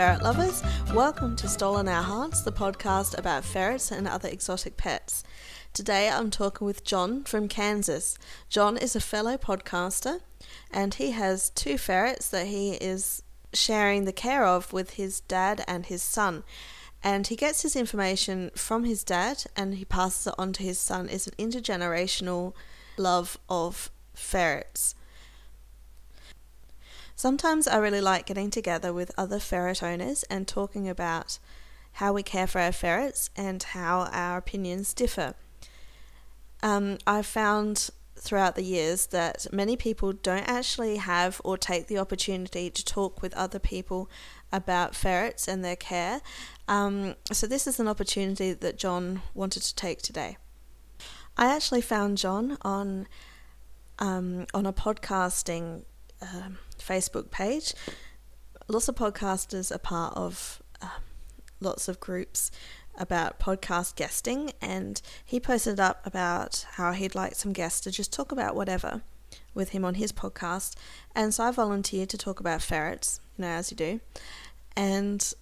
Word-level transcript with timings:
ferret 0.00 0.22
lovers. 0.22 0.62
Welcome 0.94 1.36
to 1.36 1.46
Stolen 1.46 1.86
Our 1.86 2.02
Hearts, 2.02 2.40
the 2.40 2.50
podcast 2.50 3.18
about 3.18 3.44
ferrets 3.44 3.90
and 3.90 4.08
other 4.08 4.30
exotic 4.30 4.78
pets. 4.78 5.22
Today 5.74 6.08
I'm 6.08 6.30
talking 6.30 6.64
with 6.64 6.86
Jhon 6.86 7.28
from 7.28 7.48
Kansas. 7.48 8.16
Jhon 8.50 8.80
is 8.80 8.96
a 8.96 9.00
fellow 9.00 9.36
podcaster 9.36 10.20
and 10.72 10.94
he 10.94 11.10
has 11.10 11.50
two 11.50 11.76
ferrets 11.76 12.30
that 12.30 12.46
he 12.46 12.76
is 12.76 13.22
sharing 13.52 14.06
the 14.06 14.12
care 14.14 14.46
of 14.46 14.72
with 14.72 14.94
his 14.94 15.20
dad 15.20 15.62
and 15.68 15.84
his 15.84 16.02
son. 16.02 16.44
And 17.04 17.26
he 17.26 17.36
gets 17.36 17.60
his 17.60 17.76
information 17.76 18.52
from 18.54 18.84
his 18.84 19.04
dad 19.04 19.44
and 19.54 19.74
he 19.74 19.84
passes 19.84 20.28
it 20.28 20.34
on 20.38 20.54
to 20.54 20.62
his 20.62 20.78
son. 20.78 21.10
It's 21.10 21.26
an 21.26 21.34
intergenerational 21.38 22.54
love 22.96 23.36
of 23.50 23.90
ferrets. 24.14 24.94
Sometimes 27.20 27.68
I 27.68 27.76
really 27.76 28.00
like 28.00 28.24
getting 28.24 28.48
together 28.48 28.94
with 28.94 29.12
other 29.18 29.38
ferret 29.38 29.82
owners 29.82 30.22
and 30.30 30.48
talking 30.48 30.88
about 30.88 31.38
how 31.92 32.14
we 32.14 32.22
care 32.22 32.46
for 32.46 32.62
our 32.62 32.72
ferrets 32.72 33.28
and 33.36 33.62
how 33.62 34.08
our 34.10 34.38
opinions 34.38 34.94
differ. 34.94 35.34
Um, 36.62 36.96
I've 37.06 37.26
found 37.26 37.90
throughout 38.16 38.54
the 38.54 38.62
years 38.62 39.08
that 39.08 39.46
many 39.52 39.76
people 39.76 40.14
don't 40.14 40.48
actually 40.48 40.96
have 40.96 41.42
or 41.44 41.58
take 41.58 41.88
the 41.88 41.98
opportunity 41.98 42.70
to 42.70 42.82
talk 42.82 43.20
with 43.20 43.34
other 43.34 43.58
people 43.58 44.08
about 44.50 44.94
ferrets 44.94 45.46
and 45.46 45.62
their 45.62 45.76
care. 45.76 46.22
Um, 46.68 47.16
so, 47.30 47.46
this 47.46 47.66
is 47.66 47.78
an 47.78 47.86
opportunity 47.86 48.54
that 48.54 48.78
Jhon 48.78 49.20
wanted 49.34 49.62
to 49.64 49.74
take 49.74 50.00
today. 50.00 50.38
I 51.36 51.54
actually 51.54 51.82
found 51.82 52.16
Jhon 52.16 52.56
on 52.62 53.06
um, 53.98 54.46
on 54.54 54.64
a 54.64 54.72
podcasting 54.72 55.82
uh, 56.22 56.48
Facebook 56.80 57.30
page. 57.30 57.74
Lots 58.68 58.88
of 58.88 58.94
podcasters 58.94 59.74
are 59.74 59.78
part 59.78 60.14
of 60.16 60.62
uh, 60.80 61.00
lots 61.60 61.88
of 61.88 62.00
groups 62.00 62.50
about 62.98 63.40
podcast 63.40 63.96
guesting, 63.96 64.52
and 64.60 65.00
he 65.24 65.40
posted 65.40 65.80
up 65.80 66.06
about 66.06 66.66
how 66.72 66.92
he'd 66.92 67.14
like 67.14 67.34
some 67.34 67.52
guests 67.52 67.80
to 67.80 67.90
just 67.90 68.12
talk 68.12 68.32
about 68.32 68.54
whatever 68.54 69.02
with 69.54 69.70
him 69.70 69.84
on 69.84 69.94
his 69.94 70.12
podcast. 70.12 70.74
And 71.14 71.34
so 71.34 71.44
I 71.44 71.50
volunteered 71.50 72.08
to 72.10 72.18
talk 72.18 72.40
about 72.40 72.62
ferrets, 72.62 73.20
you 73.36 73.42
know, 73.42 73.48
as 73.48 73.70
you 73.70 73.76
do. 73.76 74.00
And 74.76 75.32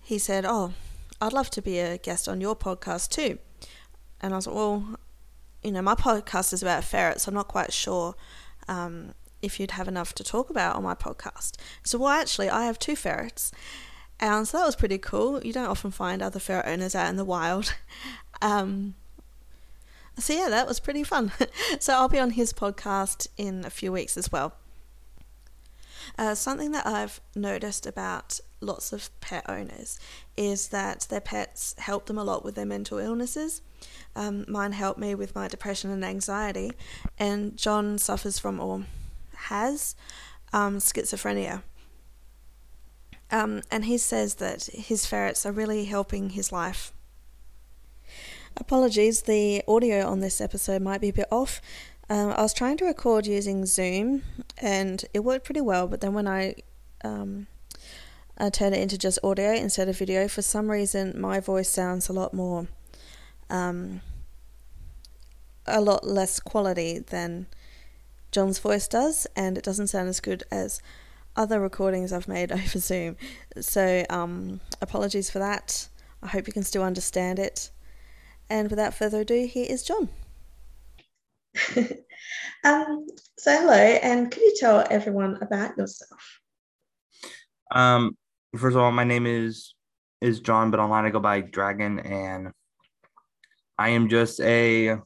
he 0.00 0.18
said, 0.18 0.44
Oh, 0.46 0.72
I'd 1.20 1.32
love 1.32 1.50
to 1.50 1.62
be 1.62 1.78
a 1.78 1.98
guest 1.98 2.28
on 2.28 2.40
your 2.40 2.56
podcast 2.56 3.10
too. 3.10 3.38
And 4.20 4.32
I 4.32 4.36
was 4.36 4.46
like, 4.46 4.56
Well, 4.56 4.96
you 5.62 5.72
know, 5.72 5.82
my 5.82 5.94
podcast 5.94 6.52
is 6.52 6.62
about 6.62 6.84
ferrets. 6.84 7.24
So 7.24 7.30
I'm 7.30 7.34
not 7.34 7.48
quite 7.48 7.72
sure 7.72 8.14
um, 8.68 9.14
if 9.42 9.58
you'd 9.58 9.72
have 9.72 9.88
enough 9.88 10.14
to 10.14 10.24
talk 10.24 10.50
about 10.50 10.76
on 10.76 10.82
my 10.82 10.94
podcast. 10.94 11.56
So, 11.82 11.98
well, 11.98 12.08
actually, 12.08 12.50
I 12.50 12.64
have 12.66 12.78
two 12.78 12.96
ferrets. 12.96 13.52
And 14.18 14.46
so 14.46 14.58
that 14.58 14.66
was 14.66 14.76
pretty 14.76 14.98
cool. 14.98 15.42
You 15.42 15.52
don't 15.52 15.68
often 15.68 15.90
find 15.90 16.20
other 16.20 16.38
ferret 16.38 16.66
owners 16.66 16.94
out 16.94 17.08
in 17.08 17.16
the 17.16 17.24
wild. 17.24 17.74
Um, 18.42 18.94
so, 20.18 20.32
yeah, 20.32 20.48
that 20.48 20.66
was 20.66 20.80
pretty 20.80 21.04
fun. 21.04 21.30
so, 21.78 21.92
I'll 21.92 22.08
be 22.08 22.18
on 22.18 22.30
his 22.30 22.54
podcast 22.54 23.26
in 23.36 23.66
a 23.66 23.70
few 23.70 23.92
weeks 23.92 24.16
as 24.16 24.32
well. 24.32 24.54
Uh, 26.16 26.34
something 26.34 26.72
that 26.72 26.86
I've 26.86 27.20
noticed 27.34 27.86
about 27.86 28.40
lots 28.60 28.92
of 28.92 29.08
pet 29.20 29.44
owners 29.48 29.98
is 30.36 30.68
that 30.68 31.06
their 31.10 31.20
pets 31.20 31.74
help 31.78 32.06
them 32.06 32.18
a 32.18 32.24
lot 32.24 32.44
with 32.44 32.54
their 32.54 32.66
mental 32.66 32.98
illnesses. 32.98 33.62
Um, 34.14 34.44
mine 34.48 34.72
helped 34.72 34.98
me 34.98 35.14
with 35.14 35.34
my 35.34 35.48
depression 35.48 35.90
and 35.90 36.04
anxiety, 36.04 36.72
and 37.18 37.52
Jhon 37.56 37.98
suffers 37.98 38.38
from, 38.38 38.60
or 38.60 38.84
has, 39.48 39.94
um, 40.52 40.78
schizophrenia. 40.78 41.62
Um, 43.30 43.62
and 43.70 43.84
he 43.84 43.96
says 43.96 44.36
that 44.36 44.64
his 44.64 45.06
ferrets 45.06 45.46
are 45.46 45.52
really 45.52 45.84
helping 45.84 46.30
his 46.30 46.50
life. 46.50 46.92
Apologies, 48.56 49.22
the 49.22 49.62
audio 49.68 50.06
on 50.06 50.20
this 50.20 50.40
episode 50.40 50.82
might 50.82 51.00
be 51.00 51.10
a 51.10 51.12
bit 51.12 51.28
off. 51.30 51.60
Um, 52.08 52.32
I 52.32 52.42
was 52.42 52.52
trying 52.52 52.76
to 52.78 52.84
record 52.84 53.26
using 53.26 53.66
Zoom 53.66 54.22
and 54.58 55.04
it 55.14 55.20
worked 55.20 55.44
pretty 55.44 55.60
well, 55.60 55.86
but 55.86 56.00
then 56.00 56.12
when 56.12 56.26
I 56.26 56.56
um, 57.04 57.46
I 58.36 58.50
turned 58.50 58.74
it 58.74 58.80
into 58.80 58.98
just 58.98 59.18
audio 59.22 59.52
instead 59.52 59.88
of 59.88 59.96
video, 59.96 60.26
for 60.26 60.42
some 60.42 60.70
reason 60.70 61.18
my 61.20 61.38
voice 61.38 61.68
sounds 61.68 62.08
a 62.08 62.12
lot 62.12 62.34
more, 62.34 62.66
um, 63.48 64.00
a 65.66 65.80
lot 65.80 66.06
less 66.06 66.40
quality 66.40 66.98
than 66.98 67.46
Jhon's 68.32 68.58
voice 68.58 68.86
does, 68.86 69.26
and 69.34 69.58
it 69.58 69.64
doesn't 69.64 69.88
sound 69.88 70.08
as 70.08 70.20
good 70.20 70.44
as 70.50 70.80
other 71.36 71.60
recordings 71.60 72.12
I've 72.12 72.28
made 72.28 72.52
over 72.52 72.78
Zoom. 72.78 73.16
So, 73.60 74.04
um, 74.10 74.60
apologies 74.80 75.30
for 75.30 75.38
that. 75.38 75.88
I 76.22 76.28
hope 76.28 76.46
you 76.46 76.52
can 76.52 76.64
still 76.64 76.82
understand 76.82 77.38
it. 77.38 77.70
And 78.48 78.70
without 78.70 78.94
further 78.94 79.20
ado, 79.20 79.46
here 79.46 79.66
is 79.68 79.88
Jhon. 79.88 80.08
um, 82.64 83.06
so, 83.38 83.56
hello, 83.56 83.72
and 83.74 84.30
could 84.30 84.42
you 84.42 84.54
tell 84.58 84.86
everyone 84.90 85.38
about 85.40 85.76
yourself? 85.76 86.40
Um, 87.72 88.16
first 88.56 88.76
of 88.76 88.82
all, 88.82 88.92
my 88.92 89.04
name 89.04 89.26
is 89.26 89.74
is 90.20 90.40
Jhon, 90.40 90.70
but 90.70 90.80
online 90.80 91.06
I 91.06 91.10
go 91.10 91.20
by 91.20 91.40
Dragon, 91.40 92.00
and 92.00 92.52
I 93.78 93.90
am 93.90 94.08
just 94.08 94.40
a 94.40 94.98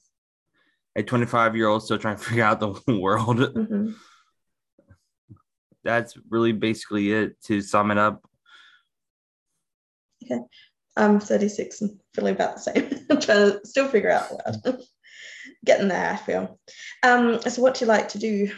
a 0.97 1.03
25 1.03 1.57
year 1.57 1.69
old 1.69 1.83
still 1.83 1.99
trying 1.99 2.17
to 2.17 2.23
figure 2.23 2.45
out 2.45 2.61
the 2.61 2.81
world. 3.01 3.39
Mm-hmm 3.39 3.93
that's 5.85 6.17
really 6.31 6.53
basically 6.53 7.13
it 7.13 7.41
to 7.43 7.61
sum 7.61 7.91
it 7.91 7.99
up. 7.99 8.25
Okay. 10.25 10.41
I'm 10.97 11.21
36 11.21 11.83
and 11.83 12.01
feeling 12.15 12.35
about 12.35 12.57
the 12.57 12.61
same. 12.61 13.07
I'm 13.11 13.21
trying 13.21 13.53
to 13.53 13.61
still 13.65 13.89
figure 13.89 14.11
out 14.11 14.31
what 14.31 14.81
getting 15.65 15.89
there, 15.89 16.13
I 16.13 16.17
feel. 16.17 16.59
Um, 17.03 17.41
so 17.43 17.63
what 17.63 17.75
do 17.75 17.85
you 17.85 17.89
like 17.89 18.09
to 18.11 18.19
do? 18.19 18.51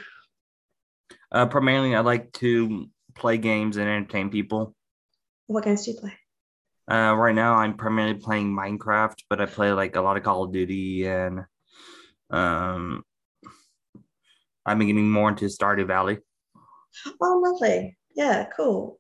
Uh, 1.33 1.47
primarily 1.47 1.95
I 1.95 2.01
like 2.01 2.33
to 2.35 2.89
play 3.15 3.37
games 3.39 3.77
and 3.77 3.89
entertain 3.89 4.31
people. 4.31 4.75
What 5.49 5.65
games 5.65 5.85
do 5.85 5.93
you 5.93 5.99
play? 5.99 6.13
Uh, 6.89 7.15
right 7.17 7.35
now 7.35 7.55
I'm 7.55 7.77
primarily 7.77 8.15
playing 8.15 8.55
Minecraft, 8.55 9.17
but 9.29 9.41
I 9.41 9.47
play 9.47 9.73
like 9.73 9.97
a 9.97 10.01
lot 10.01 10.17
of 10.17 10.23
Call 10.23 10.45
of 10.45 10.53
Duty 10.53 11.07
and 11.09 11.45
um 12.31 13.03
I'm 14.67 14.81
getting 14.81 15.11
more 15.11 15.29
into 15.29 15.45
Stardew 15.45 15.87
Valley. 15.87 16.19
Oh, 17.21 17.41
lovely. 17.45 17.97
Yeah, 18.17 18.47
cool. 18.57 18.99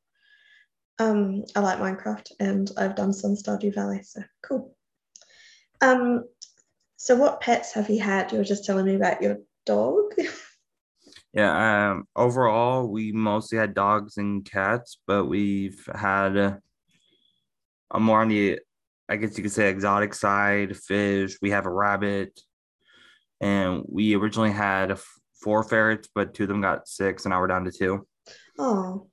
Um, 0.99 1.45
I 1.55 1.61
like 1.61 1.79
Minecraft 1.79 2.33
and 2.41 2.71
I've 2.77 2.95
done 2.95 3.13
some 3.13 3.35
Stardew 3.35 3.75
Valley, 3.75 4.03
so 4.03 4.23
cool. 4.43 4.77
Um, 5.81 6.25
so 6.97 7.17
what 7.17 7.41
pets 7.41 7.73
have 7.75 7.91
you 7.91 8.01
had? 8.01 8.33
You 8.33 8.39
were 8.39 8.45
just 8.45 8.65
telling 8.65 8.87
me 8.87 8.95
about 8.95 9.21
your 9.21 9.39
dog. 9.67 10.15
yeah, 11.33 11.91
um, 11.91 12.05
overall 12.15 12.87
we 12.87 13.13
mostly 13.13 13.59
had 13.59 13.75
dogs 13.75 14.17
and 14.17 14.45
cats, 14.45 14.99
but 15.07 15.27
we've 15.27 15.87
had 15.95 16.37
uh, 16.37 16.57
a 17.91 18.01
more 18.01 18.23
on 18.23 18.29
the 18.29 18.61
I 19.09 19.17
guess 19.17 19.37
you 19.37 19.43
could 19.45 19.53
say 19.53 19.69
exotic 19.69 20.15
side, 20.15 20.77
fish. 20.77 21.37
We 21.41 21.51
have 21.51 21.67
a 21.67 21.71
rabbit, 21.71 22.41
and 23.41 23.83
we 23.89 24.15
originally 24.15 24.53
had 24.53 24.99
four 25.41 25.63
ferrets, 25.63 26.09
but 26.15 26.34
two 26.34 26.45
of 26.45 26.49
them 26.49 26.60
got 26.60 26.89
sick, 26.89 27.21
so 27.21 27.28
now 27.28 27.41
we're 27.41 27.47
down 27.47 27.65
to 27.65 27.72
two. 27.72 28.07
Oh. 28.59 29.09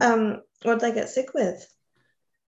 Um, 0.00 0.40
what 0.62 0.78
did 0.78 0.80
they 0.80 0.94
get 0.94 1.08
sick 1.08 1.34
with? 1.34 1.66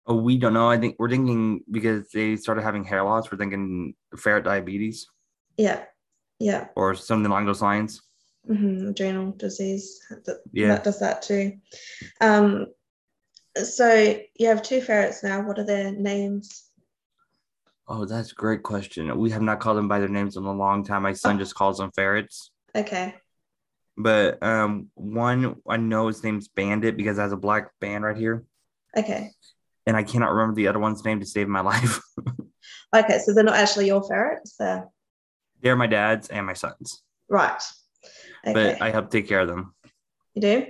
Oh, 0.07 0.15
we 0.15 0.37
don't 0.37 0.53
know. 0.53 0.69
I 0.69 0.77
think 0.77 0.95
we're 0.99 1.09
thinking 1.09 1.61
because 1.69 2.09
they 2.09 2.35
started 2.35 2.61
having 2.61 2.83
hair 2.83 3.03
loss, 3.03 3.31
we're 3.31 3.37
thinking 3.37 3.95
ferret 4.17 4.43
diabetes. 4.43 5.07
Yeah. 5.57 5.83
Yeah. 6.39 6.67
Or 6.75 6.95
something 6.95 7.31
along 7.31 7.45
those 7.45 7.61
lines. 7.61 8.01
Mm-hmm. 8.49 8.89
Adrenal 8.89 9.31
disease. 9.31 9.99
That, 10.09 10.39
yeah. 10.51 10.67
That 10.67 10.83
does 10.83 10.99
that 10.99 11.23
too. 11.23 11.53
Um, 12.21 12.67
so 13.55 14.19
you 14.37 14.47
have 14.47 14.61
two 14.61 14.81
ferrets 14.81 15.23
now. 15.23 15.41
What 15.41 15.59
are 15.59 15.65
their 15.65 15.91
names? 15.91 16.64
Oh, 17.87 18.05
that's 18.05 18.31
a 18.31 18.35
great 18.35 18.63
question. 18.63 19.15
We 19.17 19.29
have 19.31 19.41
not 19.41 19.59
called 19.59 19.77
them 19.77 19.87
by 19.87 19.99
their 19.99 20.09
names 20.09 20.37
in 20.37 20.43
a 20.43 20.53
long 20.53 20.83
time. 20.83 21.03
My 21.03 21.13
son 21.13 21.35
oh. 21.35 21.39
just 21.39 21.55
calls 21.55 21.77
them 21.77 21.91
ferrets. 21.95 22.51
Okay. 22.75 23.15
But 23.97 24.41
um, 24.43 24.89
one 24.95 25.57
I 25.67 25.77
know 25.77 26.07
his 26.07 26.23
name's 26.23 26.47
Bandit 26.47 26.97
because 26.97 27.17
it 27.17 27.21
has 27.21 27.31
a 27.31 27.37
black 27.37 27.69
band 27.79 28.03
right 28.03 28.17
here. 28.17 28.43
Okay. 28.97 29.31
And 29.85 29.95
I 29.95 30.03
cannot 30.03 30.31
remember 30.31 30.55
the 30.55 30.67
other 30.67 30.79
one's 30.79 31.05
name 31.05 31.19
to 31.19 31.25
save 31.25 31.47
my 31.47 31.61
life. 31.61 31.99
okay, 32.95 33.19
so 33.19 33.33
they're 33.33 33.43
not 33.43 33.55
actually 33.55 33.87
your 33.87 34.03
ferrets. 34.03 34.55
They're 34.57 34.87
they're 35.61 35.75
my 35.75 35.87
dad's 35.87 36.27
and 36.27 36.45
my 36.45 36.53
son's. 36.53 37.01
Right. 37.29 37.61
Okay. 38.45 38.53
But 38.53 38.81
I 38.81 38.91
help 38.91 39.09
take 39.09 39.27
care 39.27 39.39
of 39.39 39.47
them. 39.47 39.73
You 40.33 40.41
do? 40.41 40.65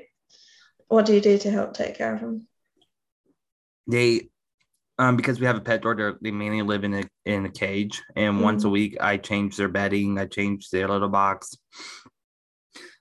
What 0.88 1.06
do 1.06 1.14
you 1.14 1.22
do 1.22 1.38
to 1.40 1.52
help 1.52 1.74
take 1.74 1.96
care 1.96 2.14
of 2.14 2.22
them? 2.22 2.48
They 3.88 4.30
um, 4.97 5.15
because 5.18 5.39
we 5.39 5.45
have 5.45 5.57
a 5.57 5.62
pet 5.62 5.81
dog, 5.81 6.00
they 6.21 6.31
mainly 6.31 6.62
live 6.62 6.83
in 6.83 6.94
a 6.94 7.03
in 7.25 7.45
a 7.45 7.50
cage, 7.50 8.01
and 8.15 8.36
mm-hmm. 8.36 8.44
once 8.44 8.63
a 8.63 8.69
week 8.69 8.97
I 9.00 9.18
change 9.18 9.57
their 9.57 9.68
bedding, 9.68 10.18
I 10.18 10.25
change 10.25 10.69
their 10.69 10.88
little 10.88 11.09
box, 11.09 11.56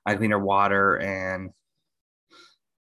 I 0.05 0.15
clean 0.15 0.31
their 0.31 0.39
water, 0.39 0.97
and 0.97 1.51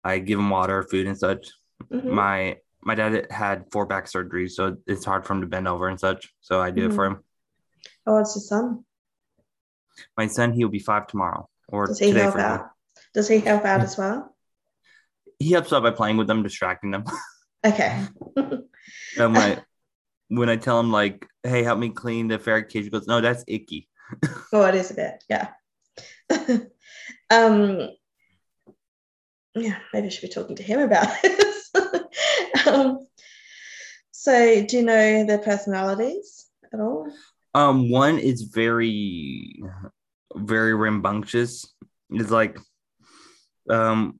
I 0.03 0.19
give 0.19 0.39
them 0.39 0.51
water, 0.51 0.83
food, 0.83 1.07
and 1.07 1.19
such. 1.19 1.49
Mhm. 1.93 2.05
My 2.05 2.59
my 2.83 2.95
dad 2.95 3.27
had 3.31 3.65
four 3.73 3.87
back 3.87 4.07
surgeries, 4.07 4.53
so 4.53 4.77
it's 4.87 5.05
hard 5.05 5.27
for 5.27 5.35
him 5.35 5.41
to 5.41 5.47
bend 5.47 5.69
over 5.69 5.89
and 5.89 5.99
such. 5.99 6.33
So 6.41 6.61
I 6.61 6.71
do 6.71 6.87
it 6.87 6.93
for 6.93 7.07
him. 7.07 7.25
Oh, 8.07 8.19
it's 8.19 8.37
your 8.37 8.43
son. 8.43 8.85
My 10.17 10.27
son, 10.27 10.53
he'll 10.53 10.69
be 10.69 10.79
five 10.79 11.07
tomorrow 11.07 11.49
or 11.69 11.87
Does 11.87 11.99
he 11.99 12.09
today 12.09 12.23
help 12.23 12.35
him. 12.35 12.41
out? 12.41 12.71
Does 13.15 13.29
he 13.29 13.39
help 13.39 13.65
out 13.65 13.81
as 13.81 13.97
well? 13.97 14.35
He 15.39 15.53
helps 15.53 15.73
out 15.73 15.83
by 15.83 15.91
playing 15.91 16.17
with 16.17 16.27
them, 16.27 16.43
distracting 16.43 16.91
them. 16.91 17.05
Okay. 17.67 18.07
and 19.19 19.35
when 19.35 19.43
I 19.43 19.63
when 20.29 20.49
I 20.49 20.57
tell 20.57 20.81
him 20.81 20.91
like, 20.91 21.27
"Hey, 21.43 21.63
help 21.63 21.79
me 21.79 21.91
clean 21.91 22.29
the 22.29 22.39
ferret 22.39 22.69
cage," 22.69 22.85
he 22.85 22.91
goes, 22.91 23.07
"No, 23.07 23.21
that's 23.21 23.45
icky." 23.47 23.89
oh, 24.53 24.65
it 24.65 24.75
is 24.75 24.91
a 24.91 24.95
bit. 24.95 25.25
Yeah. 25.29 25.49
um. 27.31 27.91
Yeah, 29.57 29.77
maybe 29.93 30.09
I 30.09 30.11
should 30.11 30.23
be 30.23 30.29
talking 30.29 30.57
to 30.57 30.65
him 30.65 30.81
about 30.81 31.07
this. 31.23 31.71
um, 32.67 33.07
so, 34.11 34.65
do 34.65 34.79
you 34.79 34.83
know 34.83 35.25
their 35.25 35.39
personalities 35.39 36.47
at 36.73 36.81
all? 36.81 37.07
Um, 37.55 37.89
one 37.89 38.19
is 38.19 38.43
very, 38.43 39.63
very 40.35 40.75
rambunctious. 40.75 41.73
It's 42.11 42.31
like, 42.31 42.59
um, 43.71 44.19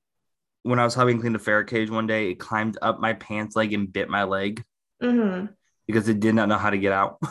when 0.65 0.79
I 0.81 0.85
was 0.85 0.95
helping 0.95 1.21
clean 1.21 1.33
the 1.33 1.39
ferret 1.39 1.69
cage 1.69 1.89
one 1.91 2.07
day, 2.09 2.31
it 2.31 2.41
climbed 2.41 2.77
up 2.83 2.99
my 3.01 3.13
pants 3.13 3.55
leg 3.55 3.73
and 3.73 3.91
bit 3.93 4.09
my 4.11 4.25
leg 4.25 4.63
Mm-hmm. 5.03 5.47
because 5.87 6.09
it 6.09 6.19
did 6.21 6.35
not 6.35 6.49
know 6.49 6.59
how 6.59 6.71
to 6.71 6.79
get 6.79 6.93
out. 6.93 7.19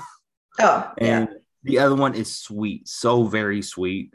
Oh, 0.59 0.91
And 0.99 1.27
yeah. 1.29 1.35
the 1.63 1.79
other 1.79 1.95
one 1.95 2.13
is 2.13 2.35
sweet, 2.35 2.87
so 2.87 3.23
very 3.25 3.63
sweet. 3.63 4.13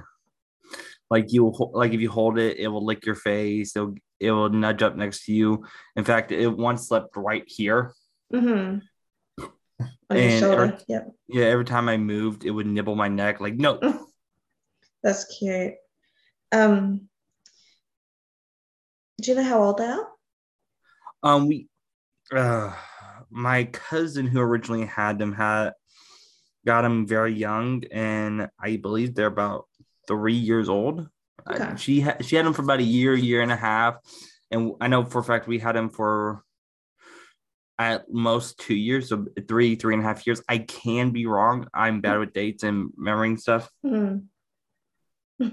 Like 1.11 1.33
you, 1.33 1.53
like 1.73 1.93
if 1.93 2.01
you 2.01 2.09
hold 2.13 2.39
it, 2.39 2.59
it 2.59 2.69
will 2.69 2.85
lick 2.85 3.05
your 3.05 3.17
face. 3.17 3.75
It'll, 3.75 3.95
it 4.21 4.31
will 4.31 4.49
nudge 4.49 4.83
up 4.85 4.95
next 4.95 5.25
to 5.25 5.33
you. 5.33 5.65
In 5.97 6.05
fact, 6.05 6.31
it 6.31 6.47
once 6.47 6.87
slept 6.87 7.17
right 7.17 7.43
here. 7.47 7.93
Mm-hmm. 8.33 8.79
On 9.41 10.17
your 10.17 10.17
And 10.17 10.41
shoulder. 10.41 10.63
every- 10.67 10.79
Yep. 10.87 11.09
Yeah, 11.27 11.45
every 11.47 11.65
time 11.65 11.89
I 11.89 11.97
moved, 11.97 12.45
it 12.45 12.51
would 12.51 12.69
nibble 12.69 12.95
my 12.95 13.09
neck. 13.09 13.41
Like 13.41 13.55
no, 13.57 13.81
That's 15.03 15.25
cute. 15.41 15.75
Um. 16.53 17.08
Do 19.21 19.31
you 19.31 19.37
know 19.37 19.45
how 19.45 19.63
old 19.63 19.79
they 19.79 19.87
are? 19.87 20.09
Um, 21.23 21.49
we, 21.49 21.69
uh, 22.35 22.73
my 23.31 23.65
cousin 23.65 24.27
who 24.27 24.41
originally 24.41 24.87
had 24.87 25.19
them 25.19 25.33
had 25.33 25.73
got 26.65 26.83
them 26.83 27.07
very 27.07 27.35
young, 27.35 27.83
and 27.91 28.49
I 28.61 28.77
believe 28.77 29.15
they're 29.15 29.27
about 29.27 29.67
three 30.07 30.35
years 30.35 30.69
old. 30.69 31.09
Okay. 31.51 31.77
she 31.77 32.01
had 32.01 32.25
she 32.25 32.37
had 32.37 32.45
them 32.45 32.53
for 32.53 32.63
about 32.63 32.81
a 32.81 32.85
year, 32.85 33.15
year 33.15 33.43
and 33.43 33.51
a 33.51 33.57
half, 33.57 33.97
and 34.51 34.73
I 34.81 34.89
know 34.89 35.05
for 35.05 35.21
a 35.21 35.25
fact 35.25 35.49
we 35.49 35.59
had 35.59 35.75
them 35.75 35.89
for 35.89 36.45
at 37.79 38.11
most 38.11 38.59
two 38.59 38.75
years, 38.75 39.09
so 39.09 39.27
three, 39.47 39.77
three 39.77 39.95
and 39.95 40.03
a 40.03 40.07
half 40.07 40.27
years. 40.27 40.43
I 40.49 40.59
can 40.59 41.11
be 41.11 41.27
wrong. 41.27 41.69
I'm 41.73 42.01
bad 42.01 42.19
with 42.19 42.33
dates 42.33 42.65
and 42.65 42.91
remembering 42.97 43.37
stuff. 43.37 43.71
Hmm. 43.83 44.19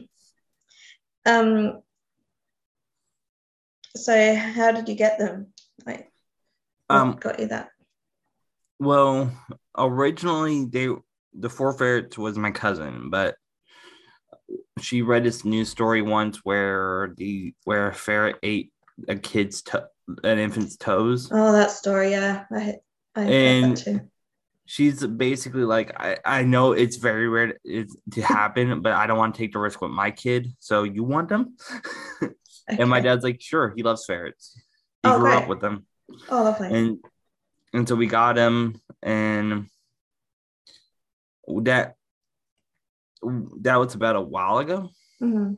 Um. 1.28 1.82
So, 3.96 4.36
how 4.36 4.72
did 4.72 4.90
you 4.90 4.96
get 4.96 5.18
them? 5.20 5.48
Like, 5.86 6.12
Um, 6.90 7.14
got 7.20 7.40
you 7.40 7.48
that? 7.48 7.70
Well, 8.80 9.32
originally 9.78 10.66
they 10.66 10.90
the 11.34 11.50
four 11.50 11.74
ferrets 11.74 12.18
was 12.18 12.38
my 12.38 12.52
cousin, 12.52 13.10
but 13.10 13.36
she 14.82 15.02
read 15.02 15.24
this 15.24 15.46
news 15.46 15.70
story 15.70 16.02
once 16.02 16.40
where 16.44 17.14
the 17.18 17.54
where 17.64 17.88
a 17.90 17.94
ferret 17.94 18.38
ate 18.44 18.72
a 19.08 19.16
kid's 19.16 19.62
to- 19.64 19.88
an 20.24 20.40
infant's 20.40 20.76
toes. 20.78 21.30
Oh, 21.32 21.52
that 21.54 21.72
story. 21.72 22.12
Yeah, 22.12 22.46
I 22.52 22.76
I 23.16 23.22
heard 23.24 23.32
And- 23.34 23.78
that 23.78 23.84
too. 23.84 24.00
She's 24.68 25.06
basically 25.06 25.64
like, 25.64 25.94
I, 25.96 26.18
I 26.26 26.42
know 26.44 26.72
it's 26.72 26.96
very 26.98 27.28
rare 27.30 27.50
to, 27.50 27.56
it's, 27.64 27.96
to 28.14 28.22
happen, 28.24 28.82
but 28.82 28.94
I 28.94 29.06
don't 29.06 29.20
want 29.20 29.36
to 29.36 29.38
take 29.38 29.54
the 29.54 29.60
risk 29.60 29.80
with 29.80 29.92
my 29.92 30.10
kid. 30.10 30.48
So 30.60 30.82
you 30.82 31.04
want 31.04 31.30
them? 31.30 31.56
and 32.68 32.90
my 32.90 33.00
dad's 33.00 33.24
like, 33.24 33.42
sure, 33.42 33.74
he 33.76 33.84
loves 33.84 34.06
ferrets. 34.06 34.60
He 35.04 35.10
Oh, 35.10 35.20
grew 35.20 35.32
up 35.34 35.48
with 35.48 35.62
them. 35.62 35.86
Oh, 36.30 36.44
lovely. 36.44 36.70
and 36.70 36.98
and 37.74 37.88
so 37.88 37.96
we 37.96 38.08
got 38.08 38.38
him 38.38 38.80
and 39.02 39.68
that 41.64 41.96
that 43.62 43.76
was 43.80 43.96
about 43.96 44.16
a 44.16 44.22
while 44.22 44.60
ago 44.60 44.90
Mhm. 45.22 45.58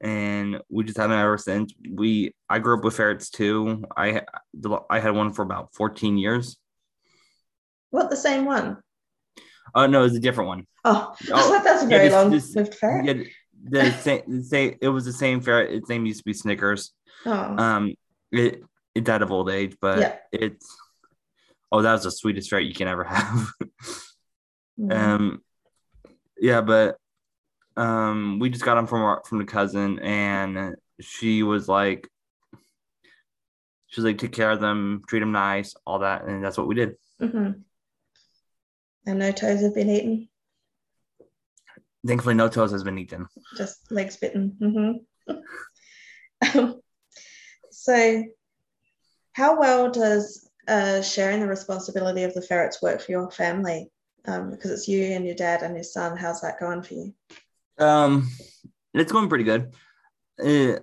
and 0.00 0.60
we 0.70 0.84
just 0.84 0.96
haven't 0.96 1.18
ever 1.18 1.36
since 1.36 1.72
we 1.92 2.34
i 2.48 2.58
grew 2.58 2.78
up 2.78 2.84
with 2.84 2.96
ferrets 2.96 3.28
too 3.30 3.84
i 3.96 4.22
i 4.88 4.98
had 4.98 5.14
one 5.14 5.32
for 5.32 5.42
about 5.42 5.74
14 5.74 6.16
years 6.16 6.56
What 7.90 8.08
the 8.10 8.16
same 8.16 8.44
one? 8.46 8.78
oh 9.74 9.86
no 9.86 10.00
it 10.00 10.04
was 10.04 10.16
a 10.16 10.20
different 10.20 10.48
one 10.48 10.66
Oh, 10.84 11.14
Oh, 11.32 11.60
that's 11.62 11.82
a 11.82 11.84
yeah, 11.84 11.88
very 11.88 12.08
this- 12.08 12.12
long 12.14 12.30
this- 12.30 12.56
lived 12.56 12.74
ferret. 12.76 13.04
yeah 13.04 13.24
the 13.70 13.92
same, 13.92 14.22
the 14.26 14.42
same 14.44 14.76
it 14.80 14.88
was 14.88 15.04
the 15.04 15.12
same 15.12 15.40
ferret 15.40 15.72
its 15.72 15.88
name 15.88 16.06
used 16.06 16.20
to 16.20 16.24
be 16.24 16.32
snickers 16.32 16.92
Oh, 17.26 17.30
um 17.58 17.94
it 18.32 18.62
it 18.94 19.04
died 19.04 19.22
of 19.22 19.30
old 19.32 19.50
age 19.50 19.76
but 19.80 19.98
Yeah. 19.98 20.16
it's 20.32 20.66
oh 21.72 21.82
that 21.82 21.92
was 21.92 22.04
the 22.04 22.10
sweetest 22.10 22.50
ferret 22.50 22.66
you 22.66 22.74
can 22.74 22.88
ever 22.88 23.04
have 23.04 23.48
Mhm. 24.80 24.92
Um, 24.96 25.42
yeah, 26.40 26.60
but 26.60 26.96
um, 27.76 28.38
we 28.38 28.48
just 28.48 28.64
got 28.64 28.76
them 28.76 28.86
from 28.86 29.02
our 29.02 29.22
from 29.26 29.38
the 29.38 29.44
cousin, 29.44 29.98
and 29.98 30.76
she 31.00 31.42
was 31.42 31.68
like, 31.68 32.08
she 33.88 34.00
was 34.00 34.04
like, 34.04 34.18
take 34.18 34.30
care 34.32 34.52
of 34.52 34.60
them, 34.60 35.02
treat 35.08 35.18
them 35.20 35.32
nice, 35.32 35.74
all 35.84 35.98
that, 35.98 36.24
and 36.26 36.44
that's 36.44 36.56
what 36.56 36.68
we 36.68 36.76
did. 36.76 36.94
Mhm. 37.20 37.62
And 39.06 39.18
no 39.18 39.32
toes 39.32 39.62
have 39.62 39.74
been 39.74 39.90
eaten, 39.90 40.28
Thankfully, 42.06 42.34
no 42.34 42.48
toes 42.48 42.72
has 42.72 42.84
been 42.84 42.98
eaten. 42.98 43.26
just 43.56 43.90
legs 43.90 44.16
bitten. 44.16 44.56
hmm 44.60 45.34
so, 47.70 48.24
how 49.32 49.58
well 49.58 49.90
does 49.90 50.48
uh, 50.68 51.02
sharing 51.02 51.40
the 51.40 51.46
responsibility 51.48 52.22
of 52.22 52.34
the 52.34 52.42
ferrets 52.42 52.80
work 52.80 53.00
for 53.00 53.10
your 53.10 53.30
family? 53.30 53.90
Um, 54.26 54.50
because 54.50 54.70
it's 54.70 54.88
you 54.88 55.02
and 55.04 55.24
your 55.26 55.34
dad 55.34 55.62
and 55.62 55.74
your 55.74 55.84
son. 55.84 56.16
How's 56.16 56.40
that 56.42 56.60
going 56.60 56.82
for 56.82 56.94
you? 56.94 57.14
Um, 57.78 58.28
it's 58.94 59.12
going 59.12 59.28
pretty 59.28 59.44
good. 59.44 59.74
Uh, 60.42 60.78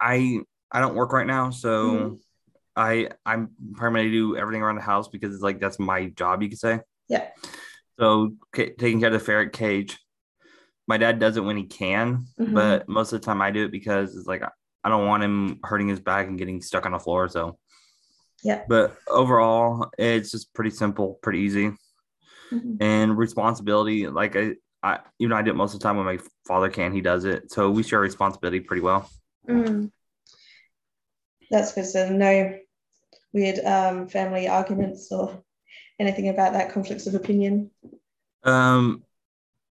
I 0.00 0.40
I 0.70 0.80
don't 0.80 0.94
work 0.94 1.12
right 1.12 1.26
now, 1.26 1.50
so 1.50 1.90
Mhm. 1.90 2.20
I 2.76 3.10
I'm 3.26 3.50
primarily 3.74 4.10
do 4.10 4.36
everything 4.36 4.62
around 4.62 4.76
the 4.76 4.82
house 4.82 5.08
because 5.08 5.34
it's 5.34 5.42
like 5.42 5.60
that's 5.60 5.78
my 5.78 6.06
job, 6.06 6.42
you 6.42 6.48
could 6.48 6.58
say. 6.58 6.80
Yeah. 7.08 7.28
So 7.98 8.34
ca- 8.52 8.74
taking 8.78 9.00
care 9.00 9.08
of 9.08 9.12
the 9.12 9.20
ferret 9.20 9.52
cage. 9.52 9.98
My 10.86 10.96
dad 10.96 11.18
does 11.18 11.36
it 11.36 11.44
when 11.44 11.56
he 11.56 11.64
can, 11.64 12.26
Mhm. 12.38 12.54
but 12.54 12.88
most 12.88 13.12
of 13.12 13.20
the 13.20 13.24
time 13.26 13.42
I 13.42 13.50
do 13.50 13.64
it 13.64 13.72
because 13.72 14.16
it's 14.16 14.26
like 14.26 14.42
I 14.84 14.88
don't 14.88 15.06
want 15.06 15.22
him 15.22 15.58
hurting 15.64 15.88
his 15.88 16.00
back 16.00 16.28
and 16.28 16.38
getting 16.38 16.62
stuck 16.62 16.86
on 16.86 16.92
the 16.92 16.98
floor. 16.98 17.28
So 17.28 17.58
Yeah. 18.44 18.62
But 18.68 18.96
overall, 19.08 19.90
it's 19.98 20.30
just 20.30 20.54
pretty 20.54 20.70
simple, 20.70 21.18
pretty 21.22 21.40
easy, 21.40 21.72
Mhm. 22.52 22.76
and 22.80 23.18
responsibility. 23.18 24.06
Like 24.06 24.36
I, 24.36 24.54
I 24.82 25.00
even 25.18 25.32
I 25.32 25.42
do 25.42 25.50
it 25.50 25.56
most 25.56 25.74
of 25.74 25.80
the 25.80 25.82
time 25.82 25.96
when 25.96 26.06
my 26.06 26.18
father 26.46 26.70
can, 26.70 26.92
he 26.92 27.00
does 27.00 27.24
it. 27.24 27.50
So 27.50 27.68
we 27.70 27.82
share 27.82 27.98
responsibility 28.00 28.60
pretty 28.60 28.82
well. 28.82 29.10
Mm. 29.48 29.90
That's 31.50 31.72
good. 31.74 31.86
So 31.86 32.10
no 32.10 32.58
weird 33.32 33.58
um, 33.64 34.08
family 34.08 34.46
arguments 34.48 35.10
or 35.10 35.42
anything 35.98 36.28
about 36.28 36.52
that 36.52 36.72
conflicts 36.72 37.06
of 37.06 37.14
opinion. 37.14 37.70
Um, 38.44 39.02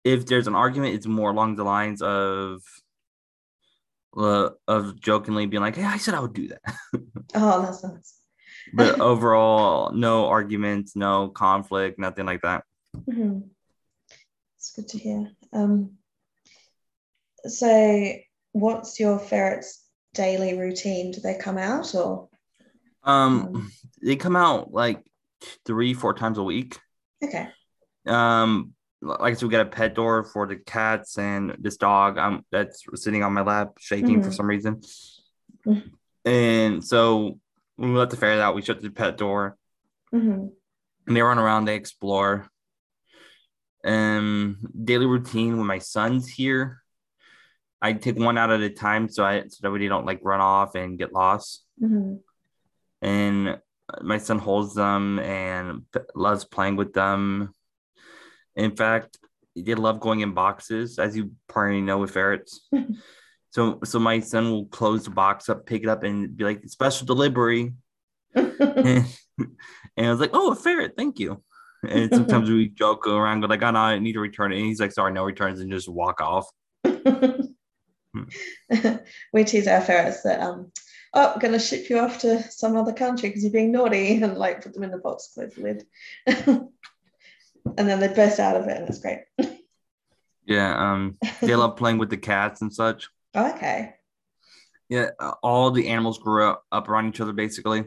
if 0.04 0.26
there's 0.26 0.46
an 0.46 0.54
argument, 0.54 0.94
it's 0.94 1.06
more 1.06 1.30
along 1.30 1.56
the 1.56 1.64
lines 1.64 2.02
of 2.02 2.62
uh, 4.16 4.50
of 4.68 5.00
jokingly 5.00 5.46
being 5.46 5.62
like, 5.62 5.76
"Hey, 5.76 5.84
I 5.84 5.98
said 5.98 6.14
I 6.14 6.20
would 6.20 6.34
do 6.34 6.48
that," 6.48 6.62
Oh, 7.34 7.62
that's 7.62 7.82
nice. 7.82 8.14
but 8.72 9.00
overall, 9.00 9.92
no 9.92 10.26
arguments, 10.26 10.94
no 10.96 11.28
conflict, 11.28 11.98
nothing 11.98 12.26
like 12.26 12.42
that. 12.42 12.64
hmm 13.10 13.40
It's 14.56 14.72
good 14.74 14.88
to 14.88 14.98
hear. 14.98 15.30
Um, 15.52 15.98
so, 17.46 18.12
what's 18.52 18.98
your 19.00 19.18
ferret's 19.18 19.82
daily 20.14 20.56
routine? 20.58 21.10
Do 21.12 21.20
they 21.20 21.34
come 21.34 21.58
out 21.58 21.94
or? 21.94 22.28
Um, 23.02 23.70
they 24.02 24.16
come 24.16 24.36
out 24.36 24.72
like 24.72 25.04
three, 25.64 25.94
four 25.94 26.14
times 26.14 26.38
a 26.38 26.42
week. 26.42 26.78
Okay. 27.22 27.48
Um, 28.06 28.74
like 29.02 29.32
I 29.32 29.34
said, 29.34 29.46
we 29.46 29.50
got 29.52 29.66
a 29.66 29.70
pet 29.70 29.94
door 29.94 30.24
for 30.24 30.46
the 30.46 30.56
cats 30.56 31.18
and 31.18 31.56
this 31.58 31.76
dog. 31.76 32.18
Um, 32.18 32.44
that's 32.50 32.84
sitting 32.94 33.22
on 33.22 33.32
my 33.32 33.42
lap, 33.42 33.74
shaking 33.78 34.22
for 34.22 34.30
Mhm. 34.30 34.34
some 34.34 34.46
reason. 34.46 34.80
Mhm. 35.66 35.90
And 36.24 36.84
so 36.84 37.38
when 37.76 37.92
we 37.92 37.98
let 37.98 38.10
the 38.10 38.16
ferret 38.16 38.40
out, 38.40 38.54
we 38.54 38.62
shut 38.62 38.80
the 38.80 38.90
pet 38.90 39.18
door, 39.18 39.56
hmm 40.10 40.48
and 41.06 41.14
they 41.16 41.20
run 41.20 41.38
around, 41.38 41.66
they 41.66 41.74
explore. 41.76 42.48
Um, 43.84 44.58
daily 44.84 45.04
routine 45.04 45.58
when 45.58 45.66
my 45.66 45.78
son's 45.78 46.26
here. 46.28 46.82
I 47.82 47.92
take 47.92 48.16
one 48.18 48.38
out 48.38 48.50
at 48.50 48.62
a 48.62 48.70
time 48.70 49.10
so 49.10 49.22
I 49.22 49.42
so 49.48 49.58
that 49.60 49.70
way 49.70 49.80
they 49.80 49.88
don't 49.88 50.06
like 50.06 50.20
run 50.22 50.40
off 50.40 50.74
and 50.74 50.96
get 50.96 51.12
lost. 51.12 51.64
hmm 51.78 52.14
And 53.02 53.60
my 54.00 54.18
son 54.18 54.38
holds 54.38 54.74
them 54.74 55.18
and 55.18 55.82
loves 56.14 56.44
playing 56.44 56.76
with 56.76 56.92
them. 56.92 57.52
In 58.56 58.76
fact, 58.76 59.18
they 59.56 59.74
love 59.74 60.00
going 60.00 60.20
in 60.20 60.32
boxes, 60.32 60.98
as 60.98 61.16
you 61.16 61.32
probably 61.48 61.80
know 61.80 61.98
with 61.98 62.10
ferrets. 62.12 62.68
so 63.50 63.80
so 63.84 63.98
my 63.98 64.20
son 64.20 64.50
will 64.50 64.66
close 64.66 65.04
the 65.04 65.10
box 65.10 65.48
up, 65.48 65.66
pick 65.66 65.82
it 65.82 65.88
up, 65.88 66.02
and 66.02 66.36
be 66.36 66.44
like 66.44 66.62
special 66.68 67.06
delivery. 67.06 67.72
and, 68.34 68.46
and 69.96 70.06
I 70.06 70.10
was 70.10 70.20
like, 70.20 70.30
oh, 70.32 70.52
a 70.52 70.56
ferret, 70.56 70.94
thank 70.96 71.18
you. 71.18 71.42
And 71.86 72.12
sometimes 72.14 72.48
we 72.48 72.68
joke 72.68 73.06
around, 73.06 73.40
go 73.40 73.46
like, 73.46 73.62
oh, 73.62 73.70
no, 73.70 73.78
I 73.80 73.98
need 73.98 74.14
to 74.14 74.20
return 74.20 74.52
it. 74.52 74.56
And 74.56 74.66
he's 74.66 74.80
like, 74.80 74.92
sorry, 74.92 75.12
no 75.12 75.24
returns, 75.24 75.60
and 75.60 75.70
just 75.70 75.88
walk 75.88 76.20
off. 76.20 76.48
we 79.32 79.44
tease 79.44 79.66
our 79.66 79.80
ferrets 79.80 80.22
that 80.22 80.40
um 80.40 80.70
oh 81.14 81.32
I'm 81.34 81.38
gonna 81.40 81.58
ship 81.58 81.88
you 81.88 81.98
off 81.98 82.18
to 82.20 82.42
some 82.50 82.76
other 82.76 82.92
country 82.92 83.28
because 83.28 83.42
you're 83.42 83.52
being 83.52 83.72
naughty 83.72 84.14
and 84.22 84.36
like 84.36 84.62
put 84.62 84.74
them 84.74 84.82
in 84.84 84.90
the 84.90 84.98
box 84.98 85.30
close 85.34 85.54
the 85.54 85.62
lid 85.62 85.86
and 86.26 86.68
then 87.88 88.00
they 88.00 88.08
burst 88.08 88.38
out 88.40 88.56
of 88.56 88.66
it 88.68 88.76
and 88.78 88.88
it's 88.88 88.98
great 89.00 89.20
Yeah, 90.46 90.92
um, 90.92 91.16
they 91.40 91.56
love 91.56 91.76
playing 91.76 91.96
with 91.96 92.10
the 92.10 92.18
cats 92.18 92.60
and 92.60 92.70
such. 92.72 93.08
okay 93.34 93.94
Yeah, 94.90 95.10
uh, 95.18 95.32
all 95.42 95.70
the 95.70 95.88
animals 95.88 96.18
grew 96.18 96.44
up, 96.50 96.64
up 96.70 96.88
around 96.90 97.08
each 97.08 97.20
other 97.22 97.32
basically. 97.32 97.84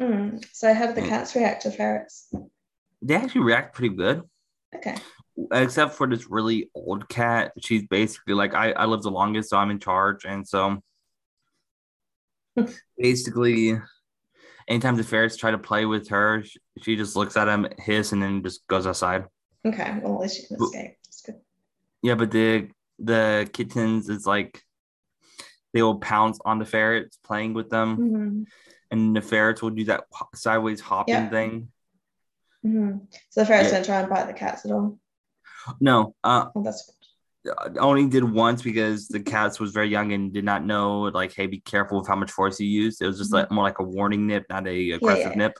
Hmm. 0.00 0.38
so 0.52 0.72
how 0.72 0.86
do 0.86 0.94
the 0.94 1.02
Yeah. 1.02 1.08
cats 1.08 1.36
react 1.36 1.62
to 1.62 1.70
ferrets 1.70 2.32
They 3.02 3.14
actually 3.16 3.42
react 3.42 3.74
pretty 3.74 3.94
good, 3.94 4.22
okay 4.74 4.96
except 5.52 5.94
for 5.94 6.06
this 6.06 6.28
really 6.28 6.70
old 6.74 7.08
cat. 7.08 7.52
She's 7.62 7.84
basically 7.86 8.34
like, 8.34 8.52
I, 8.52 8.72
I 8.72 8.84
live 8.84 9.00
the 9.02 9.10
longest, 9.10 9.48
so 9.48 9.56
I'm 9.56 9.70
in 9.70 9.78
charge. 9.78 10.26
And 10.26 10.46
so 10.46 10.82
basically, 12.98 13.78
anytime 14.68 14.96
the 14.96 15.04
ferrets 15.04 15.36
try 15.36 15.50
to 15.50 15.58
play 15.58 15.84
with 15.86 16.08
her, 16.08 16.42
she, 16.44 16.58
she 16.82 16.96
just 16.96 17.16
looks 17.16 17.36
at 17.36 17.48
him, 17.48 17.66
hiss, 17.78 18.12
and 18.12 18.22
then 18.22 18.42
just 18.42 18.66
goes 18.66 18.86
outside. 18.86 19.24
okay 19.66 19.98
well 20.02 20.14
at 20.14 20.20
least 20.22 20.40
you 20.50 20.56
can 20.56 20.64
escape 20.66 20.96
that's 21.04 21.22
good 21.22 21.34
Yeah, 22.02 22.14
but 22.14 22.30
the 22.30 22.68
the 22.98 23.48
kittens 23.52 24.08
is 24.08 24.26
like 24.26 24.62
they 25.72 25.82
will 25.82 25.98
pounce 26.00 26.38
on 26.44 26.58
the 26.58 26.64
ferrets 26.64 27.18
playing 27.22 27.54
with 27.54 27.68
them, 27.70 27.96
Mhm. 27.98 28.46
and 28.90 29.14
the 29.16 29.20
ferrets 29.22 29.60
will 29.62 29.70
do 29.70 29.84
that 29.84 30.04
sideways 30.34 30.80
hopping 30.80 31.14
Yeah. 31.14 31.30
thing. 31.30 31.72
Mhm. 32.64 33.06
so 33.30 33.40
the 33.40 33.46
ferrets 33.46 33.70
Yeah. 33.70 33.76
don't 33.76 33.84
try 33.86 34.00
and 34.00 34.10
bite 34.10 34.26
the 34.26 34.34
cats 34.34 34.64
at 34.66 34.72
all 34.72 34.98
No, 35.80 36.14
uh, 36.24 36.46
oh 36.54 36.62
that's 36.62 36.90
only 37.78 38.06
did 38.06 38.24
once 38.24 38.62
because 38.62 39.08
the 39.08 39.20
cats 39.20 39.58
was 39.58 39.72
very 39.72 39.88
young 39.88 40.12
and 40.12 40.32
did 40.32 40.44
not 40.44 40.64
know 40.64 41.02
like, 41.02 41.32
hey, 41.32 41.46
be 41.46 41.60
careful 41.60 41.98
with 41.98 42.08
how 42.08 42.16
much 42.16 42.30
force 42.30 42.60
you 42.60 42.68
use. 42.68 43.00
It 43.00 43.06
was 43.06 43.18
just 43.18 43.32
like 43.32 43.50
more 43.50 43.64
like 43.64 43.78
a 43.78 43.84
warning 43.84 44.26
nip, 44.26 44.46
not 44.50 44.66
a 44.66 44.92
aggressive 44.92 45.32
yeah. 45.32 45.38
nip. 45.38 45.58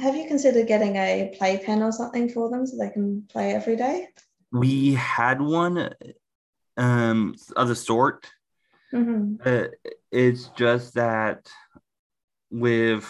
have 0.00 0.16
you 0.16 0.26
considered 0.26 0.66
getting 0.66 0.96
a 0.96 1.34
playpen 1.38 1.82
or 1.82 1.92
something 1.92 2.28
for 2.28 2.50
them 2.50 2.66
so 2.66 2.76
they 2.76 2.90
can 2.90 3.22
play 3.30 3.54
every 3.54 3.76
day 3.76 4.08
We 4.52 4.94
had 4.94 5.40
one 5.40 5.90
um 6.76 7.34
of 7.56 7.68
the 7.68 7.76
sort. 7.76 8.30
Mhm. 8.92 9.44
Uh, 9.44 9.68
it's 10.10 10.48
just 10.56 10.94
that 10.94 11.48
with 12.50 13.08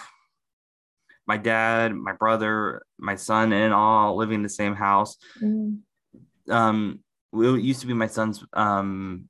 my 1.26 1.36
dad, 1.36 1.94
my 1.94 2.12
brother, 2.12 2.82
my 2.98 3.16
son, 3.16 3.52
and 3.52 3.72
all 3.72 4.16
living 4.16 4.36
in 4.36 4.42
the 4.42 4.48
same 4.48 4.74
house. 4.74 5.16
Mhm. 5.42 5.80
Um, 6.48 7.00
it 7.32 7.62
used 7.62 7.80
to 7.80 7.86
be 7.86 7.94
my 7.94 8.06
son's 8.06 8.44
um 8.52 9.28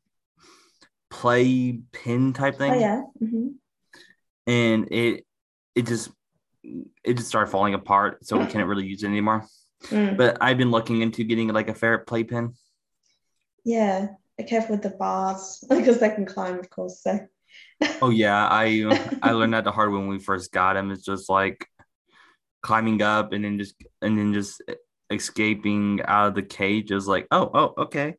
play 1.10 1.80
pin 1.92 2.32
type 2.32 2.58
thing, 2.58 2.72
oh 2.72 2.78
yeah 2.78 3.02
hmm 3.20 3.48
and 4.46 4.92
it 4.92 5.24
it 5.74 5.86
just 5.86 6.10
it 7.04 7.14
just 7.14 7.28
started 7.28 7.50
falling 7.50 7.74
apart, 7.74 8.24
so 8.24 8.38
we 8.38 8.46
can't 8.46 8.66
really 8.66 8.86
use 8.86 9.02
it 9.02 9.08
anymore. 9.08 9.46
Mm. 9.86 10.16
But 10.16 10.38
I've 10.40 10.56
been 10.58 10.70
looking 10.70 11.02
into 11.02 11.24
getting 11.24 11.48
like 11.48 11.68
a 11.68 11.74
ferret 11.74 12.06
playpen. 12.06 12.54
Yeah, 13.64 14.08
be 14.38 14.44
careful 14.44 14.76
with 14.76 14.82
the 14.82 14.90
bars 14.90 15.62
because 15.68 16.00
they 16.00 16.10
can 16.10 16.26
climb, 16.26 16.58
of 16.58 16.70
course. 16.70 17.02
So 17.02 17.20
Oh 18.00 18.10
yeah, 18.10 18.48
I 18.50 19.18
I 19.22 19.32
learned 19.32 19.54
that 19.54 19.64
the 19.64 19.72
hard 19.72 19.92
way 19.92 19.98
when 19.98 20.08
we 20.08 20.18
first 20.18 20.52
got 20.52 20.76
him. 20.76 20.90
It's 20.90 21.04
just 21.04 21.28
like 21.28 21.68
climbing 22.64 23.02
up 23.02 23.32
and 23.32 23.44
then 23.44 23.58
just 23.58 23.76
and 24.02 24.18
then 24.18 24.32
just 24.32 24.62
escaping 25.10 26.00
out 26.04 26.28
of 26.28 26.34
the 26.34 26.42
cage. 26.42 26.90
Is 26.90 27.06
like, 27.06 27.28
oh 27.30 27.50
oh 27.54 27.74
okay. 27.84 28.16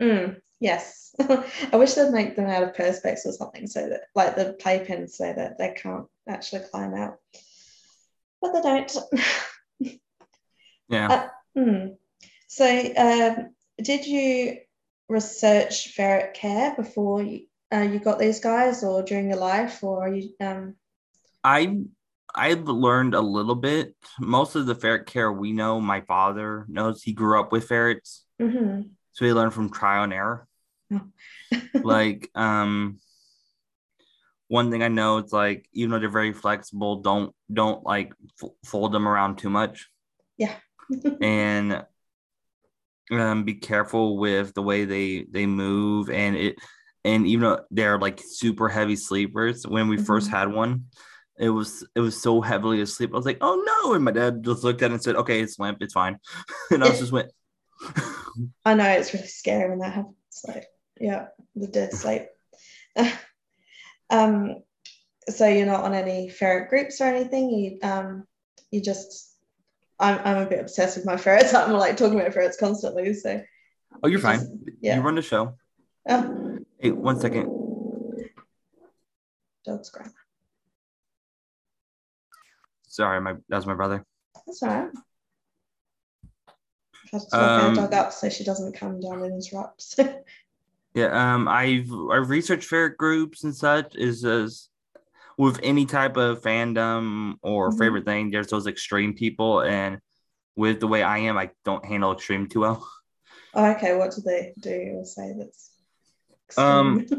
Mm, 0.00 0.36
yes, 0.60 1.14
I 1.20 1.76
wish 1.76 1.94
they'd 1.94 2.10
make 2.10 2.36
them 2.36 2.46
out 2.46 2.62
of 2.62 2.74
perspex 2.74 3.26
or 3.26 3.32
something, 3.32 3.66
so 3.66 3.88
that 3.88 4.02
like 4.14 4.36
the 4.36 4.56
playpens, 4.60 5.10
so 5.10 5.32
that 5.32 5.58
they 5.58 5.74
can't 5.74 6.06
actually 6.28 6.62
climb 6.70 6.94
out. 6.94 7.16
But 8.40 8.52
they 8.52 8.62
don't. 8.62 8.96
Yeah. 10.92 11.28
Hmm. 11.56 11.86
So, 12.48 12.66
um, 12.96 13.54
did 13.82 14.06
you 14.06 14.58
research 15.08 15.88
ferret 15.88 16.34
care 16.34 16.74
before 16.76 17.22
you, 17.22 17.46
uh, 17.72 17.80
you 17.80 17.98
got 17.98 18.18
these 18.18 18.40
guys, 18.40 18.84
or 18.84 19.02
during 19.02 19.28
your 19.28 19.38
life, 19.38 19.82
or 19.82 20.04
are 20.04 20.14
you? 20.14 20.30
Um, 20.38 20.76
I 21.42 21.84
I've 22.34 22.66
learned 22.68 23.14
a 23.14 23.20
little 23.20 23.54
bit. 23.54 23.94
Most 24.18 24.54
of 24.56 24.66
the 24.66 24.74
ferret 24.74 25.06
care 25.06 25.30
we 25.32 25.52
know, 25.52 25.80
my 25.80 26.00
father 26.02 26.64
knows. 26.68 27.02
He 27.02 27.12
grew 27.12 27.38
up 27.40 27.52
with 27.52 27.68
ferrets, 27.68 28.24
mhm. 28.40 28.90
so 29.12 29.24
he 29.24 29.32
learned 29.32 29.54
from 29.54 29.70
trial 29.70 30.04
and 30.04 30.12
error. 30.12 30.46
Oh. 30.92 31.02
like 31.82 32.30
um 32.34 32.98
one 34.48 34.70
thing 34.70 34.82
I 34.82 34.88
know 34.88 35.18
it's 35.18 35.32
like 35.32 35.66
even 35.72 35.90
though 35.92 35.98
they're 35.98 36.08
very 36.10 36.32
flexible, 36.32 36.96
don't 36.96 37.34
don't 37.52 37.82
like 37.84 38.12
f- 38.42 38.50
fold 38.64 38.92
them 38.92 39.08
around 39.08 39.38
too 39.38 39.50
much. 39.50 39.88
Yeah. 40.36 40.54
and 41.22 41.84
um 43.10 43.44
be 43.44 43.54
careful 43.54 44.18
with 44.18 44.54
the 44.54 44.62
way 44.62 44.84
they 44.84 45.26
they 45.30 45.46
move 45.46 46.08
and 46.10 46.36
it 46.36 46.56
and 47.04 47.26
even 47.26 47.42
though 47.42 47.60
they're 47.70 47.98
like 47.98 48.20
super 48.24 48.68
heavy 48.68 48.96
sleepers 48.96 49.66
when 49.66 49.88
we 49.88 49.96
first 49.96 50.28
Mhm. 50.28 50.32
had 50.32 50.52
one 50.52 50.84
it 51.38 51.48
was 51.48 51.86
it 51.94 52.00
was 52.00 52.20
so 52.20 52.40
heavily 52.40 52.80
asleep 52.80 53.10
i 53.12 53.16
was 53.16 53.24
like 53.26 53.38
oh 53.40 53.62
no 53.84 53.94
and 53.94 54.04
my 54.04 54.10
dad 54.10 54.44
just 54.44 54.64
looked 54.64 54.82
at 54.82 54.90
it 54.90 54.94
and 54.94 55.02
said 55.02 55.16
okay 55.16 55.40
it's 55.40 55.58
limp 55.58 55.78
it's 55.80 55.94
fine 55.94 56.18
and 56.70 56.84
i 56.84 56.88
was 56.88 56.98
just 56.98 57.12
went 57.12 57.30
I 58.64 58.74
know 58.74 58.88
it's 58.88 59.12
really 59.12 59.26
scary 59.26 59.68
when 59.68 59.80
that 59.80 59.92
happens. 59.92 60.14
Like, 60.46 60.66
yeah, 61.00 61.26
the 61.54 61.66
dead 61.66 61.92
sleep. 62.02 62.22
um, 64.10 64.62
so 65.28 65.46
you're 65.48 65.66
not 65.66 65.84
on 65.84 65.94
any 65.94 66.28
ferret 66.28 66.70
groups 66.70 67.00
or 67.00 67.04
anything. 67.04 67.50
You 67.50 67.78
um, 67.82 68.26
you 68.70 68.80
just. 68.80 69.30
I'm 70.00 70.18
I'm 70.24 70.38
a 70.38 70.48
bit 70.48 70.60
obsessed 70.60 70.96
with 70.96 71.06
my 71.06 71.16
ferrets. 71.16 71.54
I'm 71.54 71.72
like 71.72 71.96
talking 71.96 72.18
about 72.18 72.32
ferrets 72.32 72.56
constantly. 72.58 73.14
So 73.14 73.42
oh 74.02 74.08
you're 74.08 74.18
you 74.18 74.22
fine 74.22 74.38
just- 74.38 74.52
yeah. 74.80 74.96
you 74.96 75.02
run 75.02 75.14
the 75.14 75.22
show 75.22 75.54
Oh, 76.08 76.58
hey 76.78 76.90
one 76.90 77.20
second 77.20 77.46
dog's 79.64 79.90
grandma. 79.90 80.10
Sorry 82.92 83.20
my 83.22 83.32
that 83.48 83.56
was 83.56 83.66
my 83.66 83.74
brother 83.74 84.04
That's 84.46 84.62
all 84.62 84.68
right. 84.68 84.90
I've 87.04 87.10
had 87.10 87.30
to 87.30 87.36
lock 87.36 87.58
our 87.58 87.68
Um, 87.68 87.74
dog 87.74 87.94
up 87.94 88.12
so 88.12 88.28
she 88.28 88.44
doesn't 88.44 88.74
come 88.76 89.00
down 89.00 89.22
and 89.22 89.32
interrupt. 89.42 89.98
Yeah, 90.94 91.06
um, 91.34 91.48
I've 91.48 91.90
I've 92.12 92.28
researched 92.28 92.68
ferret 92.68 92.98
groups 92.98 93.44
and 93.44 93.56
such. 93.56 93.96
Is 93.96 94.26
as 94.26 94.68
with 95.38 95.58
any 95.62 95.86
type 95.86 96.18
of 96.18 96.42
fandom 96.42 97.36
or 97.40 97.70
Mhm. 97.70 97.78
favorite 97.78 98.04
thing, 98.04 98.30
there's 98.30 98.48
those 98.48 98.66
extreme 98.66 99.14
people, 99.14 99.62
and 99.62 100.00
with 100.54 100.80
the 100.80 100.86
way 100.86 101.02
I 101.02 101.16
am, 101.28 101.38
I 101.38 101.48
don't 101.64 101.82
handle 101.82 102.12
extreme 102.12 102.46
too 102.46 102.60
well. 102.60 102.86
oh, 103.54 103.70
okay. 103.70 103.96
What 103.96 104.10
do 104.14 104.20
they 104.20 104.52
do 104.60 104.98
or 104.98 105.06
say 105.06 105.32
that's? 105.38 105.70
Um. 106.58 107.06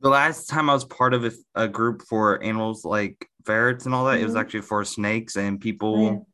The 0.00 0.08
last 0.08 0.48
time 0.48 0.70
I 0.70 0.74
was 0.74 0.84
part 0.84 1.12
of 1.12 1.24
a, 1.24 1.32
a 1.56 1.66
group 1.66 2.02
for 2.08 2.40
animals 2.40 2.84
like 2.84 3.28
ferrets 3.48 3.86
and 3.86 3.94
all 3.94 4.04
that, 4.04 4.20
it 4.20 4.24
was 4.24 4.34
Mhm. 4.34 4.40
actually 4.40 4.60
for 4.60 4.84
snakes 4.84 5.36
and 5.36 5.58
people. 5.60 5.94
Oh, 5.96 6.26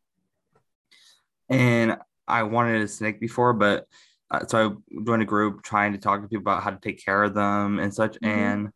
yeah. 1.50 1.56
and 1.56 1.98
I 2.26 2.42
wanted 2.42 2.82
a 2.82 2.88
snake 2.88 3.20
before, 3.20 3.52
but 3.52 3.86
uh, 4.30 4.44
so 4.46 4.56
I 4.90 5.04
joined 5.06 5.22
a 5.22 5.26
group 5.26 5.62
trying 5.62 5.92
to 5.92 5.98
talk 5.98 6.22
to 6.22 6.28
people 6.28 6.40
about 6.42 6.62
how 6.64 6.70
to 6.70 6.80
take 6.80 7.04
care 7.04 7.22
of 7.22 7.34
them 7.34 7.78
and 7.78 7.92
such. 7.94 8.18
Mhm. 8.20 8.28
And 8.28 8.72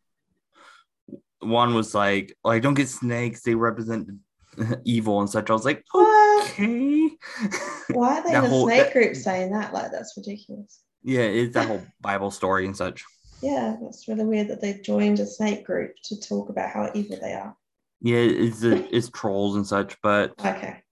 one 1.41 1.73
was 1.73 1.93
like, 1.95 2.37
"Like, 2.43 2.61
don't 2.61 2.75
get 2.75 2.87
snakes; 2.87 3.41
they 3.41 3.55
represent 3.55 4.09
evil 4.85 5.19
and 5.19 5.29
such." 5.29 5.49
I 5.49 5.53
was 5.53 5.65
like, 5.65 5.83
What? 5.91 6.43
"Okay." 6.51 7.09
Why 7.91 8.19
are 8.19 8.23
they 8.23 8.35
in 8.35 8.43
a 8.45 8.47
whole- 8.47 8.67
snake 8.67 8.83
that- 8.85 8.93
group 8.93 9.15
saying 9.15 9.51
that? 9.51 9.73
Like 9.73 9.91
that's 9.91 10.13
ridiculous. 10.15 10.81
yeah, 11.03 11.21
it's 11.21 11.53
that 11.55 11.67
whole 11.67 11.81
Bible 12.01 12.31
story 12.31 12.65
and 12.65 12.77
such. 12.77 13.03
Yeah, 13.41 13.77
that's 13.81 14.07
really 14.07 14.25
weird 14.25 14.49
that 14.49 14.61
they 14.61 14.73
joined 14.75 15.19
a 15.19 15.25
snake 15.25 15.65
group 15.65 15.95
to 16.03 16.19
talk 16.19 16.49
about 16.49 16.69
how 16.69 16.91
evil 16.93 17.17
they 17.21 17.33
are. 17.33 17.55
Yeah, 18.01 18.17
it's 18.17 18.63
it's 18.63 19.09
trolls 19.09 19.55
and 19.55 19.67
such, 19.67 19.97
but 20.01 20.33
Okay. 20.39 20.83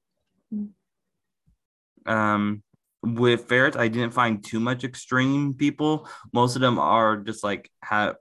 um, 2.05 2.63
with 3.03 3.47
ferrets, 3.47 3.77
I 3.77 3.87
didn't 3.87 4.13
find 4.13 4.43
too 4.43 4.59
much 4.59 4.83
extreme 4.83 5.53
people. 5.53 6.07
Most 6.33 6.55
of 6.55 6.61
them 6.61 6.79
are 6.79 7.17
just 7.17 7.43
like 7.43 7.69
have 7.81 8.15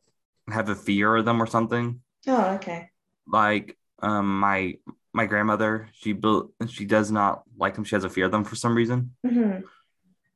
have 0.48 0.68
a 0.68 0.74
fear 0.76 1.16
of 1.16 1.24
them 1.24 1.42
or 1.42 1.46
something. 1.46 2.00
Oh, 2.28 2.54
okay. 2.54 2.90
Like 3.26 3.76
um 4.02 4.38
my 4.40 4.74
my 5.12 5.26
grandmother, 5.26 5.88
she 5.94 6.12
built 6.12 6.52
she 6.68 6.84
does 6.84 7.10
not 7.10 7.42
like 7.56 7.74
them. 7.74 7.84
She 7.84 7.96
has 7.96 8.04
a 8.04 8.08
fear 8.10 8.26
of 8.26 8.32
them 8.32 8.44
for 8.44 8.54
some 8.56 8.74
reason. 8.74 9.16
hmm 9.26 9.60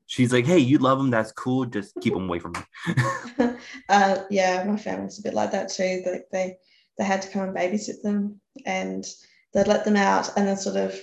She's 0.07 0.33
like, 0.33 0.45
"Hey, 0.45 0.59
you 0.59 0.79
love 0.79 0.99
them. 0.99 1.11
That's 1.11 1.31
cool. 1.31 1.67
Just 1.67 1.95
keep 2.01 2.15
them 2.15 2.25
away 2.25 2.41
from 2.41 2.53
me." 2.53 3.55
uh, 3.89 4.25
yeah, 4.29 4.65
my 4.65 4.77
family's 4.77 5.21
a 5.21 5.23
bit 5.23 5.35
like 5.35 5.53
that 5.53 5.69
too. 5.69 6.03
They, 6.05 6.21
they 6.33 6.57
they 7.01 7.07
had 7.07 7.23
to 7.23 7.31
come 7.31 7.41
and 7.49 7.57
babysit 7.57 8.03
them, 8.03 8.43
and 8.67 9.07
they'd 9.55 9.67
let 9.67 9.87
them 9.87 9.97
out, 9.97 10.37
and 10.37 10.47
then 10.47 10.59
sort 10.59 10.77
of 10.77 10.95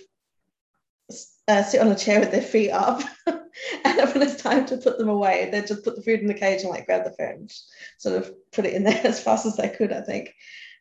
uh, 1.48 1.64
sit 1.64 1.82
on 1.82 1.88
a 1.88 1.96
chair 1.96 2.20
with 2.20 2.30
their 2.30 2.40
feet 2.40 2.70
up. 2.70 3.02
and 3.26 3.44
when 3.84 4.22
it's 4.22 4.40
time 4.40 4.64
to 4.68 4.78
put 4.78 5.00
them 5.00 5.10
away, 5.10 5.50
they'd 5.52 5.66
just 5.66 5.84
put 5.84 5.96
the 5.96 6.04
food 6.04 6.20
in 6.20 6.28
the 6.28 6.36
cage 6.36 6.62
and 6.62 6.70
like 6.70 6.86
grab 6.86 7.04
the 7.04 7.24
and 7.26 7.52
sort 7.98 8.16
of 8.16 8.32
put 8.52 8.68
it 8.68 8.76
in 8.76 8.84
there 8.84 9.02
as 9.04 9.20
fast 9.24 9.48
as 9.48 9.58
they 9.58 9.70
could, 9.70 9.92
I 9.92 10.02
think, 10.02 10.36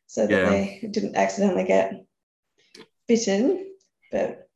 so 0.07 0.27
that 0.27 0.31
Yeah. 0.31 0.51
they 0.51 0.87
didn't 0.91 1.17
accidentally 1.17 1.65
get 1.65 1.95
bitten. 3.09 3.73
But 4.13 4.51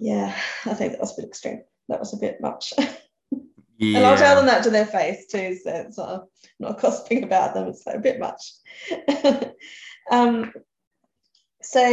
yeah, 0.00 0.36
I 0.64 0.74
think 0.74 0.90
that 0.90 1.00
was 1.00 1.16
a 1.16 1.22
bit 1.22 1.28
extreme. 1.28 1.62
That 1.88 2.00
was 2.00 2.14
a 2.14 2.18
bit 2.18 2.40
much. 2.40 2.72
yeah. 3.78 3.98
And 3.98 4.06
I'll 4.06 4.16
tell 4.16 4.36
them 4.36 4.46
that 4.46 4.64
to 4.64 4.70
their 4.70 4.86
face 4.86 5.26
too, 5.26 5.56
so 5.62 5.70
it's 5.70 5.98
not, 5.98 6.26
not 6.58 6.80
gossiping 6.80 7.24
about 7.24 7.54
them. 7.54 7.68
It's 7.68 7.86
like 7.86 7.96
a 7.96 8.00
bit 8.00 8.18
much. 8.18 8.52
um, 10.10 10.52
so 11.62 11.86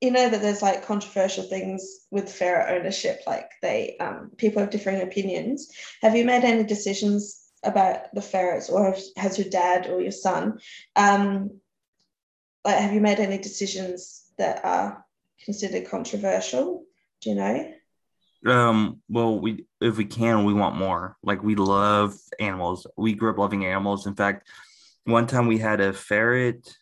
you 0.00 0.10
know 0.10 0.28
that 0.28 0.42
there's 0.42 0.62
like 0.62 0.86
controversial 0.86 1.44
things 1.44 2.06
with 2.10 2.32
ferret 2.32 2.78
ownership, 2.78 3.20
like 3.26 3.50
they 3.62 3.96
um, 3.98 4.30
people 4.36 4.60
have 4.60 4.70
differing 4.70 5.00
opinions. 5.02 5.70
Have 6.02 6.16
you 6.16 6.24
made 6.24 6.44
any 6.44 6.64
decisions 6.64 7.42
about 7.64 8.14
the 8.14 8.22
ferrets, 8.22 8.68
or 8.68 8.86
have, 8.86 9.00
has 9.16 9.38
your 9.38 9.48
dad 9.48 9.88
or 9.88 10.00
your 10.00 10.12
son? 10.12 10.58
Um, 10.94 11.60
like, 12.64 12.78
have 12.78 12.92
you 12.92 13.00
made 13.00 13.20
any 13.20 13.38
decisions 13.38 14.24
that 14.38 14.64
are 14.64 15.04
considered 15.44 15.88
controversial? 15.88 16.84
Do 17.22 17.30
you 17.30 17.36
know? 17.36 17.72
Um, 18.46 19.00
well, 19.08 19.40
we 19.40 19.65
if 19.80 19.96
we 19.96 20.04
can, 20.04 20.44
we 20.44 20.54
want 20.54 20.76
more. 20.76 21.16
Like 21.22 21.42
we 21.42 21.54
love 21.54 22.14
animals. 22.40 22.86
We 22.96 23.14
grew 23.14 23.30
up 23.30 23.38
loving 23.38 23.64
animals. 23.64 24.06
In 24.06 24.14
fact, 24.14 24.48
one 25.04 25.26
time 25.26 25.46
we 25.46 25.58
had 25.58 25.80
a 25.80 25.92
ferret. 25.92 26.76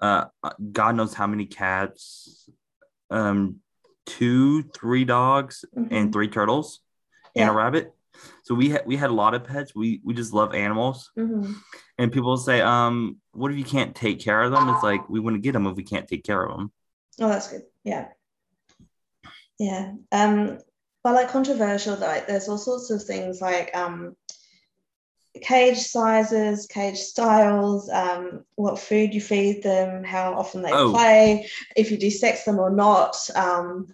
Uh, 0.00 0.26
God 0.72 0.94
knows 0.94 1.14
how 1.14 1.26
many 1.26 1.46
cats. 1.46 2.48
Um, 3.10 3.56
two, 4.06 4.62
three 4.62 5.04
dogs, 5.04 5.64
Mhm. 5.76 5.88
and 5.90 6.12
three 6.12 6.28
turtles, 6.28 6.80
and 7.34 7.50
a 7.50 7.52
rabbit. 7.52 7.92
So 8.42 8.54
we 8.54 8.70
had 8.70 8.86
we 8.86 8.96
had 8.96 9.10
a 9.10 9.14
lot 9.14 9.34
of 9.34 9.44
pets. 9.44 9.74
We 9.74 10.00
we 10.04 10.14
just 10.14 10.32
love 10.32 10.54
animals. 10.54 11.10
Mhm. 11.16 11.54
And 11.98 12.12
people 12.12 12.36
say, 12.36 12.60
um, 12.60 13.20
what 13.32 13.50
if 13.52 13.58
you 13.58 13.64
can't 13.64 13.94
take 13.94 14.20
care 14.20 14.42
of 14.42 14.50
them? 14.52 14.68
It's 14.68 14.82
like 14.82 15.08
we 15.08 15.20
wouldn't 15.20 15.42
get 15.42 15.52
them 15.52 15.66
if 15.66 15.76
we 15.76 15.82
can't 15.84 16.06
take 16.08 16.24
care 16.24 16.42
of 16.44 16.56
them. 16.56 16.72
Oh, 17.20 17.28
that's 17.28 17.50
good. 17.50 17.62
Yeah. 17.84 18.08
Yeah. 19.58 19.94
Um, 20.12 20.58
but 21.04 21.14
like 21.14 21.28
controversial, 21.28 21.96
like 21.96 22.26
there's 22.26 22.48
all 22.48 22.58
sorts 22.58 22.90
of 22.90 23.02
things 23.02 23.40
like 23.40 23.74
um, 23.76 24.16
cage 25.40 25.78
sizes, 25.78 26.66
cage 26.66 26.98
styles, 26.98 27.88
um, 27.90 28.44
what 28.56 28.78
food 28.78 29.14
you 29.14 29.20
feed 29.20 29.62
them, 29.62 30.02
how 30.04 30.34
often 30.34 30.62
they 30.62 30.72
Oh. 30.72 30.90
play, 30.92 31.48
if 31.76 31.90
you 31.90 31.98
desex 31.98 32.44
them 32.44 32.58
or 32.58 32.70
not, 32.70 33.16
um, 33.36 33.86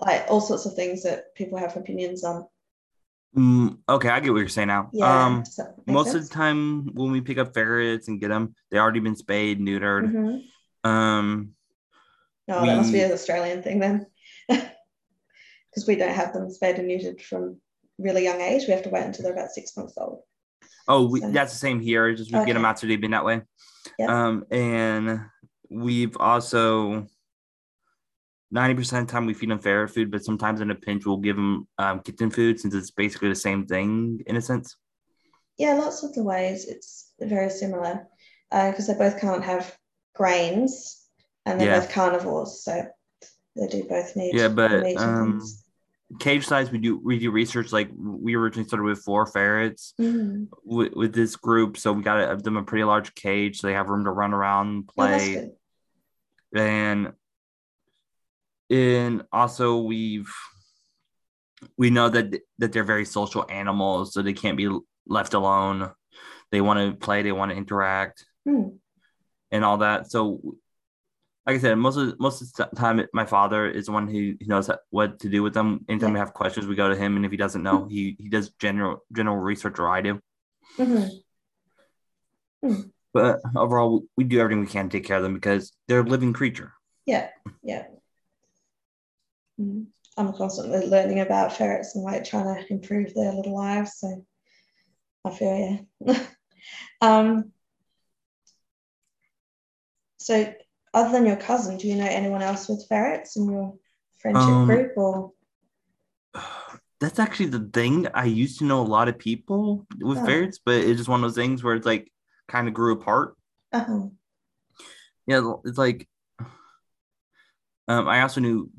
like 0.00 0.26
all 0.28 0.40
sorts 0.40 0.66
of 0.66 0.74
things 0.74 1.02
that 1.04 1.34
people 1.34 1.58
have 1.58 1.76
opinions 1.76 2.24
on. 2.24 2.46
Mm, 3.36 3.78
okay, 3.88 4.08
I 4.08 4.20
get 4.20 4.32
what 4.32 4.38
you're 4.38 4.48
saying 4.48 4.68
now. 4.68 4.90
Yeah. 4.92 5.26
Um, 5.26 5.42
does 5.42 5.56
that 5.56 5.76
make 5.86 5.94
most 5.94 6.14
of 6.14 6.22
the 6.22 6.28
time 6.34 6.86
when 6.94 7.12
we 7.12 7.20
pick 7.20 7.38
up 7.38 7.54
ferrets 7.54 8.08
and 8.08 8.20
get 8.20 8.28
them, 8.28 8.54
they 8.70 8.78
already 8.78 9.00
been 9.00 9.16
spayed, 9.16 9.60
neutered. 9.60 10.12
Mhm. 10.12 10.42
Um, 10.88 11.54
No, 12.48 12.64
that 12.64 12.76
must 12.78 12.92
be 12.92 13.00
an 13.02 13.12
Australian 13.12 13.62
thing 13.62 13.78
then. 13.78 14.06
Because 15.70 15.86
we 15.86 15.96
don't 15.96 16.14
have 16.14 16.32
them 16.32 16.50
spayed 16.50 16.76
and 16.78 16.88
neutered 16.90 17.20
from 17.20 17.60
really 17.98 18.24
young 18.24 18.40
age. 18.40 18.66
We 18.66 18.72
have 18.72 18.82
to 18.84 18.88
wait 18.90 19.04
until 19.04 19.24
they're 19.24 19.32
about 19.34 19.50
six 19.50 19.76
months 19.76 19.94
old. 19.98 20.22
oh, 20.88 21.06
we, 21.06 21.20
So- 21.20 21.30
that's 21.30 21.52
the 21.52 21.58
same 21.58 21.80
here. 21.80 22.14
Just 22.14 22.32
we 22.32 22.38
get 22.46 22.54
them 22.54 22.58
Okay. 22.64 22.70
out 22.70 22.78
so 22.78 22.86
they've 22.86 23.00
been 23.00 23.10
that 23.10 23.24
way. 23.24 23.42
Yep. 23.98 24.08
Um, 24.08 24.44
and 24.50 25.20
we've 25.70 26.16
also 26.16 27.06
ninety 28.50 28.74
percent 28.74 29.02
of 29.02 29.06
the 29.08 29.12
time 29.12 29.26
we 29.26 29.34
feed 29.34 29.50
them 29.50 29.58
ferret 29.58 29.90
food, 29.90 30.10
but 30.10 30.24
sometimes 30.24 30.60
in 30.62 30.70
a 30.70 30.74
pinch 30.74 31.04
we'll 31.04 31.18
give 31.18 31.36
them 31.36 31.68
um, 31.78 32.00
kitten 32.00 32.30
food 32.30 32.58
since 32.58 32.74
it's 32.74 32.90
basically 32.90 33.28
the 33.28 33.34
same 33.34 33.66
thing 33.66 34.20
in 34.26 34.36
a 34.36 34.40
sense. 34.40 34.76
Yeah, 35.58 35.74
lots 35.74 36.02
of 36.02 36.14
the 36.14 36.22
ways 36.22 36.66
it's 36.66 37.12
very 37.20 37.50
similar 37.50 38.06
because 38.50 38.86
they 38.86 38.94
both 38.94 39.20
can't 39.20 39.44
have 39.44 39.76
grains 40.14 41.04
and 41.44 41.60
they're 41.60 41.68
Yeah. 41.68 41.80
both 41.80 41.90
carnivores, 41.90 42.62
so 42.64 42.86
they 43.56 43.66
do 43.66 43.84
both 43.84 44.14
need 44.16 44.34
Yeah, 44.34 44.48
but, 44.48 44.72
um, 44.96 45.38
things. 45.40 45.64
Cage 46.20 46.46
size, 46.46 46.70
we 46.70 46.78
do 46.78 46.98
we 46.98 47.18
do 47.18 47.30
research. 47.30 47.70
Like 47.70 47.90
we 47.94 48.34
originally 48.34 48.66
started 48.66 48.84
with 48.84 49.00
four 49.00 49.26
ferrets. 49.26 49.92
Mhm. 50.00 50.48
with, 50.64 50.94
with 50.94 51.12
this 51.14 51.36
group, 51.36 51.76
so 51.76 51.92
we 51.92 52.02
got 52.02 52.42
them 52.42 52.56
a 52.56 52.62
pretty 52.62 52.84
large 52.84 53.14
cage, 53.14 53.60
so 53.60 53.66
they 53.66 53.74
have 53.74 53.88
room 53.90 54.04
to 54.04 54.10
run 54.10 54.32
around, 54.32 54.84
Oh, 54.88 54.92
play, 54.94 55.34
good. 55.34 55.52
and 56.58 57.12
and 58.70 59.22
also 59.32 59.78
we've 59.78 60.32
we 61.76 61.90
know 61.90 62.08
that 62.08 62.40
that 62.58 62.72
they're 62.72 62.84
very 62.84 63.04
social 63.04 63.44
animals, 63.50 64.14
so 64.14 64.22
they 64.22 64.32
can't 64.32 64.56
be 64.56 64.70
left 65.06 65.34
alone. 65.34 65.90
They 66.50 66.60
want 66.62 66.78
to 66.78 66.96
play, 66.96 67.22
they 67.22 67.32
want 67.32 67.50
to 67.50 67.56
interact, 67.56 68.24
Hmm. 68.46 68.68
and 69.50 69.62
all 69.64 69.78
that. 69.78 70.10
So, 70.10 70.40
like 71.48 71.56
I 71.56 71.60
said, 71.60 71.78
most 71.78 71.96
of 71.96 72.20
most 72.20 72.42
of 72.42 72.52
the 72.52 72.76
time, 72.76 73.00
my 73.14 73.24
father 73.24 73.66
is 73.66 73.86
the 73.86 73.92
one 73.92 74.06
who 74.06 74.34
who 74.38 74.46
knows 74.46 74.70
what 74.90 75.18
to 75.20 75.30
do 75.30 75.42
with 75.42 75.54
them. 75.54 75.82
Anytime 75.88 76.12
we 76.12 76.18
have 76.18 76.34
questions, 76.34 76.66
we 76.66 76.74
go 76.74 76.90
to 76.90 76.94
him, 76.94 77.16
and 77.16 77.24
if 77.24 77.30
he 77.30 77.38
doesn't 77.38 77.62
know, 77.62 77.86
he 77.88 78.16
he 78.18 78.28
does 78.28 78.50
general 78.60 79.02
general 79.12 79.38
research, 79.38 79.78
or 79.78 79.88
I 79.88 80.02
do. 80.02 80.20
Mhm. 80.78 81.08
But 83.14 83.40
overall, 83.56 84.02
we 84.14 84.24
do 84.24 84.40
everything 84.40 84.60
we 84.60 84.66
can 84.66 84.90
to 84.90 84.98
take 84.98 85.06
care 85.06 85.16
of 85.16 85.22
them 85.22 85.32
because 85.32 85.72
they're 85.86 86.00
a 86.00 86.02
living 86.02 86.34
creature. 86.34 86.74
Yeah, 87.06 87.30
yeah. 87.62 87.86
Mm. 89.58 89.86
I'm 90.18 90.34
constantly 90.34 90.86
learning 90.86 91.20
about 91.20 91.56
ferrets 91.56 91.94
and 91.94 92.04
like 92.04 92.24
trying 92.24 92.44
to 92.44 92.70
improve 92.70 93.14
their 93.14 93.32
little 93.32 93.56
lives, 93.56 93.94
so 93.96 94.26
I 95.24 95.30
feel 95.30 95.86
yeah. 96.04 96.18
um, 97.00 97.52
so, 100.18 100.52
other 100.94 101.12
than 101.12 101.26
your 101.26 101.36
cousin, 101.36 101.76
do 101.76 101.86
you 101.88 101.96
know 101.96 102.06
anyone 102.08 102.42
else 102.42 102.68
with 102.68 102.86
ferrets 102.88 103.36
in 103.36 103.50
your 103.50 103.74
friendship 104.18 104.48
Um, 104.48 104.66
group 104.66 104.92
or? 104.96 105.32
That's 107.00 107.20
actually 107.20 107.50
the 107.50 107.70
thing. 107.72 108.08
I 108.12 108.24
used 108.24 108.58
to 108.58 108.64
know 108.64 108.80
a 108.80 108.82
lot 108.82 109.08
of 109.08 109.18
people 109.18 109.86
with 110.00 110.18
Oh. 110.18 110.24
ferrets, 110.24 110.58
but 110.64 110.74
it's 110.76 110.98
just 110.98 111.08
one 111.08 111.22
of 111.22 111.30
those 111.30 111.36
things 111.36 111.62
where 111.62 111.76
it's 111.76 111.86
like 111.86 112.10
kind 112.48 112.66
of 112.66 112.74
grew 112.74 112.94
apart. 112.94 113.36
Uh-huh. 113.72 114.08
Yeah, 115.26 115.52
it's 115.64 115.78
like 115.78 116.08
um, 117.88 118.08
I 118.08 118.22
also 118.22 118.40
knew 118.40 118.70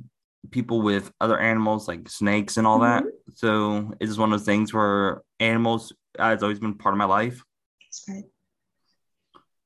people 0.51 0.81
with 0.81 1.11
other 1.21 1.39
animals 1.39 1.87
like 1.87 2.09
snakes 2.09 2.57
and 2.57 2.65
all 2.67 2.79
that. 2.79 3.03
So 3.35 3.93
it's 3.99 4.09
just 4.09 4.19
one 4.19 4.33
of 4.33 4.39
those 4.39 4.45
things 4.45 4.73
where 4.73 5.21
animals 5.39 5.93
has 6.17 6.43
always 6.43 6.59
been 6.59 6.73
part 6.73 6.93
of 6.93 6.97
my 6.97 7.05
life. 7.05 7.43
That's 7.81 8.03
great. 8.05 8.25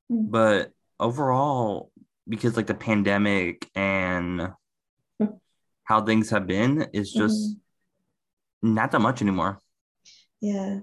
But 0.08 0.70
overall, 1.00 1.90
because 2.28 2.56
like 2.56 2.66
the 2.66 2.74
pandemic 2.74 3.68
and 3.74 4.52
how 5.84 6.02
things 6.02 6.30
have 6.30 6.46
been, 6.46 6.88
is 6.92 7.12
just 7.12 7.56
not 8.62 8.92
that 8.92 9.00
much 9.00 9.22
anymore. 9.22 9.60
Yeah, 10.40 10.80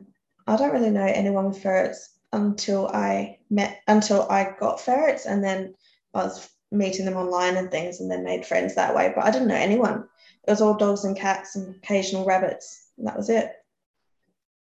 I 0.48 0.56
don't 0.56 0.74
really 0.74 0.92
know 0.92 1.06
anyone 1.06 1.46
with 1.46 1.62
ferrets 1.62 2.10
until 2.34 2.88
I 2.88 3.40
met 3.50 3.82
until 3.88 4.28
I 4.30 4.56
got 4.60 4.82
ferrets, 4.82 5.26
and 5.26 5.44
then 5.44 5.76
I 6.14 6.24
was 6.24 6.50
meeting 6.72 7.06
them 7.06 7.18
online 7.18 7.58
and 7.58 7.70
things, 7.70 8.00
and 8.00 8.10
then 8.10 8.24
made 8.24 8.46
friends 8.46 8.76
that 8.76 8.96
way. 8.96 9.12
But 9.16 9.26
I 9.26 9.32
didn't 9.32 9.50
know 9.50 9.56
anyone. 9.56 10.08
It 10.48 10.52
was 10.52 10.62
all 10.62 10.78
dogs 10.78 11.06
and 11.06 11.18
cats 11.18 11.56
and 11.56 11.76
occasional 11.76 12.26
rabbits, 12.26 12.88
and 12.98 13.08
that 13.08 13.18
was 13.18 13.30
it. 13.30 13.52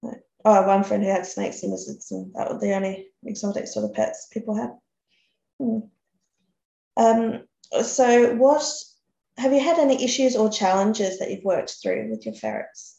Like, 0.02 0.22
oh, 0.44 0.66
one 0.66 0.84
friend 0.84 1.02
who 1.02 1.10
had 1.10 1.26
snakes 1.26 1.62
and 1.62 1.72
lizards, 1.72 2.10
and 2.12 2.32
that 2.34 2.50
was 2.50 2.60
the 2.60 2.74
only 2.74 3.08
exotic 3.24 3.66
sort 3.66 3.84
of 3.84 3.94
pets 3.94 4.28
people 4.32 4.54
had. 4.54 4.70
Hmm. 5.58 5.80
Um, 6.96 7.44
so 7.82 8.34
what 8.34 8.64
have 9.38 9.52
you 9.52 9.60
had 9.60 9.78
any 9.78 10.02
issues 10.02 10.36
or 10.36 10.50
challenges 10.50 11.18
that 11.18 11.30
you've 11.30 11.44
worked 11.44 11.76
through 11.82 12.10
with 12.10 12.24
your 12.24 12.34
ferrets? 12.34 12.98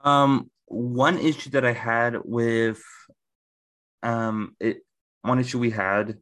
Um, 0.00 0.50
one 0.66 1.18
issue 1.18 1.50
that 1.50 1.64
I 1.64 1.72
had 1.72 2.16
with 2.24 2.82
um 4.02 4.54
it 4.60 4.84
one 5.22 5.38
issue 5.38 5.58
we 5.58 5.70
had 5.70 6.18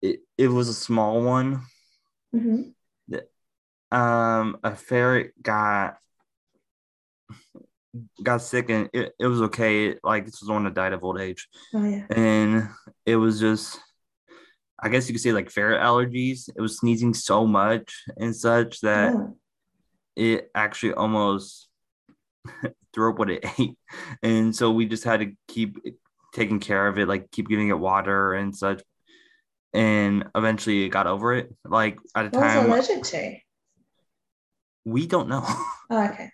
it 0.00 0.20
it 0.38 0.48
was 0.48 0.68
a 0.68 0.74
small 0.74 1.22
one 1.22 1.62
Mm-hmm. 2.34 2.70
um 3.90 4.58
a 4.62 4.76
ferret 4.76 5.32
got 5.42 5.96
got 8.22 8.42
sick 8.42 8.68
and 8.70 8.90
it, 8.92 9.14
it 9.18 9.26
was 9.26 9.42
okay. 9.42 9.96
Like 10.04 10.26
this 10.26 10.40
was 10.40 10.50
one 10.50 10.64
that 10.64 10.74
died 10.74 10.92
of 10.92 11.02
old 11.04 11.20
age. 11.20 11.48
Oh 11.74 11.84
yeah. 11.84 12.04
And 12.10 12.68
it 13.06 13.16
was 13.16 13.40
just 13.40 13.80
I 14.80 14.88
guess 14.88 15.08
you 15.08 15.14
could 15.14 15.22
say 15.22 15.32
like 15.32 15.50
ferret 15.50 15.82
allergies. 15.82 16.48
It 16.54 16.60
was 16.60 16.78
sneezing 16.78 17.14
so 17.14 17.46
much 17.46 18.04
and 18.16 18.34
such 18.34 18.80
that 18.82 19.14
Oh. 19.14 19.36
it 20.16 20.50
actually 20.54 20.92
almost 20.94 21.68
threw 22.94 23.10
up 23.10 23.18
what 23.18 23.30
it 23.30 23.44
ate. 23.58 23.76
And 24.22 24.54
so 24.54 24.70
we 24.70 24.86
just 24.86 25.04
had 25.04 25.20
to 25.20 25.32
keep 25.48 25.78
taking 26.32 26.60
care 26.60 26.86
of 26.86 26.98
it, 26.98 27.08
like 27.08 27.30
keep 27.30 27.48
giving 27.48 27.68
it 27.68 27.78
water 27.78 28.34
and 28.34 28.56
such. 28.56 28.82
And 29.74 30.24
eventually 30.34 30.84
it 30.84 30.90
got 30.90 31.06
over 31.06 31.34
it. 31.34 31.54
Like 31.64 31.98
at 32.14 32.26
a 32.26 32.28
What 32.30 32.44
was 32.44 32.52
time 32.54 32.70
allergic 32.70 33.02
to? 33.04 33.36
we 34.84 35.06
don't 35.06 35.28
know. 35.28 35.44
Oh, 35.90 36.04
okay. 36.04 36.30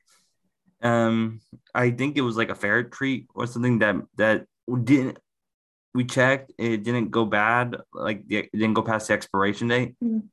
Um, 0.83 1.41
I 1.73 1.91
think 1.93 2.17
it 2.17 2.23
was 2.23 2.37
like 2.37 2.51
a 2.51 2.57
ferret 2.57 2.91
treat 2.91 3.29
or 3.35 3.47
something 3.47 3.79
that 3.79 3.95
that 4.17 4.47
didn't. 4.83 5.19
We 5.95 6.05
checked, 6.05 6.53
it 6.59 6.83
didn't 6.83 7.11
go 7.11 7.25
bad. 7.25 7.77
Like 7.93 8.25
it 8.29 8.51
didn't 8.53 8.75
go 8.75 8.83
past 8.83 9.09
the 9.09 9.15
expiration 9.15 9.69
date, 9.69 9.95
Mm. 10.03 10.25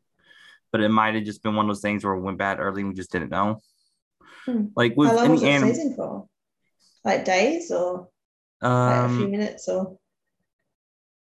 but 0.71 0.81
it 0.81 0.89
might 0.89 1.13
have 1.15 1.23
just 1.23 1.43
been 1.43 1.55
one 1.55 1.65
of 1.65 1.69
those 1.69 1.81
things 1.81 2.03
where 2.03 2.13
it 2.13 2.21
went 2.21 2.39
bad 2.39 2.59
early 2.59 2.81
and 2.81 2.89
we 2.89 2.95
just 2.95 3.11
didn't 3.11 3.29
know. 3.29 3.61
Hmm. 4.45 4.65
Like 4.75 4.95
with 4.97 5.09
How 5.09 5.15
long 5.17 5.29
was 5.29 5.43
it 5.43 5.47
animal, 5.49 5.73
sneezing 5.73 5.95
for? 5.95 6.27
Like 7.05 7.25
days 7.25 7.71
or 7.71 8.09
like 8.61 9.05
a 9.05 9.09
few 9.09 9.25
um, 9.25 9.31
minutes 9.31 9.67
or? 9.67 9.97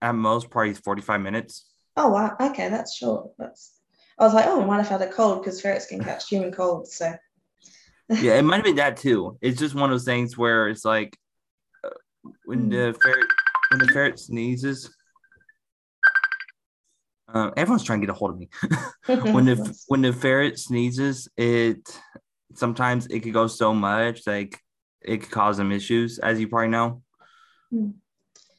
at 0.02 0.14
most 0.14 0.50
probably 0.52 0.76
forty 0.76 1.02
five 1.02 1.22
minutes. 1.22 1.66
Oh 1.96 2.10
wow. 2.10 2.36
Okay, 2.40 2.70
that's 2.70 2.96
short. 2.96 3.32
That's. 3.40 3.74
I 4.20 4.24
was 4.24 4.34
like, 4.36 4.46
oh, 4.48 4.60
we 4.60 4.66
might 4.66 4.78
have 4.78 4.88
had 4.88 5.02
a 5.02 5.12
cold 5.12 5.42
because 5.44 5.62
ferrets 5.62 5.88
can 5.88 6.04
catch 6.04 6.28
human 6.30 6.52
colds. 6.52 6.96
So. 6.96 7.14
Yeah, 8.10 8.36
it 8.36 8.42
might 8.44 8.58
have 8.58 8.66
been 8.66 8.76
that 8.78 8.98
too. 8.98 9.38
It's 9.42 9.60
just 9.60 9.74
one 9.76 9.86
of 9.86 9.94
those 9.96 10.06
things 10.06 10.38
where 10.38 10.68
it's 10.70 10.86
like 10.86 11.18
uh, 11.84 11.90
when 12.46 12.66
Hmm. 12.66 12.70
the 12.70 12.98
ferret 13.02 13.28
when 13.70 13.80
the 13.80 13.88
ferret 13.88 14.20
sneezes. 14.20 14.94
Um, 17.30 17.52
everyone's 17.58 17.84
trying 17.84 18.00
to 18.00 18.08
get 18.08 18.16
a 18.16 18.18
hold 18.18 18.32
of 18.32 18.38
me. 18.38 18.50
when 19.34 19.46
the 19.46 19.78
when 19.88 20.02
the 20.02 20.14
ferret 20.14 20.58
sneezes, 20.58 21.28
it 21.36 21.88
sometimes 22.54 23.08
it 23.08 23.20
could 23.22 23.34
go 23.34 23.48
so 23.48 23.74
much 23.74 24.26
like 24.26 24.60
it 25.02 25.22
could 25.22 25.32
cause 25.32 25.58
them 25.58 25.72
issues, 25.72 26.20
as 26.20 26.40
you 26.40 26.48
probably 26.48 26.70
know. 26.70 27.02
Hmm. 27.70 27.90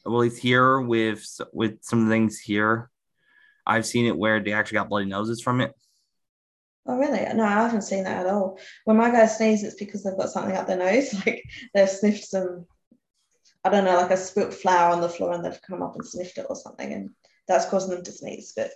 Well, 0.05 0.21
it's 0.21 0.37
here 0.37 0.79
with 0.81 1.25
with 1.51 1.79
some 1.81 2.09
things 2.09 2.39
here. 2.39 2.89
I've 3.65 3.85
seen 3.85 4.05
it 4.05 4.17
where 4.17 4.39
they 4.39 4.53
actually 4.53 4.77
got 4.77 4.89
bloody 4.89 5.05
noses 5.05 5.41
from 5.41 5.61
it. 5.61 5.73
Oh 6.89 6.97
really? 6.97 7.23
No, 7.35 7.43
I 7.43 7.49
haven't 7.49 7.83
seen 7.83 8.03
that 8.05 8.25
at 8.25 8.33
all. 8.33 8.57
When 8.85 8.97
my 8.97 9.11
guys 9.11 9.37
sneeze, 9.37 9.63
it's 9.63 9.75
because 9.75 10.03
they've 10.03 10.17
got 10.17 10.29
something 10.29 10.55
up 10.55 10.67
their 10.67 10.77
nose. 10.77 11.13
Like 11.25 11.43
they've 11.73 11.89
sniffed 11.89 12.25
some, 12.25 12.65
I 13.63 13.69
don't 13.69 13.83
know, 13.83 13.97
like 13.97 14.11
a 14.11 14.17
spilt 14.17 14.53
flour 14.53 14.91
on 14.93 15.01
the 15.01 15.09
floor 15.09 15.33
and 15.33 15.43
they've 15.43 15.61
come 15.61 15.81
up 15.81 15.95
and 15.95 16.05
sniffed 16.05 16.37
it 16.37 16.45
or 16.49 16.55
something, 16.55 16.93
and 16.93 17.09
that's 17.47 17.65
causing 17.69 17.93
them 17.93 18.03
to 18.03 18.11
sneeze. 18.11 18.53
But 18.55 18.71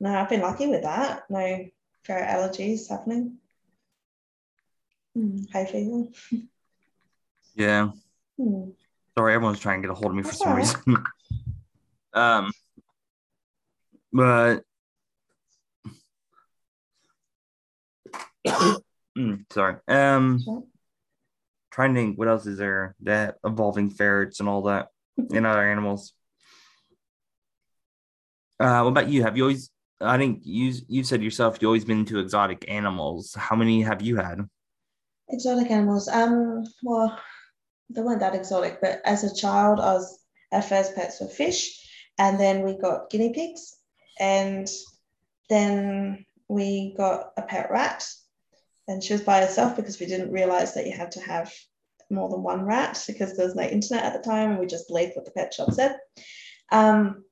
no, 0.00 0.12
I've 0.14 0.28
been 0.28 0.40
lucky 0.40 0.66
with 0.66 0.82
that. 0.82 1.24
No 1.30 1.64
ferret 2.04 2.28
allergies 2.28 2.88
happening. 2.88 3.38
Hmm, 5.14 5.42
hay 5.52 5.66
fever. 5.66 6.04
Yeah. 7.54 7.90
Hmm. 8.38 8.70
Sorry, 9.16 9.34
everyone's 9.34 9.60
trying 9.60 9.82
to 9.82 9.88
get 9.88 9.92
a 9.92 9.94
hold 9.94 10.06
of 10.10 10.14
me 10.14 10.22
for 10.22 10.28
That's 10.28 10.38
some 10.38 10.48
all 10.48 10.54
right. 10.54 10.66
reason. 10.66 11.04
um, 12.14 12.52
but 14.12 14.64
Mm, 19.18 19.44
sorry. 19.52 19.76
Um, 19.88 20.40
Sure. 20.42 20.64
Trying 21.72 21.94
to 21.94 22.00
think 22.00 22.18
what 22.18 22.28
else 22.28 22.46
is 22.46 22.58
there 22.58 22.94
that 23.02 23.36
evolving 23.44 23.90
ferrets 23.90 24.40
and 24.40 24.48
all 24.48 24.62
that 24.62 24.88
and 25.32 25.46
other 25.46 25.68
animals. 25.68 26.12
Uh, 28.60 28.82
what 28.82 28.90
about 28.90 29.08
you? 29.08 29.22
Have 29.22 29.36
you 29.36 29.44
always? 29.44 29.70
I 30.00 30.18
think 30.18 30.40
you 30.44 30.72
you 30.88 31.04
said 31.04 31.22
yourself 31.22 31.58
you 31.60 31.68
always 31.68 31.84
been 31.84 32.00
into 32.00 32.18
exotic 32.18 32.64
animals. 32.68 33.34
How 33.34 33.56
many 33.56 33.82
have 33.82 34.02
you 34.02 34.16
had? 34.16 34.40
Exotic 35.28 35.70
animals. 35.70 36.08
Um, 36.08 36.64
well, 36.82 37.18
they 37.90 38.02
weren't 38.02 38.20
that 38.20 38.34
exotic, 38.34 38.80
but 38.80 39.00
as 39.04 39.24
a 39.24 39.34
child, 39.34 39.80
I 39.80 39.94
was 39.94 40.20
our 40.52 40.62
first 40.62 40.94
pets 40.94 41.20
were 41.20 41.28
fish, 41.28 41.88
and 42.18 42.38
then 42.38 42.62
we 42.62 42.76
got 42.78 43.10
guinea 43.10 43.32
pigs, 43.32 43.76
and 44.20 44.68
then 45.48 46.24
we 46.48 46.94
got 46.96 47.32
a 47.36 47.42
pet 47.42 47.70
rat, 47.70 48.06
and 48.88 49.02
she 49.02 49.12
was 49.12 49.22
by 49.22 49.40
herself 49.40 49.76
because 49.76 50.00
we 50.00 50.06
didn't 50.06 50.32
realize 50.32 50.74
that 50.74 50.86
you 50.86 50.92
had 50.92 51.12
to 51.12 51.20
have 51.20 51.52
more 52.10 52.28
than 52.28 52.42
one 52.42 52.64
rat 52.64 53.02
because 53.06 53.36
there 53.36 53.46
was 53.46 53.54
no 53.54 53.62
internet 53.62 54.04
at 54.04 54.12
the 54.12 54.28
time, 54.28 54.50
and 54.50 54.60
we 54.60 54.66
just 54.66 54.88
believed 54.88 55.12
what 55.14 55.24
the 55.24 55.30
pet 55.30 55.54
shop 55.54 55.72
said. 55.72 55.96
Um, 56.70 57.24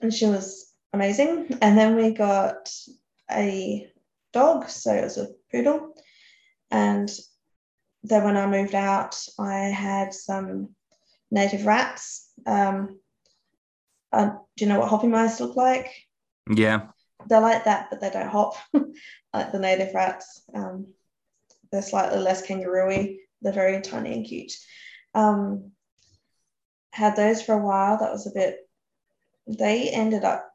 and 0.00 0.12
she 0.12 0.26
was 0.26 0.72
amazing. 0.92 1.58
And 1.62 1.76
then 1.76 1.96
we 1.96 2.12
got 2.12 2.70
a 3.30 3.90
dog, 4.32 4.68
so 4.68 4.92
it 4.92 5.04
was 5.04 5.18
a 5.18 5.28
poodle, 5.50 5.94
and 6.70 7.10
then 8.02 8.24
when 8.24 8.36
I 8.36 8.46
moved 8.46 8.74
out, 8.74 9.18
I 9.38 9.56
had 9.56 10.14
some 10.14 10.70
native 11.30 11.66
rats. 11.66 12.30
Um, 12.46 13.00
uh, 14.12 14.30
do 14.56 14.64
you 14.64 14.66
know 14.66 14.80
what 14.80 14.88
hoppy 14.88 15.08
mice 15.08 15.40
look 15.40 15.56
like? 15.56 15.90
Yeah, 16.50 16.88
They're 17.26 17.40
like 17.40 17.64
that, 17.64 17.88
but 17.90 18.00
they 18.00 18.10
don't 18.10 18.28
hop 18.28 18.54
like 19.34 19.52
the 19.52 19.58
native 19.58 19.94
rats. 19.94 20.42
Um, 20.54 20.86
they're 21.70 21.82
slightly 21.82 22.18
less 22.20 22.42
kangaroo-y. 22.42 23.16
They're 23.42 23.52
very 23.52 23.80
tiny 23.82 24.14
and 24.14 24.26
cute. 24.26 24.52
Um, 25.14 25.72
had 26.92 27.16
those 27.16 27.42
for 27.42 27.54
a 27.54 27.64
while. 27.64 27.98
That 27.98 28.12
was 28.12 28.26
a 28.26 28.34
bit. 28.34 28.68
They 29.46 29.90
ended 29.90 30.24
up 30.24 30.50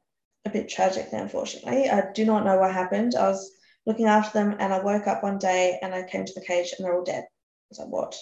a 0.45 0.49
bit 0.49 0.69
tragically, 0.69 1.19
unfortunately. 1.19 1.89
I 1.89 2.11
do 2.13 2.25
not 2.25 2.45
know 2.45 2.57
what 2.57 2.73
happened. 2.73 3.15
I 3.15 3.29
was 3.29 3.51
looking 3.85 4.05
after 4.05 4.37
them, 4.39 4.55
and 4.59 4.73
I 4.73 4.81
woke 4.81 5.07
up 5.07 5.23
one 5.23 5.37
day 5.37 5.79
and 5.81 5.93
I 5.93 6.03
came 6.03 6.25
to 6.25 6.33
the 6.33 6.45
cage, 6.45 6.73
and 6.77 6.85
they're 6.85 6.95
all 6.95 7.03
dead. 7.03 7.23
I 7.23 7.67
was 7.69 7.79
like, 7.79 7.89
what? 7.89 8.15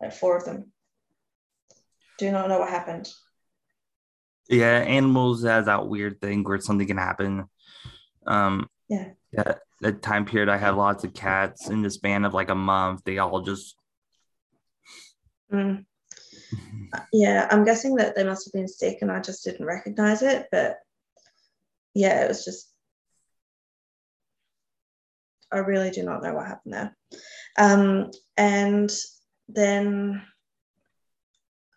Like 0.00 0.12
four 0.12 0.36
of 0.36 0.44
them. 0.44 0.72
Do 2.18 2.30
not 2.30 2.48
know 2.48 2.58
what 2.58 2.68
happened. 2.70 3.10
yeah. 4.48 4.78
Animals 4.78 5.44
has 5.44 5.66
that 5.66 5.88
weird 5.88 6.20
thing 6.20 6.44
where 6.44 6.60
something 6.60 6.86
can 6.86 6.98
happen. 6.98 7.48
Um, 8.26 8.68
Yeah. 8.88 9.10
Yeah, 9.32 9.54
that 9.80 10.02
time 10.02 10.26
period 10.26 10.50
I 10.50 10.58
had 10.58 10.74
lots 10.74 11.04
of 11.04 11.14
cats 11.14 11.70
in 11.70 11.80
the 11.80 11.90
span 11.90 12.24
of 12.24 12.34
like 12.34 12.50
a 12.50 12.54
month. 12.54 13.02
They 13.04 13.18
all 13.18 13.40
just 13.40 13.76
Mm. 15.52 15.84
Yeah, 17.12 17.46
I'm 17.50 17.64
guessing 17.64 17.94
that 17.96 18.14
they 18.14 18.24
must 18.24 18.46
have 18.46 18.52
been 18.52 18.68
sick 18.68 18.98
and 19.02 19.10
I 19.10 19.20
just 19.20 19.44
didn't 19.44 19.66
recognize 19.66 20.22
it. 20.22 20.46
But 20.50 20.78
yeah, 21.94 22.24
it 22.24 22.28
was 22.28 22.44
just, 22.44 22.72
I 25.50 25.58
really 25.58 25.90
do 25.90 26.02
not 26.02 26.22
know 26.22 26.34
what 26.34 26.46
happened 26.46 26.74
there. 26.74 26.96
Um, 27.58 28.10
and 28.36 28.90
then 29.48 30.22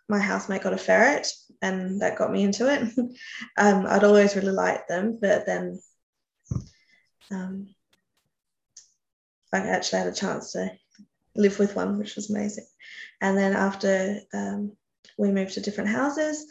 my 0.08 0.20
housemate 0.20 0.64
got 0.64 0.74
a 0.74 0.78
ferret 0.78 1.28
and 1.62 2.02
that 2.02 2.18
got 2.18 2.32
me 2.32 2.44
into 2.44 2.72
it. 2.72 2.82
um, 3.58 3.86
I'd 3.88 4.04
always 4.04 4.36
really 4.36 4.52
liked 4.52 4.88
them, 4.88 5.18
but 5.22 5.46
then 5.46 5.80
um, 7.32 7.68
I 9.54 9.60
actually 9.60 10.00
had 10.00 10.08
a 10.08 10.14
chance 10.14 10.52
to 10.54 10.72
live 11.36 11.60
with 11.60 11.76
one, 11.76 11.98
which 11.98 12.16
was 12.16 12.30
amazing. 12.30 12.66
And 13.22 13.38
then 13.38 13.54
after 13.54 14.20
um, 14.34 14.74
we 15.18 15.32
moved 15.32 15.54
to 15.54 15.62
different 15.62 15.90
houses, 15.90 16.46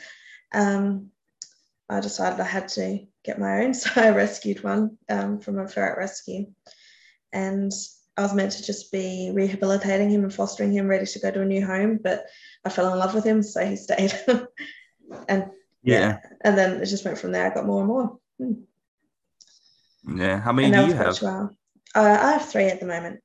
um, 0.53 1.11
I 1.89 2.01
decided 2.01 2.41
I 2.41 2.45
had 2.45 2.69
to 2.69 3.07
get 3.25 3.39
my 3.39 3.63
own. 3.63 3.75
So 3.75 3.91
I 3.97 4.11
rescued 4.11 4.63
one 4.63 4.99
um, 5.09 5.41
from 5.41 5.59
a 5.59 5.69
ferret 5.69 5.99
rescue. 5.99 6.47
And 7.33 7.73
I 8.17 8.23
was 8.23 8.35
meant 8.35 8.53
to 8.53 8.63
just 8.63 8.93
be 8.93 9.33
rehabilitating 9.35 10.09
him 10.11 10.23
and 10.23 10.33
fostering 10.33 10.73
him, 10.73 10.87
ready 10.87 11.07
to 11.07 11.19
go 11.19 11.31
to 11.31 11.43
a 11.43 11.45
new 11.45 11.67
home. 11.67 11.99
But 12.03 12.27
I 12.65 12.71
fell 12.71 12.93
in 12.93 12.99
love 12.99 13.15
with 13.15 13.25
him, 13.25 13.43
so 13.43 13.65
he 13.65 13.77
stayed. 13.77 14.19
and 15.29 15.51
yeah, 15.83 16.21
and 16.43 16.57
then 16.57 16.81
it 16.81 16.87
just 16.87 17.05
went 17.05 17.19
from 17.19 17.33
there. 17.33 17.51
I 17.51 17.55
got 17.55 17.67
more 17.67 17.81
and 17.81 17.89
more. 17.89 18.19
Yeah. 20.09 20.41
How 20.41 20.53
many 20.53 20.71
do 20.71 20.87
you 20.87 20.95
have? 20.95 21.23
Uh, 21.23 21.49
I 21.95 22.33
have 22.33 22.49
three 22.49 22.67
at 22.67 22.81
the 22.81 22.87
moment. 22.87 23.21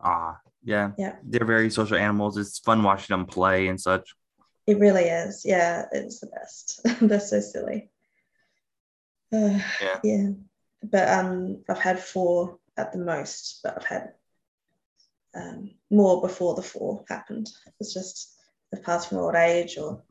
Ah, 0.00 0.38
yeah, 0.62 0.92
Yeah. 0.98 1.16
They're 1.22 1.46
very 1.46 1.70
social 1.70 1.96
animals. 1.96 2.36
It's 2.36 2.58
fun 2.58 2.82
watching 2.82 3.14
them 3.14 3.26
play 3.26 3.68
and 3.68 3.80
such. 3.80 4.14
It 4.66 4.78
really 4.78 5.04
is. 5.04 5.42
Yeah, 5.44 5.86
it's 5.92 6.20
the 6.20 6.26
best. 6.26 6.80
They're 7.00 7.20
so 7.20 7.40
silly. 7.40 7.90
Uh, 9.32 9.60
Yeah. 9.80 10.00
Yeah. 10.02 10.28
But 10.82 11.08
um, 11.08 11.62
I've 11.68 11.78
had 11.78 12.00
four 12.00 12.58
at 12.76 12.92
the 12.92 12.98
most, 12.98 13.60
but 13.62 13.76
I've 13.76 13.84
had 13.84 14.12
um, 15.34 15.70
more 15.90 16.20
before 16.20 16.54
the 16.54 16.62
four 16.62 17.04
happened. 17.08 17.48
It's 17.80 17.94
just 17.94 18.34
they've 18.70 18.82
passed 18.82 19.08
from 19.08 19.18
old 19.18 19.34
age, 19.34 19.78
or 19.78 20.02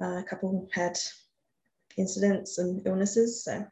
uh, 0.00 0.18
a 0.18 0.24
couple 0.24 0.68
had 0.72 0.98
incidents 1.96 2.58
and 2.58 2.86
illnesses. 2.86 3.44
So 3.44 3.66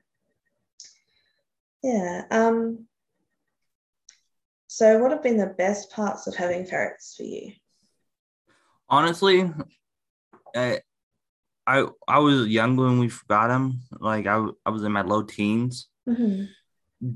yeah. 1.82 2.24
Um, 2.30 2.86
So, 4.68 4.98
what 4.98 5.10
have 5.10 5.22
been 5.22 5.36
the 5.36 5.54
best 5.58 5.90
parts 5.90 6.26
of 6.26 6.34
having 6.34 6.64
ferrets 6.64 7.14
for 7.16 7.24
you? 7.24 7.52
Honestly, 8.88 9.50
I 10.56 10.80
I, 11.66 11.86
I 12.08 12.18
was 12.18 12.48
young 12.48 12.76
when 12.76 12.98
we 12.98 13.10
got 13.28 13.48
them. 13.48 13.80
Like 14.00 14.26
I, 14.26 14.44
I 14.66 14.70
was 14.70 14.82
in 14.82 14.92
my 14.92 15.02
low 15.02 15.22
teens. 15.22 15.88
Mm-hmm. 16.08 16.44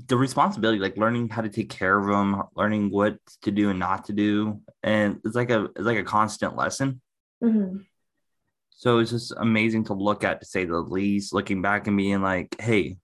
The 0.07 0.17
responsibility, 0.17 0.79
like 0.79 0.97
learning 0.97 1.29
how 1.29 1.41
to 1.41 1.49
take 1.49 1.69
care 1.69 1.97
of 1.97 2.07
them, 2.07 2.43
learning 2.55 2.91
what 2.91 3.17
to 3.43 3.51
do 3.51 3.69
and 3.69 3.79
not 3.79 4.05
to 4.05 4.13
do, 4.13 4.61
and 4.83 5.19
it's 5.23 5.35
like 5.35 5.49
a 5.49 5.65
it's 5.75 5.85
like 5.85 5.97
a 5.97 6.03
constant 6.03 6.55
lesson. 6.55 7.01
Mm-hmm. 7.43 7.77
So 8.71 8.99
it's 8.99 9.11
just 9.11 9.33
amazing 9.37 9.85
to 9.85 9.93
look 9.93 10.23
at, 10.23 10.41
to 10.41 10.45
say 10.45 10.65
the 10.65 10.77
least. 10.77 11.33
Looking 11.33 11.61
back 11.61 11.87
and 11.87 11.97
being 11.97 12.21
like, 12.21 12.55
"Hey, 12.59 12.97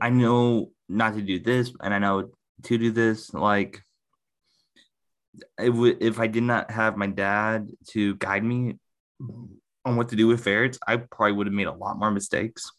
I 0.00 0.10
know 0.10 0.70
not 0.88 1.14
to 1.14 1.22
do 1.22 1.38
this, 1.38 1.72
and 1.80 1.94
I 1.94 1.98
know 1.98 2.30
to 2.64 2.78
do 2.78 2.90
this." 2.90 3.32
Like, 3.32 3.82
it 5.60 5.70
would 5.70 6.02
if 6.02 6.18
I 6.18 6.26
did 6.26 6.42
not 6.42 6.70
have 6.70 6.96
my 6.96 7.06
dad 7.06 7.68
to 7.90 8.14
guide 8.16 8.44
me 8.44 8.78
on 9.84 9.96
what 9.96 10.08
to 10.10 10.16
do 10.16 10.28
with 10.28 10.44
ferrets, 10.44 10.78
I 10.86 10.96
probably 10.96 11.32
would 11.32 11.46
have 11.46 11.54
made 11.54 11.66
a 11.66 11.72
lot 11.72 11.98
more 11.98 12.10
mistakes. 12.10 12.72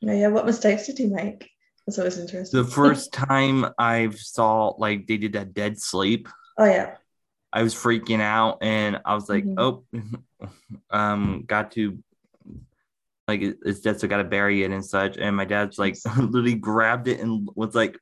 Yeah, 0.00 0.14
yeah. 0.14 0.28
What 0.28 0.46
mistakes 0.46 0.86
did 0.86 0.98
you 0.98 1.08
make? 1.08 1.48
That's 1.86 1.98
always 1.98 2.18
interesting. 2.18 2.62
The 2.62 2.70
first 2.70 3.12
time 3.12 3.66
I 3.78 4.10
saw 4.10 4.68
like 4.78 5.06
they 5.06 5.16
did 5.16 5.32
that 5.32 5.54
dead 5.54 5.80
sleep. 5.80 6.28
Oh 6.58 6.64
yeah. 6.64 6.96
I 7.52 7.62
was 7.62 7.74
freaking 7.74 8.20
out 8.20 8.58
and 8.62 9.00
I 9.04 9.14
was 9.14 9.28
like, 9.28 9.44
mm-hmm. 9.44 9.58
oh, 9.58 10.48
um, 10.90 11.44
got 11.46 11.72
to 11.72 11.98
like 13.32 13.56
it's 13.64 13.80
dead, 13.80 14.00
so 14.00 14.08
got 14.08 14.18
to 14.18 14.24
bury 14.24 14.62
it 14.62 14.70
and 14.70 14.84
such. 14.84 15.16
And 15.16 15.36
my 15.36 15.44
dad's 15.44 15.78
like 15.78 15.96
literally 16.16 16.54
grabbed 16.54 17.08
it 17.08 17.20
and 17.20 17.48
was 17.54 17.74
like, 17.74 17.98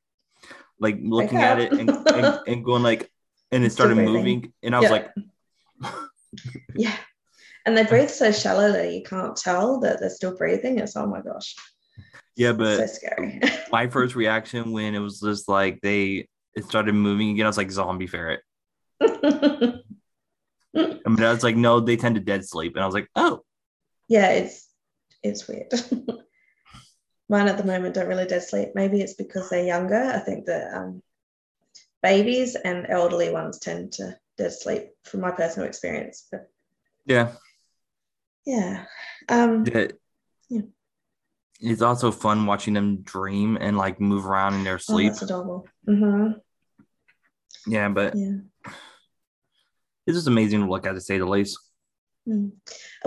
like 0.79 0.97
looking 1.01 1.37
at 1.37 1.59
it 1.59 1.71
and, 1.71 1.89
and, 1.89 2.39
and, 2.47 2.65
going 2.65 2.83
like, 2.83 3.11
and 3.51 3.63
it 3.63 3.71
started 3.71 3.95
moving. 3.95 4.51
And 4.63 4.75
I 4.75 4.79
was 4.79 4.89
yeah. 4.89 4.91
like, 4.91 5.11
yeah 6.75 6.95
and 7.65 7.77
they 7.77 7.83
breathe 7.83 8.09
so 8.09 8.31
shallowly 8.31 8.97
you 8.97 9.03
can't 9.03 9.35
tell 9.35 9.79
that 9.79 9.99
they're 9.99 10.09
still 10.09 10.35
breathing 10.35 10.79
it's 10.79 10.95
oh 10.95 11.05
my 11.05 11.21
gosh 11.21 11.55
yeah 12.35 12.53
but 12.53 12.77
so 12.77 12.85
scary 12.85 13.41
my 13.71 13.87
first 13.87 14.15
reaction 14.15 14.71
when 14.71 14.95
it 14.95 14.99
was 14.99 15.19
just 15.19 15.49
like 15.49 15.79
they 15.81 16.27
it 16.55 16.63
started 16.65 16.93
moving 16.93 17.31
again 17.31 17.45
i 17.45 17.49
was 17.49 17.57
like 17.57 17.71
zombie 17.71 18.07
ferret 18.07 18.41
I 20.73 21.09
mean, 21.09 21.23
I 21.23 21.31
was 21.31 21.43
like, 21.43 21.57
no, 21.57 21.79
they 21.79 21.97
tend 21.97 22.15
to 22.15 22.21
dead 22.21 22.45
sleep. 22.45 22.75
And 22.75 22.83
I 22.83 22.85
was 22.85 22.95
like, 22.95 23.09
oh. 23.15 23.41
Yeah, 24.07 24.29
it's 24.29 24.67
it's 25.23 25.47
weird. 25.47 25.71
Mine 27.29 27.47
at 27.47 27.57
the 27.57 27.63
moment 27.63 27.95
don't 27.95 28.07
really 28.07 28.25
dead 28.25 28.43
sleep. 28.43 28.69
Maybe 28.75 29.01
it's 29.01 29.13
because 29.13 29.49
they're 29.49 29.65
younger. 29.65 30.01
I 30.01 30.19
think 30.19 30.45
that 30.47 30.73
um, 30.73 31.01
babies 32.03 32.55
and 32.55 32.87
elderly 32.89 33.31
ones 33.31 33.59
tend 33.59 33.93
to 33.93 34.17
dead 34.37 34.53
sleep 34.53 34.89
from 35.05 35.21
my 35.21 35.31
personal 35.31 35.67
experience. 35.67 36.27
But 36.31 36.49
yeah. 37.05 37.31
Yeah. 38.45 38.85
Um, 39.29 39.65
yeah. 39.65 39.87
yeah. 40.49 40.61
It's 41.61 41.81
also 41.81 42.11
fun 42.11 42.45
watching 42.47 42.73
them 42.73 43.01
dream 43.03 43.57
and 43.61 43.77
like 43.77 44.01
move 44.01 44.25
around 44.25 44.55
in 44.55 44.63
their 44.63 44.79
sleep. 44.79 45.11
Oh, 45.11 45.13
that's 45.13 45.21
adorable. 45.21 45.67
Mm-hmm. 45.87 46.31
Yeah, 47.71 47.89
but 47.89 48.15
yeah. 48.15 48.37
it's 50.07 50.17
just 50.17 50.27
amazing 50.27 50.61
to 50.61 50.69
look 50.69 50.87
at 50.87 50.93
to 50.93 51.01
say 51.01 51.19
the 51.19 51.25
least. 51.25 51.59
Mm. 52.27 52.51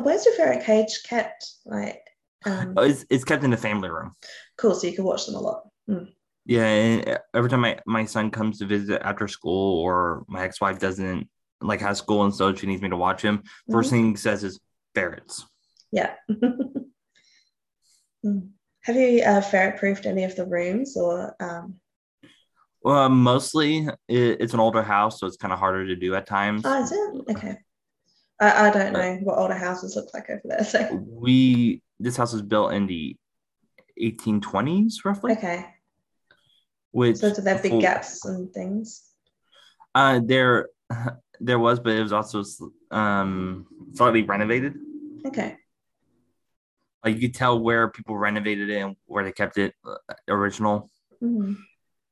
Where's 0.00 0.24
your 0.24 0.35
ferret 0.35 0.64
cage 0.64 1.03
kept? 1.05 1.46
Like, 1.64 2.00
um... 2.44 2.74
oh, 2.77 2.83
it's 2.83 3.05
it's 3.11 3.24
kept 3.24 3.44
in 3.44 3.50
the 3.50 3.57
family 3.57 3.88
room. 3.88 4.12
Cool, 4.59 4.74
so 4.74 4.87
you 4.87 4.94
can 4.94 5.05
watch 5.05 5.27
them 5.27 5.37
a 5.37 5.40
lot. 5.40 5.62
Mm. 5.88 6.09
Yeah, 6.46 7.18
every 7.35 7.48
time 7.48 7.61
my, 7.61 7.79
my 7.87 8.05
son 8.05 8.31
comes 8.31 8.59
to 8.59 8.66
visit 8.66 9.00
after 9.03 9.27
school 9.29 9.81
or 9.81 10.24
my 10.29 10.42
ex-wife 10.42 10.79
doesn't 10.79 11.29
like 11.62 11.81
has 11.81 11.98
school 11.98 12.24
and 12.24 12.35
so 12.35 12.55
she 12.55 12.66
needs 12.66 12.83
me 12.83 12.90
to 12.90 12.96
watch 12.96 13.22
him. 13.22 13.38
1st 13.70 13.72
mm-hmm. 13.72 13.90
thing 13.90 14.11
he 14.11 14.16
says 14.16 14.44
is 14.44 14.61
ferrets. 14.94 15.46
Yeah. 15.90 16.14
Hmm. 18.24 18.38
Have 18.85 18.96
you 18.96 19.22
uh, 19.22 19.42
ferret 19.42 19.79
proofed 19.79 20.07
any 20.07 20.24
of 20.24 20.35
the 20.35 20.46
rooms 20.46 20.96
or? 20.96 21.37
Um... 21.40 21.74
Well, 22.83 23.09
mostly 23.11 23.87
it, 24.09 24.40
it's 24.40 24.55
an 24.55 24.61
older 24.61 24.83
house, 24.83 25.20
so 25.20 25.27
it's 25.27 25.37
kind 25.37 25.53
of 25.53 25.59
harder 25.59 25.87
to 25.87 25.94
do 25.94 26.14
at 26.14 26.27
times. 26.27 26.62
Oh, 26.64 26.83
is 26.83 26.90
it? 26.90 27.37
Okay. 27.37 27.59
I, 28.40 28.68
I 28.68 28.70
don't 28.70 28.92
know 28.92 29.18
what 29.23 29.38
older 29.38 29.55
houses 29.55 29.97
look 29.97 30.12
like 30.12 30.29
over 30.29 30.42
there. 30.44 30.64
So 30.64 30.94
we 31.07 31.83
this 32.01 32.16
house 32.16 32.33
was 32.33 32.42
built 32.42 32.73
in 32.73 32.87
the 32.87 33.16
1820s, 34.01 35.05
roughly. 35.05 35.33
Okay. 35.33 35.66
Which 36.90 37.16
so 37.16 37.31
they 37.31 37.61
big 37.61 37.81
gaps 37.81 38.25
and 38.25 38.53
things? 38.53 39.03
Uh, 39.94 40.20
there, 40.25 40.68
there 41.40 41.59
was, 41.59 41.81
but 41.81 41.92
it 41.92 42.03
was 42.03 42.12
also 42.12 42.44
um 42.90 43.66
slightly 43.94 44.23
renovated. 44.23 44.75
Okay. 45.27 45.57
Like 47.05 47.16
you 47.16 47.20
could 47.20 47.35
tell 47.35 47.59
where 47.59 47.88
people 47.88 48.16
renovated 48.16 48.70
it 48.70 48.81
and 48.81 48.97
where 49.07 49.25
they 49.25 49.33
kept 49.33 49.59
it 49.59 49.75
uh, 49.87 49.97
original. 50.29 50.90
Mm-hmm. 51.23 51.55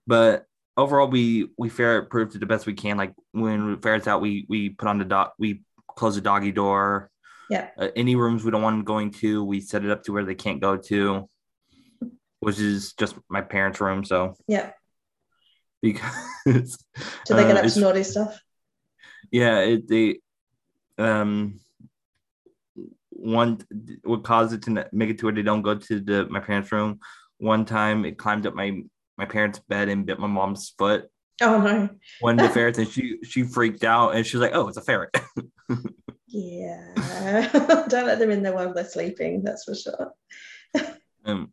But 0.06 0.46
overall, 0.76 1.08
we 1.08 1.48
we 1.56 1.68
ferret 1.68 2.10
proofed 2.10 2.34
it 2.34 2.40
the 2.40 2.46
best 2.46 2.66
we 2.66 2.74
can. 2.74 2.96
Like 2.96 3.14
when 3.32 3.80
ferrets 3.80 4.06
out, 4.06 4.20
we 4.20 4.46
we 4.48 4.70
put 4.70 4.88
on 4.88 4.98
the 4.98 5.04
dog, 5.04 5.30
we 5.38 5.62
close 5.96 6.14
the 6.14 6.20
doggy 6.20 6.52
door. 6.52 7.10
Yeah. 7.50 7.68
Uh, 7.76 7.88
any 7.96 8.16
rooms 8.16 8.44
we 8.44 8.50
don't 8.50 8.62
want 8.62 8.76
them 8.76 8.84
going 8.84 9.10
to, 9.12 9.44
we 9.44 9.60
set 9.60 9.84
it 9.84 9.90
up 9.90 10.04
to 10.04 10.12
where 10.12 10.24
they 10.24 10.34
can't 10.34 10.60
go 10.60 10.76
to, 10.76 11.28
which 12.40 12.58
is 12.58 12.94
just 12.94 13.16
my 13.28 13.40
parents' 13.40 13.80
room. 13.80 14.04
So 14.04 14.36
yeah. 14.46 14.70
Because 15.82 16.14
do 16.46 16.64
they 17.28 17.44
get 17.44 17.56
up 17.56 17.70
to 17.70 17.80
naughty 17.80 18.04
stuff? 18.04 18.40
Yeah, 19.30 19.60
it, 19.60 19.88
they 19.88 20.20
um 20.98 21.60
one 23.10 23.58
would 24.04 24.24
cause 24.24 24.52
it 24.52 24.62
to 24.62 24.88
make 24.92 25.10
it 25.10 25.18
to 25.18 25.26
where 25.26 25.34
they 25.34 25.42
don't 25.42 25.62
go 25.62 25.76
to 25.76 26.00
the 26.00 26.26
my 26.28 26.40
parents' 26.40 26.72
room. 26.72 27.00
One 27.38 27.64
time, 27.64 28.04
it 28.04 28.18
climbed 28.18 28.46
up 28.46 28.54
my 28.54 28.82
my 29.16 29.24
parents' 29.24 29.60
bed 29.68 29.88
and 29.88 30.06
bit 30.06 30.18
my 30.18 30.26
mom's 30.26 30.74
foot. 30.78 31.08
Oh 31.44 31.60
no! 31.60 31.88
One 32.20 32.38
of 32.38 32.46
the 32.46 32.54
ferrets, 32.54 32.78
and 32.78 32.88
she 32.88 33.18
she 33.24 33.42
freaked 33.42 33.82
out, 33.82 34.14
and 34.14 34.24
she 34.24 34.36
was 34.36 34.42
like, 34.42 34.54
"Oh, 34.54 34.68
it's 34.68 34.76
a 34.76 34.82
ferret." 34.82 35.10
yeah, 36.28 37.48
don't 37.88 38.06
let 38.06 38.20
them 38.20 38.30
in 38.30 38.44
there 38.44 38.54
while 38.54 38.72
they're 38.72 38.84
sleeping. 38.84 39.42
That's 39.42 39.64
for 39.64 39.74
sure. 39.74 40.12
um, 41.24 41.52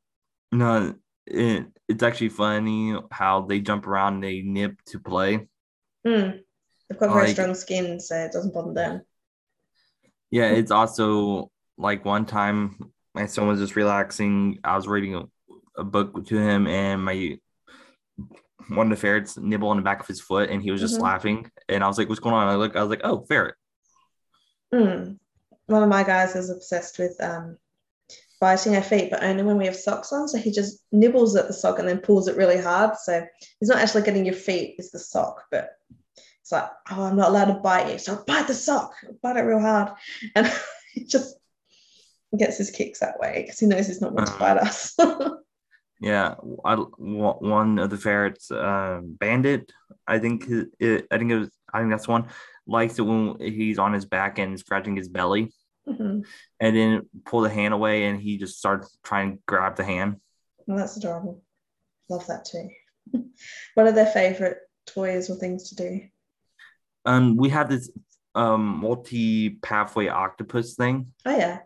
no, 0.51 0.93
it, 1.25 1.65
it's 1.87 2.03
actually 2.03 2.29
funny 2.29 2.95
how 3.09 3.41
they 3.41 3.61
jump 3.61 3.87
around, 3.87 4.15
and 4.15 4.23
they 4.23 4.41
nip 4.41 4.79
to 4.87 4.99
play. 4.99 5.47
Mm. 6.05 6.41
They've 6.87 6.99
got 6.99 7.13
very 7.13 7.25
like, 7.25 7.33
strong 7.33 7.55
skin, 7.55 7.99
so 7.99 8.15
it 8.15 8.31
doesn't 8.31 8.53
bother 8.53 8.73
them. 8.73 9.01
Yeah, 10.29 10.49
it's 10.49 10.71
also 10.71 11.49
like 11.79 12.05
one 12.05 12.27
time 12.27 12.91
my 13.15 13.25
son 13.25 13.47
was 13.47 13.59
just 13.59 13.75
relaxing. 13.75 14.59
I 14.63 14.75
was 14.75 14.87
reading 14.87 15.15
a, 15.15 15.23
a 15.77 15.83
book 15.83 16.27
to 16.27 16.37
him, 16.37 16.67
and 16.67 17.03
my 17.03 17.39
one 18.69 18.91
of 18.91 18.97
the 18.97 19.01
ferrets 19.01 19.37
nibble 19.37 19.69
on 19.69 19.77
the 19.77 19.83
back 19.83 19.99
of 19.99 20.07
his 20.07 20.21
foot, 20.21 20.49
and 20.49 20.61
he 20.61 20.71
was 20.71 20.81
just 20.81 20.95
mm-hmm. 20.95 21.03
laughing. 21.03 21.51
And 21.67 21.83
I 21.83 21.87
was 21.87 21.97
like, 21.97 22.07
"What's 22.09 22.19
going 22.19 22.35
on?" 22.35 22.47
I 22.47 22.55
look, 22.55 22.75
I 22.75 22.81
was 22.81 22.89
like, 22.89 23.01
"Oh, 23.03 23.25
ferret." 23.27 23.55
Mm. 24.73 25.17
One 25.65 25.83
of 25.83 25.89
my 25.89 26.03
guys 26.03 26.35
is 26.35 26.49
obsessed 26.49 26.99
with 26.99 27.15
um, 27.21 27.57
biting 28.39 28.75
our 28.75 28.81
feet, 28.81 29.09
but 29.11 29.23
only 29.23 29.43
when 29.43 29.57
we 29.57 29.65
have 29.65 29.75
socks 29.75 30.13
on. 30.13 30.27
So 30.27 30.37
he 30.37 30.51
just 30.51 30.83
nibbles 30.91 31.35
at 31.35 31.47
the 31.47 31.53
sock 31.53 31.79
and 31.79 31.87
then 31.87 31.99
pulls 31.99 32.27
it 32.27 32.37
really 32.37 32.59
hard. 32.59 32.97
So 32.97 33.25
he's 33.59 33.69
not 33.69 33.79
actually 33.79 34.03
getting 34.03 34.25
your 34.25 34.35
feet; 34.35 34.75
it's 34.77 34.91
the 34.91 34.99
sock. 34.99 35.43
But 35.51 35.71
it's 36.41 36.51
like, 36.51 36.69
"Oh, 36.91 37.03
I'm 37.03 37.17
not 37.17 37.29
allowed 37.29 37.53
to 37.53 37.59
bite 37.59 37.91
you, 37.91 37.97
so 37.97 38.13
I 38.13 38.23
bite 38.25 38.47
the 38.47 38.53
sock, 38.53 38.93
bite 39.21 39.37
it 39.37 39.41
real 39.41 39.59
hard," 39.59 39.91
and 40.35 40.51
he 40.93 41.05
just 41.05 41.35
gets 42.37 42.57
his 42.57 42.69
kicks 42.69 42.99
that 42.99 43.19
way 43.19 43.43
because 43.43 43.59
he 43.59 43.65
knows 43.65 43.87
he's 43.87 44.01
not 44.01 44.15
going 44.15 44.27
to 44.27 44.37
bite 44.37 44.57
us. 44.57 44.95
yeah, 45.99 46.35
I, 46.63 46.75
one 46.75 47.77
of 47.79 47.89
the 47.89 47.97
ferrets, 47.97 48.51
uh, 48.51 49.01
Bandit, 49.03 49.71
I 50.07 50.19
think 50.19 50.45
it, 50.79 51.07
I 51.11 51.17
think 51.17 51.31
it 51.31 51.37
was, 51.37 51.49
I 51.73 51.79
think 51.79 51.91
that's 51.91 52.07
one 52.07 52.27
likes 52.65 52.99
it 52.99 53.01
when 53.01 53.35
he's 53.39 53.79
on 53.79 53.93
his 53.93 54.05
back 54.05 54.37
and 54.39 54.57
scratching 54.57 54.95
his 54.95 55.09
belly, 55.09 55.51
mm-hmm. 55.87 56.21
and 56.59 56.75
then 56.75 57.09
pull 57.25 57.41
the 57.41 57.49
hand 57.49 57.73
away, 57.73 58.05
and 58.05 58.21
he 58.21 58.37
just 58.37 58.57
starts 58.57 58.97
trying 59.03 59.33
to 59.33 59.43
grab 59.45 59.75
the 59.75 59.83
hand. 59.83 60.17
Well, 60.67 60.77
that's 60.77 60.97
adorable. 60.97 61.41
Love 62.09 62.25
that 62.27 62.45
too. 62.45 62.69
what 63.73 63.87
are 63.87 63.91
their 63.91 64.05
favorite 64.05 64.57
toys 64.85 65.29
or 65.29 65.35
things 65.35 65.69
to 65.69 65.75
do? 65.75 66.01
Um, 67.05 67.37
we 67.37 67.49
have 67.49 67.69
this 67.69 67.89
um 68.35 68.79
multi 68.79 69.49
pathway 69.49 70.07
octopus 70.07 70.75
thing. 70.75 71.07
Oh 71.25 71.35
yeah. 71.35 71.59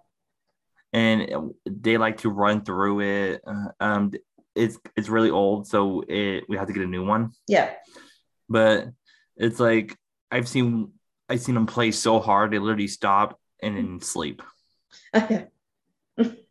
And 0.93 1.53
they 1.65 1.97
like 1.97 2.17
to 2.19 2.29
run 2.29 2.63
through 2.63 3.01
it. 3.01 3.41
Uh, 3.45 3.69
um, 3.79 4.12
it's 4.56 4.77
it's 4.95 5.10
really 5.10 5.32
old, 5.32 5.67
so 5.67 6.03
it 6.08 6.43
we 6.47 6.58
have 6.58 6.67
to 6.67 6.73
get 6.73 6.84
a 6.84 6.88
new 6.88 7.03
one. 7.03 7.32
Yeah. 7.47 7.71
But 8.47 8.89
it's 9.36 9.60
like 9.60 9.97
I've 10.29 10.47
seen 10.47 10.91
I've 11.27 11.41
seen 11.41 11.56
them 11.56 11.65
play 11.65 11.91
so 11.91 12.19
hard 12.19 12.51
they 12.51 12.60
literally 12.60 12.88
stop 12.88 13.39
and 13.62 13.75
then 13.75 14.01
sleep. 14.01 14.43
Okay. 15.15 15.47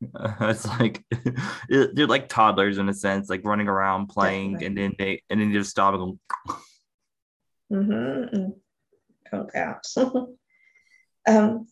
it's 0.40 0.66
like 0.66 1.04
they're 1.68 2.06
like 2.06 2.28
toddlers 2.28 2.78
in 2.78 2.88
a 2.88 2.94
sense, 2.94 3.28
like 3.28 3.44
running 3.44 3.68
around 3.68 4.08
playing, 4.08 4.54
Definitely. 4.54 4.66
and 4.66 4.76
then 4.76 4.94
they 4.98 5.22
and 5.30 5.40
then 5.40 5.52
they 5.52 5.58
just 5.58 5.70
stop 5.70 5.94
and 5.94 6.18
go. 6.46 6.56
Mm-hmm. 7.72 8.34
And 9.32 9.50
out. 9.54 9.86
um, 11.28 11.66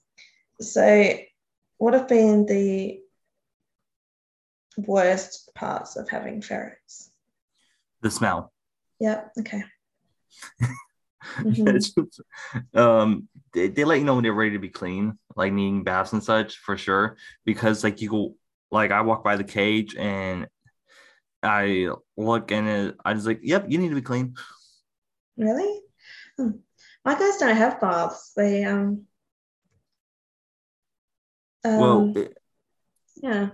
so, 0.60 1.18
what 1.78 1.94
have 1.94 2.08
been 2.08 2.46
the 2.46 3.00
worst 4.76 5.50
parts 5.54 5.96
of 5.96 6.08
having 6.08 6.42
ferrets? 6.42 7.10
The 8.02 8.10
smell. 8.10 8.52
Yeah. 9.00 9.24
Okay. 9.38 9.62
Mhm. 11.38 11.72
Just, 11.72 11.98
um, 12.74 13.28
they, 13.52 13.68
they 13.68 13.84
let 13.84 13.98
you 13.98 14.04
know 14.04 14.14
when 14.14 14.22
they're 14.22 14.32
ready 14.32 14.52
to 14.52 14.60
be 14.60 14.68
clean, 14.68 15.18
like 15.34 15.52
needing 15.52 15.82
baths 15.82 16.12
and 16.12 16.22
such 16.22 16.58
for 16.58 16.76
sure. 16.76 17.16
Because 17.44 17.82
like 17.82 18.00
you 18.00 18.08
go, 18.08 18.36
like 18.70 18.92
I 18.92 19.00
walk 19.00 19.24
by 19.24 19.36
the 19.36 19.44
cage 19.44 19.96
and 19.96 20.46
I 21.42 21.88
look 22.16 22.52
and 22.52 22.68
it, 22.68 22.96
I 23.04 23.14
was 23.14 23.26
like, 23.26 23.40
"Yep, 23.42 23.66
you 23.68 23.78
need 23.78 23.88
to 23.88 23.96
be 23.96 24.00
clean." 24.00 24.36
Really? 25.36 25.80
Hmm. 26.36 26.50
My 27.04 27.18
guys 27.18 27.36
don't 27.38 27.56
have 27.56 27.80
baths. 27.80 28.32
They 28.36 28.64
um. 28.64 29.07
Um 31.64 31.78
well, 31.78 32.12
it, 32.16 32.38
yeah. 33.22 33.50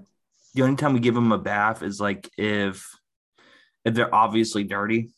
the 0.55 0.63
only 0.63 0.77
time 0.77 0.93
we 0.93 1.01
give 1.01 1.15
them 1.15 1.33
a 1.33 1.39
bath 1.39 1.83
is 1.83 2.01
like 2.01 2.29
if 2.37 2.89
if 3.85 3.95
they're 3.95 4.15
obviously 4.15 4.65
dirty. 4.65 5.11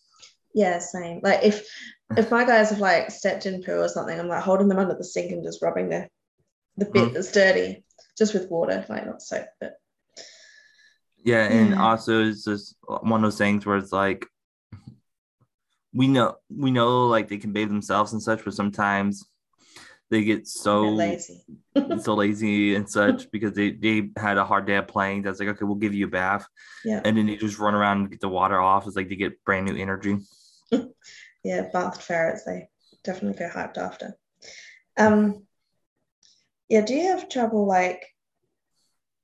Yeah, 0.54 0.78
same. 0.78 1.20
Like 1.22 1.42
if 1.42 1.66
if 2.16 2.30
my 2.30 2.44
guys 2.44 2.70
have 2.70 2.78
like 2.78 3.10
stepped 3.10 3.46
in 3.46 3.62
poo 3.62 3.80
or 3.80 3.88
something, 3.88 4.18
I'm 4.18 4.28
like 4.28 4.42
holding 4.42 4.68
them 4.68 4.78
under 4.78 4.94
the 4.94 5.04
sink 5.04 5.32
and 5.32 5.44
just 5.44 5.62
rubbing 5.62 5.88
the 5.88 6.08
the 6.78 6.86
bit 6.86 7.10
Mhm. 7.10 7.14
that's 7.14 7.32
dirty, 7.32 7.84
just 8.18 8.34
with 8.34 8.50
water, 8.50 8.84
like 8.88 9.06
not 9.06 9.22
soap, 9.22 9.46
but 9.60 9.74
Yeah, 11.24 11.44
and 11.50 11.70
Yeah. 11.72 11.82
also 11.82 12.24
it's 12.24 12.44
just 12.44 12.76
one 12.86 13.24
of 13.24 13.30
those 13.30 13.38
things 13.38 13.66
where 13.66 13.76
it's 13.78 13.92
like 13.92 14.26
we 15.92 16.06
know 16.08 16.36
we 16.50 16.70
know 16.70 17.06
like 17.06 17.28
they 17.28 17.38
can 17.38 17.52
bathe 17.52 17.68
themselves 17.68 18.12
and 18.12 18.22
such, 18.22 18.44
but 18.44 18.54
sometimes 18.54 19.24
they 20.10 20.22
get 20.24 20.46
so 20.46 20.82
lazy. 20.90 21.44
so 22.00 22.14
lazy 22.14 22.74
and 22.76 22.88
such 22.88 23.30
because 23.34 23.52
they 23.54 23.70
they 23.72 24.10
had 24.16 24.38
a 24.38 24.44
hard 24.44 24.66
day 24.66 24.76
of 24.76 24.88
playing. 24.88 25.22
That's 25.22 25.40
like 25.40 25.48
okay, 25.48 25.64
we'll 25.64 25.74
give 25.76 25.94
you 25.94 26.06
a 26.06 26.10
bath, 26.10 26.46
Yeah. 26.84 27.00
and 27.04 27.16
then 27.16 27.26
they 27.26 27.36
just 27.36 27.58
run 27.58 27.74
around 27.74 28.00
and 28.02 28.10
get 28.10 28.20
the 28.20 28.28
water 28.28 28.60
off. 28.60 28.86
It's 28.86 28.96
like 28.96 29.08
they 29.08 29.16
get 29.16 29.44
brand 29.44 29.66
new 29.66 29.76
energy. 29.76 30.18
Yeah, 31.44 31.68
bathed 31.72 32.02
ferrets, 32.02 32.42
they 32.44 32.68
definitely 33.04 33.38
go 33.38 33.48
hyped 33.48 33.78
after. 33.78 34.16
Um 34.96 35.46
yeah, 36.68 36.80
do 36.80 36.92
you 36.94 37.06
have 37.08 37.28
trouble 37.28 37.66
like 37.66 38.04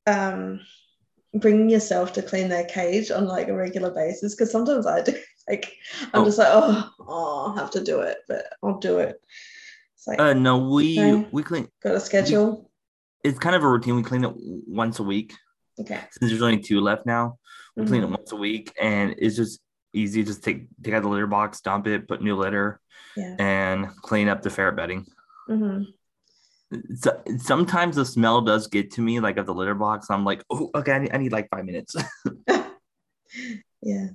um 0.07 0.61
bringing 1.35 1.68
yourself 1.71 2.12
to 2.12 2.23
clean 2.23 2.49
their 2.49 2.64
cage 2.64 3.11
on 3.11 3.27
like 3.27 3.49
a 3.49 3.55
regular 3.57 3.90
basis? 3.90 4.35
Because 4.35 4.53
sometimes 4.53 4.87
I 4.87 5.03
do. 5.03 5.14
Like 5.49 5.73
I'm 6.14 6.23
Oh. 6.23 6.25
just 6.25 6.38
like, 6.38 6.47
oh, 6.53 6.90
oh, 7.01 7.45
I'll 7.49 7.57
have 7.57 7.73
to 7.73 7.83
do 7.83 8.03
it, 8.03 8.18
but 8.29 8.45
I'll 8.62 8.79
do 8.79 8.99
it. 9.01 9.21
Like 10.07 10.21
Uh, 10.21 10.33
no, 10.35 10.59
we 10.69 10.99
Okay. 11.01 11.29
we 11.33 11.43
clean. 11.43 11.69
got 11.83 11.95
a 11.95 12.01
schedule. 12.01 12.71
It's 13.25 13.38
kind 13.38 13.55
of 13.55 13.62
a 13.62 13.69
routine. 13.69 13.97
We 13.97 14.03
clean 14.03 14.25
it 14.25 14.33
once 14.37 14.99
a 14.99 15.03
week. 15.05 15.35
Okay. 15.81 16.01
Since 16.11 16.31
there's 16.31 16.43
only 16.43 16.59
two 16.61 16.81
left 16.81 17.07
now, 17.07 17.38
we 17.77 17.87
clean 17.87 18.03
it 18.03 18.07
Mhm. 18.09 18.17
once 18.19 18.33
a 18.33 18.37
week, 18.37 18.73
and 18.81 19.15
it's 19.19 19.37
just 19.37 19.61
easy. 19.93 20.23
Just 20.25 20.43
take 20.43 20.67
take 20.83 20.95
out 20.95 21.03
the 21.03 21.09
litter 21.09 21.27
box, 21.29 21.61
dump 21.61 21.87
it, 21.87 22.09
put 22.09 22.21
new 22.23 22.37
litter, 22.37 22.81
Yeah. 23.17 23.37
and 23.38 23.88
clean 24.03 24.29
up 24.29 24.43
the 24.43 24.51
ferret 24.51 24.75
bedding. 24.77 25.07
Mm-hmm. 25.49 25.85
So, 26.97 27.23
sometimes 27.38 27.97
the 27.97 28.05
smell 28.05 28.41
does 28.41 28.67
get 28.67 28.91
to 28.93 29.03
me, 29.03 29.21
like 29.21 29.37
of 29.37 29.45
the 29.47 29.55
litter 29.55 29.75
box. 29.75 30.11
I'm 30.11 30.25
like, 30.25 30.43
oh, 30.51 30.71
okay, 30.75 30.93
I 30.93 30.99
need, 31.01 31.12
I 31.15 31.19
need 31.19 31.33
like 31.33 31.49
five 31.51 31.65
minutes. 31.65 31.95
Yeah. 33.85 34.09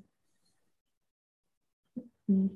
Mm. 2.30 2.52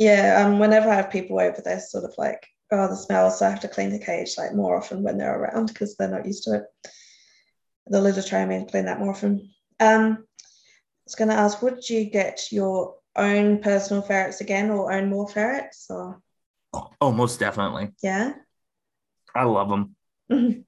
Yeah, 0.00 0.46
um, 0.46 0.58
whenever 0.58 0.88
I 0.88 0.94
have 0.94 1.10
people 1.10 1.38
over, 1.38 1.60
they're 1.62 1.78
sort 1.78 2.04
of 2.04 2.14
like, 2.16 2.46
oh, 2.72 2.88
the 2.88 2.96
smell, 2.96 3.30
so 3.30 3.46
I 3.46 3.50
have 3.50 3.60
to 3.60 3.68
clean 3.68 3.90
the 3.90 3.98
cage 3.98 4.38
like 4.38 4.54
more 4.54 4.78
often 4.78 5.02
when 5.02 5.18
they're 5.18 5.38
around 5.38 5.66
because 5.66 5.94
they're 5.94 6.08
not 6.08 6.24
used 6.24 6.44
to 6.44 6.54
it. 6.54 6.92
The 7.86 8.00
litter 8.00 8.22
tray, 8.22 8.40
I 8.40 8.46
mean, 8.46 8.66
clean 8.66 8.86
that 8.86 8.98
more 8.98 9.10
often. 9.10 9.50
Um, 9.78 10.12
I 10.12 11.04
was 11.04 11.16
going 11.16 11.28
to 11.28 11.34
ask, 11.34 11.60
would 11.60 11.86
you 11.86 12.06
get 12.06 12.50
your 12.50 12.94
own 13.14 13.60
personal 13.60 14.02
ferrets 14.02 14.40
again 14.40 14.70
or 14.70 14.90
own 14.90 15.10
more 15.10 15.28
ferrets? 15.28 15.84
Or 15.90 16.22
oh, 16.72 17.12
most 17.12 17.38
definitely. 17.38 17.90
yeah, 18.02 18.32
I 19.34 19.44
love 19.44 19.68
them. 19.68 19.96
Mhm. 20.32 20.64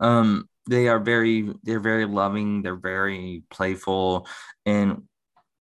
Um, 0.00 0.50
they 0.68 0.88
are 0.88 1.00
very, 1.00 1.54
they're 1.62 1.80
very 1.80 2.04
loving. 2.04 2.60
They're 2.60 2.76
very 2.76 3.42
playful, 3.48 4.26
and 4.66 5.04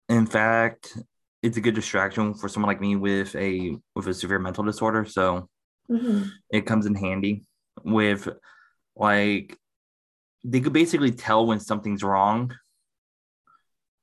in 0.09 0.27
fact, 0.27 0.99
it's 1.47 1.57
a 1.57 1.61
good 1.61 1.75
distraction 1.75 2.35
for 2.35 2.49
someone 2.49 2.69
like 2.69 2.81
me 2.81 2.97
with 2.97 3.35
a 3.37 3.77
with 3.95 4.09
a 4.09 4.15
severe 4.15 4.41
mental 4.41 4.65
disorder. 4.65 5.05
So 5.05 5.49
Mhm. 5.89 6.33
it 6.51 6.67
comes 6.67 6.87
in 6.87 6.95
handy 6.95 7.47
with 7.85 8.29
like 8.97 9.57
they 10.43 10.61
could 10.61 10.73
basically 10.73 11.13
tell 11.13 11.47
when 11.47 11.61
something's 11.61 12.03
wrong 12.03 12.53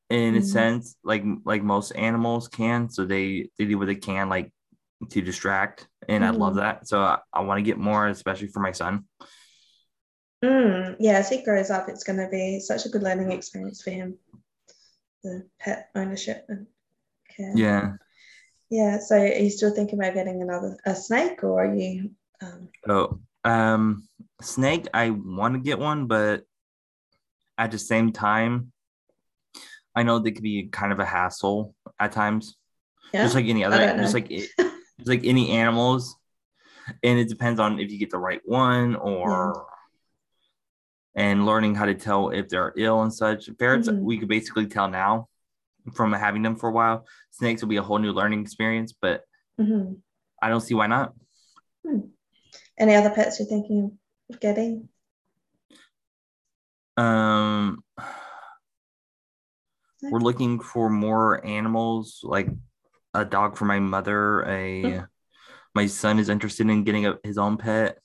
in 0.10 0.36
a 0.36 0.40
Mhm. 0.40 0.44
sense 0.44 0.96
like 1.04 1.24
like 1.44 1.64
most 1.64 1.92
animals 1.92 2.48
can 2.48 2.90
so 2.90 3.04
they 3.06 3.50
they 3.58 3.66
do 3.66 3.78
what 3.78 3.88
they 3.88 3.96
can 3.96 4.30
like 4.30 4.52
to 5.10 5.22
distract 5.22 5.88
and 6.08 6.24
i 6.24 6.30
love 6.30 6.54
Mhm. 6.54 6.58
that 6.58 6.88
so 6.88 7.02
i, 7.02 7.18
I 7.34 7.42
want 7.42 7.58
to 7.58 7.64
get 7.64 7.78
more 7.78 8.08
especially 8.08 8.50
for 8.50 8.60
my 8.60 8.74
son 8.74 9.06
Mm, 10.44 10.98
yeah, 11.00 11.14
as 11.14 11.30
he 11.30 11.42
grows 11.42 11.70
up, 11.70 11.88
it's 11.88 12.04
going 12.04 12.20
to 12.20 12.28
be 12.28 12.60
such 12.60 12.86
a 12.86 12.90
good 12.90 13.02
learning 13.02 13.32
experience 13.32 13.82
for 13.82 13.92
him. 13.92 14.20
The 15.24 15.48
pet 15.58 15.90
ownership 15.96 16.46
and 16.50 16.68
yeah 17.38 17.94
Yeah. 18.70 19.00
So, 19.00 19.16
are 19.18 19.28
you 19.28 19.50
still 19.50 19.74
thinking 19.74 20.00
about 20.00 20.14
getting 20.16 20.42
another 20.42 20.78
a 20.86 20.96
snake, 20.96 21.44
or 21.44 21.64
are 21.64 21.76
you? 21.76 22.12
Um, 22.42 22.70
so 22.86 23.22
um 23.44 24.08
snake 24.42 24.88
i 24.94 25.10
want 25.10 25.54
to 25.54 25.60
get 25.60 25.80
one 25.80 26.08
but 26.08 26.44
at 27.58 27.72
the 27.72 27.78
same 27.78 28.12
time 28.12 28.72
i 29.96 30.04
know 30.04 30.20
they 30.20 30.32
could 30.32 30.44
be 30.44 30.68
kind 30.68 30.92
of 30.92 31.00
a 31.00 31.06
hassle 31.06 31.76
at 32.00 32.12
times 32.12 32.58
yeah. 33.14 33.24
just 33.24 33.36
like 33.36 33.46
any 33.46 33.64
other 33.64 33.98
just 33.98 34.14
like 34.14 34.32
it, 34.32 34.50
just 34.58 35.08
like 35.08 35.26
any 35.26 35.52
animals 35.52 36.16
and 37.04 37.20
it 37.20 37.30
depends 37.30 37.60
on 37.60 37.80
if 37.80 37.92
you 37.92 37.98
get 37.98 38.10
the 38.12 38.18
right 38.18 38.42
one 38.46 38.96
or 38.96 39.68
and 41.16 41.46
learning 41.46 41.76
how 41.76 41.86
to 41.86 41.94
tell 41.94 42.30
if 42.30 42.50
they're 42.50 42.74
ill 42.76 43.02
and 43.02 43.14
such 43.14 43.50
ferrets 43.60 43.88
Mhm. 43.88 44.00
we 44.00 44.18
could 44.18 44.30
basically 44.30 44.68
tell 44.68 44.90
now 44.90 45.28
from 45.94 46.14
having 46.14 46.42
them 46.42 46.56
for 46.56 46.70
a 46.70 46.72
while 46.72 47.06
snakes 47.32 47.62
will 47.62 47.70
be 47.70 47.78
a 47.78 47.82
whole 47.84 48.00
new 48.00 48.12
learning 48.14 48.42
experience 48.42 48.94
but 48.94 49.24
Mhm. 49.60 49.98
i 50.42 50.50
don't 50.50 50.62
see 50.62 50.74
why 50.76 50.88
not 50.88 51.14
Any 52.78 52.96
other 52.96 53.10
pets 53.12 53.40
you're 53.40 53.48
thinking 53.48 54.00
of 54.30 54.40
getting? 54.40 54.90
um 56.98 57.84
No? 60.02 60.10
we're 60.12 60.20
looking 60.20 60.60
for 60.60 60.90
more 60.90 61.46
animals 61.46 62.20
like 62.24 62.50
a 63.14 63.24
dog 63.26 63.58
for 63.58 63.66
my 63.66 63.80
mother 63.80 64.44
a 64.48 65.06
my 65.76 65.86
son 65.88 66.20
is 66.20 66.30
interested 66.30 66.70
in 66.70 66.84
getting 66.84 67.06
a, 67.06 67.18
his 67.24 67.38
own 67.38 67.58
pet 67.58 68.00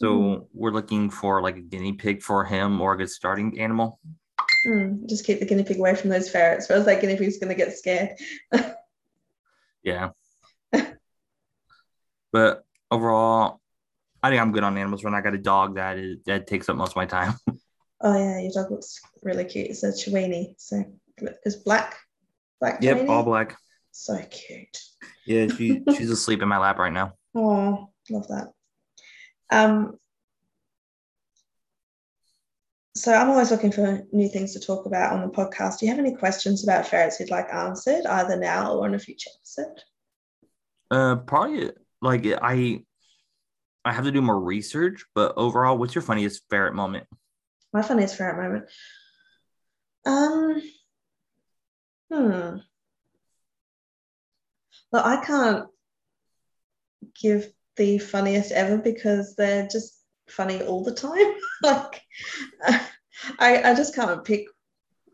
so 0.00 0.06
Mhm. 0.18 0.46
we're 0.52 0.70
looking 0.70 1.10
for 1.10 1.42
like 1.42 1.56
a 1.56 1.60
guinea 1.60 1.92
pig 1.94 2.22
for 2.22 2.44
him 2.44 2.80
or 2.80 2.92
a 2.92 2.96
good 2.98 3.10
starting 3.10 3.58
animal 3.60 3.98
Mm, 4.66 5.08
just 5.08 5.24
keep 5.24 5.38
the 5.38 5.46
guinea 5.46 5.62
pig 5.64 5.78
away 5.78 5.94
from 5.94 6.10
those 6.10 6.28
ferrets, 6.30 6.68
or 6.70 6.74
else 6.74 6.86
that 6.86 7.00
guinea 7.00 7.16
pig's 7.16 7.38
going 7.38 7.48
to 7.50 7.54
get 7.54 7.76
scared. 7.76 8.10
yeah 9.82 10.10
but 12.32 12.64
overall 12.90 13.60
i 14.22 14.28
think 14.30 14.42
i'm 14.42 14.50
good 14.52 14.64
on 14.64 14.76
animals 14.76 15.04
when 15.04 15.14
i 15.14 15.20
got 15.20 15.32
a 15.34 15.38
dog 15.38 15.76
that 15.76 15.96
is 15.96 16.18
that 16.26 16.46
takes 16.48 16.68
up 16.68 16.76
most 16.76 16.90
of 16.90 16.96
my 16.96 17.06
time 17.06 17.34
Oh 18.02 18.14
yeah, 18.14 18.40
your 18.40 18.52
dog 18.52 18.70
looks 18.70 19.00
really 19.22 19.44
cute. 19.46 19.68
It's 19.70 19.82
a 19.82 19.88
Chiweenie, 19.88 20.54
so 20.58 20.84
it's 21.46 21.56
black, 21.56 21.96
black. 22.60 22.82
yep 22.82 22.98
Chiweenie? 22.98 23.08
all 23.08 23.22
black 23.22 23.56
So 23.90 24.18
cute. 24.30 24.76
yeah 25.24 25.46
she 25.48 25.82
she's 25.96 26.10
asleep 26.18 26.42
in 26.42 26.48
my 26.48 26.58
lap 26.58 26.78
right 26.78 26.92
now 26.92 27.14
Oh, 27.34 27.88
love 28.10 28.28
that. 28.28 28.52
Um, 29.50 29.98
so 32.96 33.12
I'm 33.12 33.30
always 33.30 33.50
looking 33.50 33.72
for 33.72 34.02
new 34.12 34.28
things 34.28 34.52
to 34.54 34.60
talk 34.60 34.86
about 34.86 35.12
on 35.12 35.20
the 35.20 35.28
podcast. 35.28 35.78
Do 35.78 35.86
you 35.86 35.92
have 35.92 35.98
any 35.98 36.14
questions 36.16 36.64
about 36.64 36.86
ferrets 36.86 37.20
you'd 37.20 37.30
like 37.30 37.52
answered, 37.52 38.06
either 38.06 38.36
now 38.36 38.74
or 38.74 38.86
in 38.86 38.94
a 38.94 38.98
future 38.98 39.30
episode? 39.38 39.82
uh 40.90 41.16
probably 41.16 41.70
like 42.00 42.24
i 42.42 42.80
i 43.84 43.92
have 43.92 44.04
to 44.04 44.12
do 44.12 44.22
more 44.22 44.38
research 44.38 45.04
but 45.16 45.32
overall 45.36 45.76
what's 45.76 45.96
your 45.96 46.02
funniest 46.02 46.42
ferret 46.48 46.74
moment 46.74 47.06
My 47.72 47.82
funniest 47.82 48.16
ferret 48.16 48.36
moment. 48.36 48.68
Um, 50.06 50.62
hmm. 52.12 52.56
Well, 54.92 55.04
I 55.04 55.16
can't 55.24 55.66
give 57.20 57.48
the 57.76 57.98
funniest 57.98 58.52
ever 58.52 58.78
because 58.78 59.34
they're 59.34 59.66
just 59.66 59.95
funny 60.28 60.62
all 60.62 60.84
the 60.84 60.92
time. 60.94 61.34
like, 61.62 62.02
I 63.38 63.62
I 63.62 63.74
just 63.74 63.94
can't 63.94 64.24
pick 64.24 64.46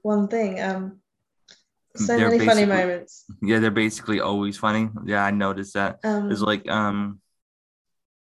one 0.02 0.28
thing. 0.28 0.60
Um, 0.60 1.00
So 1.96 2.16
They're 2.16 2.30
many 2.30 2.46
funny 2.46 2.64
moments. 2.64 3.24
Yeah, 3.42 3.58
they're 3.60 3.70
basically 3.70 4.20
always 4.20 4.56
funny. 4.56 4.88
Yeah, 5.06 5.24
I 5.24 5.30
noticed 5.30 5.74
that. 5.74 6.00
Um, 6.04 6.30
It's 6.30 6.40
like 6.40 6.68
um 6.68 7.20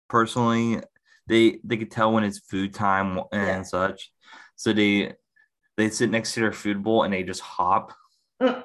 personally 0.08 0.80
they 1.26 1.60
they 1.62 1.76
could 1.76 1.90
tell 1.90 2.12
when 2.12 2.24
it's 2.24 2.40
food 2.40 2.74
time 2.74 3.20
and 3.32 3.46
Yeah. 3.46 3.62
such. 3.62 4.10
So 4.56 4.72
they 4.72 5.14
they 5.76 5.90
sit 5.90 6.10
next 6.10 6.34
to 6.34 6.40
their 6.40 6.52
food 6.52 6.82
bowl 6.82 7.04
and 7.04 7.12
they 7.12 7.22
just 7.22 7.40
hop. 7.40 7.92
Mm. 8.42 8.64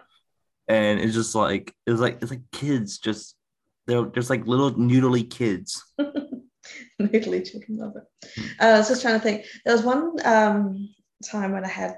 And 0.67 0.99
it's 0.99 1.13
just 1.13 1.35
like 1.35 1.73
it's 1.85 1.99
like 2.01 2.17
it's 2.21 2.31
like 2.31 2.41
kids 2.51 2.97
just 2.97 3.35
they're 3.85 4.05
just 4.07 4.29
like 4.29 4.47
little 4.47 4.71
noodly 4.73 5.29
kids. 5.29 5.83
Noodly 7.01 7.49
children 7.49 7.77
love 7.77 7.95
it. 7.95 8.29
Uh, 8.59 8.65
I 8.65 8.77
was 8.77 8.87
just 8.87 9.01
trying 9.01 9.15
to 9.15 9.23
think. 9.23 9.45
There 9.65 9.75
was 9.75 9.83
one 9.83 10.15
um, 10.25 10.89
time 11.23 11.51
when 11.51 11.65
I 11.65 11.69
had 11.69 11.97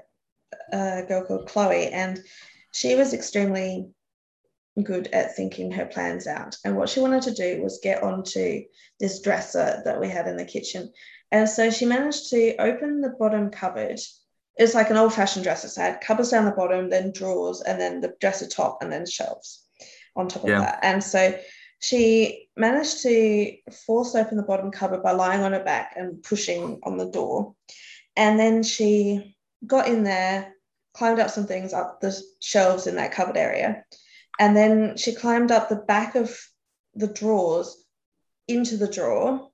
a 0.72 1.04
girl 1.06 1.24
called 1.24 1.48
Chloe, 1.48 1.88
and 1.88 2.20
she 2.72 2.94
was 2.96 3.14
extremely 3.14 3.90
good 4.82 5.08
at 5.08 5.34
thinking 5.34 5.70
her 5.72 5.86
plans 5.86 6.26
out. 6.26 6.56
And 6.64 6.76
what 6.76 6.88
she 6.88 7.00
wanted 7.00 7.22
to 7.22 7.34
do 7.34 7.62
was 7.62 7.80
get 7.82 8.02
onto 8.02 8.62
this 9.00 9.20
dresser 9.20 9.82
that 9.84 10.00
we 10.00 10.08
had 10.08 10.28
in 10.28 10.36
the 10.36 10.44
kitchen. 10.44 10.92
And 11.30 11.48
so 11.48 11.70
she 11.70 11.84
managed 11.84 12.30
to 12.30 12.56
open 12.56 13.00
the 13.00 13.10
bottom 13.18 13.50
cupboard. 13.50 14.00
It's 14.56 14.74
like 14.74 14.90
an 14.90 14.96
old 14.96 15.14
fashioned 15.14 15.44
dresser. 15.44 15.68
So 15.68 15.82
I 15.82 15.86
had 15.86 16.00
cupboards 16.00 16.30
down 16.30 16.44
the 16.44 16.52
bottom, 16.52 16.90
then 16.90 17.12
drawers, 17.12 17.60
and 17.62 17.80
then 17.80 18.00
the 18.00 18.14
dresser 18.20 18.48
top, 18.48 18.78
and 18.80 18.90
then 18.92 19.06
shelves 19.06 19.64
on 20.16 20.28
top 20.28 20.44
of 20.44 20.50
Yeah. 20.50 20.60
that. 20.60 20.78
And 20.82 21.02
so 21.02 21.38
she 21.80 22.48
managed 22.56 23.02
to 23.02 23.56
force 23.86 24.14
open 24.14 24.36
the 24.36 24.42
bottom 24.42 24.70
cupboard 24.70 25.02
by 25.02 25.12
lying 25.12 25.42
on 25.42 25.52
her 25.52 25.62
back 25.62 25.94
and 25.96 26.22
pushing 26.22 26.80
on 26.82 26.96
the 26.96 27.10
door. 27.10 27.54
And 28.16 28.38
then 28.38 28.62
she 28.62 29.36
got 29.66 29.86
in 29.86 30.02
there, 30.02 30.54
climbed 30.92 31.20
up 31.20 31.30
some 31.30 31.46
things 31.46 31.72
up 31.72 32.00
the 32.00 32.20
shelves 32.40 32.86
in 32.86 32.96
that 32.96 33.12
cupboard 33.12 33.36
area. 33.36 33.84
And 34.40 34.56
then 34.56 34.96
she 34.96 35.14
climbed 35.14 35.52
up 35.52 35.68
the 35.68 35.76
back 35.76 36.14
of 36.14 36.36
the 36.94 37.08
drawers 37.08 37.84
into 38.48 38.76
the 38.76 38.88
drawer, 38.88 39.50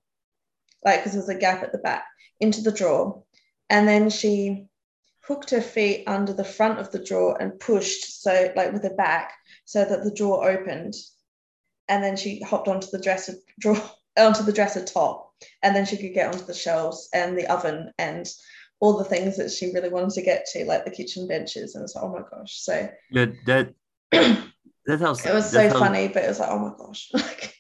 like 0.85 1.01
because 1.01 1.13
there's 1.13 1.29
a 1.29 1.35
gap 1.35 1.63
at 1.63 1.73
the 1.73 1.79
back, 1.79 2.05
into 2.41 2.63
the 2.63 2.73
drawer. 2.73 3.23
And 3.69 3.87
then 3.87 4.09
she 4.09 4.67
hooked 5.21 5.51
her 5.51 5.61
feet 5.61 6.05
under 6.07 6.33
the 6.33 6.45
front 6.45 6.79
of 6.79 6.91
the 6.91 7.03
drawer 7.03 7.41
and 7.41 7.59
pushed, 7.59 8.23
so 8.23 8.53
like 8.57 8.73
with 8.73 8.83
her 8.83 8.95
back, 8.95 9.33
so 9.65 9.85
that 9.85 10.05
the 10.05 10.15
drawer 10.15 10.49
opened 10.49 10.95
and 11.89 12.03
then 12.03 12.17
she 12.17 12.41
hopped 12.41 12.69
onto 12.69 12.87
the 12.91 13.01
dresser 13.01 13.35
drawer 13.61 13.81
onto 14.17 14.43
the 14.43 14.53
dresser 14.53 14.85
top 14.85 15.33
and 15.63 15.75
then 15.75 15.85
she 15.85 15.97
could 15.97 16.15
get 16.15 16.33
onto 16.33 16.45
the 16.47 16.55
shelves 16.55 17.09
and 17.13 17.37
the 17.37 17.51
oven 17.53 17.93
and 17.99 18.29
all 18.81 18.97
the 18.97 19.05
things 19.05 19.37
that 19.37 19.51
she 19.51 19.73
really 19.73 19.89
wanted 19.89 20.11
to 20.11 20.23
get 20.23 20.47
to 20.47 20.65
like 20.67 20.85
the 20.85 20.91
kitchen 20.91 21.27
benches 21.27 21.75
and 21.75 21.83
it's 21.83 21.95
like 21.95 22.05
oh 22.05 22.13
my 22.13 22.23
gosh 22.31 22.55
so 22.55 22.89
yeah, 23.11 23.27
that 23.47 23.75
that 24.13 24.39
that's 24.87 25.03
how 25.03 25.11
was 25.11 25.51
so 25.51 25.69
how- 25.69 25.79
funny 25.79 26.09
but 26.09 26.25
it 26.25 26.29
was 26.29 26.39
like 26.39 26.51
oh 26.51 26.59
my 26.59 26.73
gosh 26.79 27.11
like 27.15 27.55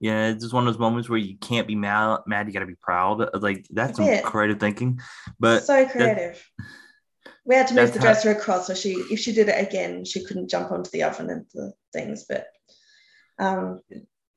Yeah, 0.00 0.28
it's 0.30 0.42
just 0.42 0.54
one 0.54 0.66
of 0.66 0.72
those 0.72 0.80
moments 0.80 1.08
where 1.08 1.18
you 1.18 1.36
can't 1.38 1.68
be 1.68 1.76
mad. 1.76 2.22
Mad, 2.26 2.48
you 2.48 2.52
got 2.52 2.58
to 2.58 2.66
be 2.66 2.74
proud. 2.74 3.24
Like 3.40 3.68
that's 3.70 3.98
some 3.98 4.22
creative 4.22 4.58
thinking. 4.58 4.98
But 5.38 5.62
so 5.62 5.86
creative 5.86 6.44
we 7.44 7.54
had 7.54 7.66
to 7.68 7.74
move 7.74 7.92
the 7.92 7.98
how- 7.98 8.06
dresser 8.06 8.30
across 8.30 8.66
so 8.66 8.74
she 8.74 8.92
if 9.10 9.18
she 9.18 9.32
did 9.32 9.48
it 9.48 9.66
again 9.66 10.04
she 10.04 10.24
couldn't 10.24 10.50
jump 10.50 10.70
onto 10.70 10.90
the 10.90 11.02
oven 11.02 11.30
and 11.30 11.46
the 11.54 11.72
things 11.92 12.24
but 12.28 12.46
um 13.38 13.80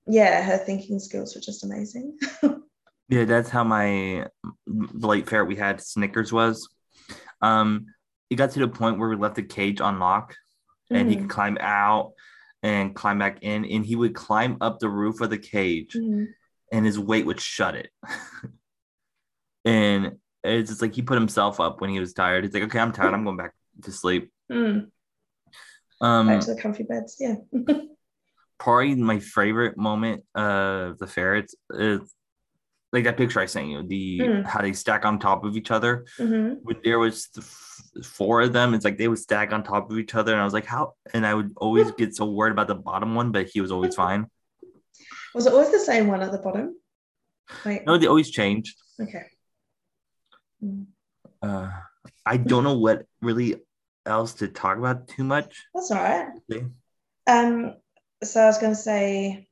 yeah 0.07 0.41
her 0.41 0.57
thinking 0.57 0.99
skills 0.99 1.35
were 1.35 1.41
just 1.41 1.63
amazing 1.63 2.17
Yeah, 3.07 3.25
that's 3.25 3.49
how 3.51 3.63
my 3.63 4.25
the 4.65 5.07
late 5.07 5.29
ferret 5.29 5.47
we 5.47 5.55
had 5.55 5.79
Snickers 5.79 6.33
was. 6.33 6.67
Um, 7.39 7.85
it 8.31 8.35
got 8.35 8.49
to 8.51 8.59
the 8.59 8.67
point 8.67 8.97
where 8.97 9.07
we 9.09 9.15
left 9.15 9.35
the 9.35 9.43
cage 9.43 9.79
unlocked, 9.79 10.35
and 10.89 11.07
he 11.07 11.15
could 11.17 11.29
climb 11.29 11.59
out 11.61 12.13
and 12.63 12.95
climb 12.95 13.19
back 13.19 13.43
in, 13.43 13.63
and 13.63 13.85
he 13.85 13.95
would 13.95 14.15
climb 14.15 14.57
up 14.59 14.79
the 14.79 14.89
roof 14.89 15.21
of 15.21 15.29
the 15.29 15.37
cage, 15.37 15.93
Mhm. 15.93 16.29
and 16.71 16.83
his 16.83 16.97
weight 16.97 17.27
would 17.27 17.39
shut 17.39 17.75
it. 17.75 17.91
and 19.65 20.17
it's 20.43 20.69
just 20.71 20.81
like 20.81 20.95
he 20.95 21.03
put 21.03 21.19
himself 21.19 21.59
up 21.59 21.81
when 21.81 21.91
he 21.91 21.99
was 21.99 22.13
tired. 22.13 22.43
He's 22.43 22.55
like, 22.55 22.63
"Okay, 22.63 22.79
I'm 22.79 22.91
tired. 22.91 23.13
I'm 23.13 23.23
going 23.23 23.37
back 23.37 23.53
to 23.83 23.91
sleep." 23.91 24.31
Mm. 24.51 24.89
Um, 26.01 26.27
back 26.27 26.41
to 26.41 26.55
the 26.55 26.61
comfy 26.61 26.83
beds 26.83 27.17
yeah 27.19 27.35
probably 28.57 28.95
my 28.95 29.19
favorite 29.19 29.77
moment 29.77 30.23
of 30.35 30.97
the 30.97 31.07
ferrets 31.07 31.55
is 31.71 31.99
like 32.93 33.03
that 33.03 33.17
picture 33.17 33.39
I 33.41 33.45
sent 33.45 33.67
you. 33.67 33.83
The 33.83 34.19
Mm. 34.21 34.45
how 34.45 34.61
they 34.61 34.73
stack 34.73 35.05
on 35.05 35.19
top 35.19 35.43
of 35.43 35.57
each 35.57 35.71
other. 35.71 36.05
hmm 36.17 36.53
when 36.63 36.77
there 36.83 36.97
was 36.97 37.27
th- 37.27 37.45
four 38.05 38.41
of 38.41 38.51
them, 38.53 38.73
it's 38.73 38.85
like 38.85 38.97
they 38.97 39.07
would 39.07 39.19
stack 39.19 39.51
on 39.53 39.61
top 39.63 39.91
of 39.91 39.99
each 39.99 40.15
other, 40.15 40.31
and 40.31 40.41
I 40.41 40.45
was 40.45 40.53
like, 40.53 40.65
how? 40.65 40.93
And 41.13 41.25
I 41.27 41.33
would 41.35 41.53
always 41.57 41.91
get 41.91 42.15
so 42.15 42.25
worried 42.25 42.53
about 42.53 42.67
the 42.67 42.75
bottom 42.75 43.13
one, 43.13 43.31
but 43.31 43.47
he 43.47 43.61
was 43.61 43.71
always 43.71 43.93
fine. 43.95 44.25
Was 45.35 45.45
it 45.45 45.53
always 45.53 45.71
the 45.71 45.79
same 45.79 46.07
one 46.07 46.21
at 46.23 46.31
the 46.31 46.39
bottom? 46.39 46.75
Wait. 47.65 47.85
No, 47.85 47.97
they 47.97 48.07
always 48.07 48.31
changed. 48.31 48.75
Okay. 48.99 49.25
Mm, 50.63 50.85
Uh, 51.41 51.69
I 52.25 52.37
don't 52.37 52.63
know 52.63 52.77
what 52.79 53.05
really 53.21 53.61
else 54.05 54.33
to 54.35 54.47
talk 54.47 54.77
about 54.77 55.07
too 55.07 55.23
much. 55.23 55.65
That's 55.75 55.91
all 55.91 56.01
right. 56.01 56.29
Um, 57.27 57.75
so 58.23 58.41
I 58.41 58.45
was 58.45 58.57
going 58.57 58.73
to 58.73 58.79
say, 58.79 59.47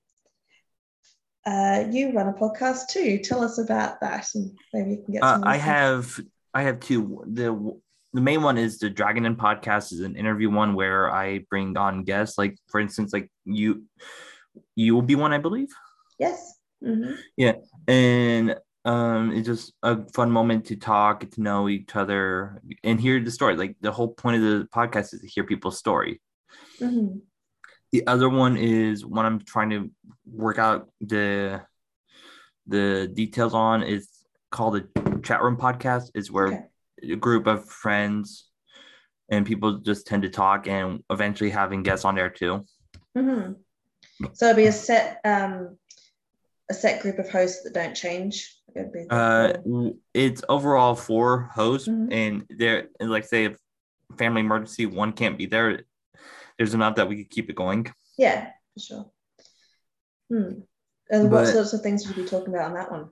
uh, 1.46 1.86
you 1.92 2.12
run 2.14 2.28
a 2.28 2.34
podcast 2.34 2.88
too. 2.90 3.20
Tell 3.20 3.44
us 3.44 3.58
about 3.58 4.00
that, 4.02 4.28
and 4.34 4.58
maybe 4.74 4.92
you 4.92 5.04
can 5.04 5.14
get. 5.14 5.24
Uh, 5.24 5.36
Some 5.36 5.44
I 5.44 5.58
have 5.58 6.20
I 6.54 6.64
have 6.64 6.80
two. 6.80 7.24
The 7.28 7.80
the 8.14 8.22
main 8.22 8.42
one 8.42 8.58
is 8.58 8.78
the 8.78 8.90
Dragons 8.90 9.26
Den 9.26 9.36
podcast 9.36 9.92
is 9.92 10.00
an 10.00 10.16
interview 10.16 10.50
one 10.50 10.74
where 10.74 11.12
I 11.12 11.40
bring 11.50 11.76
on 11.78 12.04
guests. 12.04 12.38
Like 12.38 12.58
for 12.70 12.80
instance, 12.80 13.12
like 13.12 13.30
you 13.46 13.84
you 14.76 14.96
will 14.96 15.02
be 15.02 15.16
one, 15.16 15.34
I 15.34 15.38
believe. 15.40 15.70
Yes. 16.20 16.58
hmm 16.84 17.14
and 17.88 18.56
um 18.86 19.32
it's 19.34 19.48
just 19.48 19.74
a 19.84 20.06
fun 20.12 20.30
moment 20.32 20.66
to 20.66 20.76
talk 20.76 21.22
get 21.22 21.32
to 21.34 21.42
know 21.42 21.68
each 21.70 21.96
other 21.96 22.62
and 22.84 23.00
hear 23.00 23.20
the 23.20 23.32
story 23.32 23.56
like 23.56 23.76
the 23.82 23.92
whole 23.92 24.10
point 24.10 24.38
of 24.38 24.42
the 24.44 24.68
podcast 24.74 25.14
is 25.14 25.22
to 25.22 25.28
hear 25.28 25.44
people's 25.44 25.78
story 25.78 26.22
hmm 26.80 27.18
the 27.94 28.06
other 28.08 28.28
one 28.28 28.58
is 28.58 29.06
one 29.06 29.26
i'm 29.26 29.40
trying 29.40 29.70
to 29.70 29.90
work 30.26 30.58
out 30.58 30.90
the 31.00 31.62
the 32.68 33.10
details 33.14 33.54
on 33.54 33.84
is 33.84 34.10
called 34.52 34.74
the 34.74 35.20
chat 35.22 35.42
room 35.42 35.56
podcast 35.56 36.10
is 36.16 36.30
where 36.32 36.48
Okay. 36.48 37.14
a 37.14 37.16
group 37.16 37.48
of 37.48 37.70
friends 37.70 38.50
and 39.30 39.46
people 39.46 39.78
just 39.80 40.08
tend 40.08 40.24
to 40.24 40.30
talk 40.30 40.68
and 40.68 41.04
eventually 41.10 41.50
having 41.50 41.84
guests 41.84 42.04
on 42.04 42.16
there 42.16 42.30
too 42.30 42.66
hmm 43.16 43.54
So 44.34 44.48
it'll 44.50 44.58
be 44.58 44.66
a 44.68 44.72
set, 44.72 45.20
um, 45.26 45.78
a 46.70 46.74
set 46.74 47.02
group 47.02 47.20
of 47.20 47.30
hosts 47.30 47.64
that 47.64 47.74
don't 47.74 47.94
change. 47.94 48.58
Uh, 49.10 49.54
it's 50.14 50.42
overall 50.50 50.96
four 50.96 51.44
hosts, 51.54 51.88
Mhm. 51.88 52.08
and 52.12 52.46
there, 52.50 52.88
and 53.00 53.12
like 53.12 53.26
say, 53.26 53.46
if 53.46 53.58
family 54.18 54.42
emergency, 54.42 54.86
one 54.88 55.12
can't 55.14 55.38
be 55.38 55.46
there. 55.46 55.84
There's 56.58 56.74
enough 56.74 56.96
that 56.96 57.08
we 57.08 57.18
could 57.18 57.30
keep 57.30 57.50
it 57.50 57.56
going. 57.56 57.92
yeah, 58.18 58.50
for 58.74 58.80
sure. 58.80 59.12
Hmm. 60.30 60.60
And 61.10 61.32
what 61.32 61.48
sorts 61.48 61.74
of 61.74 61.82
things 61.82 62.08
would 62.08 62.18
you 62.18 62.24
be 62.24 62.30
talking 62.30 62.54
about 62.54 62.66
on 62.66 62.74
that 62.74 62.92
one? 62.92 63.10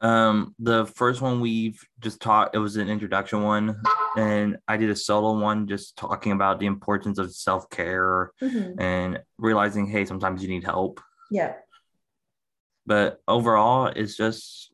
Um, 0.00 0.54
the 0.58 0.86
first 0.86 1.20
one 1.20 1.40
we've 1.40 1.80
just 2.00 2.20
taught. 2.20 2.54
It 2.54 2.58
was 2.58 2.76
an 2.76 2.88
introduction 2.88 3.42
one, 3.42 3.80
and 4.16 4.58
I 4.68 4.76
did 4.76 4.90
a 4.90 4.96
solo 4.96 5.38
one, 5.40 5.66
just 5.66 5.96
talking 5.96 6.32
about 6.32 6.60
the 6.60 6.66
importance 6.66 7.18
of 7.18 7.34
self 7.34 7.68
care 7.70 8.30
hmm 8.40 8.72
and 8.78 9.20
realizing, 9.38 9.86
hey, 9.86 10.04
sometimes 10.04 10.42
you 10.42 10.48
need 10.48 10.64
help. 10.64 11.00
Yeah. 11.30 11.54
But 12.86 13.20
overall, 13.26 13.86
it's 13.86 14.16
just. 14.16 14.70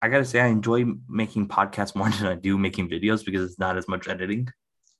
I 0.00 0.08
gotta 0.08 0.24
say, 0.24 0.40
I 0.40 0.46
enjoy 0.46 0.84
making 1.08 1.48
podcasts 1.48 1.96
more 1.96 2.08
than 2.18 2.26
I 2.26 2.34
do 2.34 2.56
making 2.56 2.88
videos 2.88 3.24
because 3.24 3.50
it's 3.50 3.58
not 3.58 3.76
as 3.76 3.88
much 3.88 4.08
editing. 4.08 4.48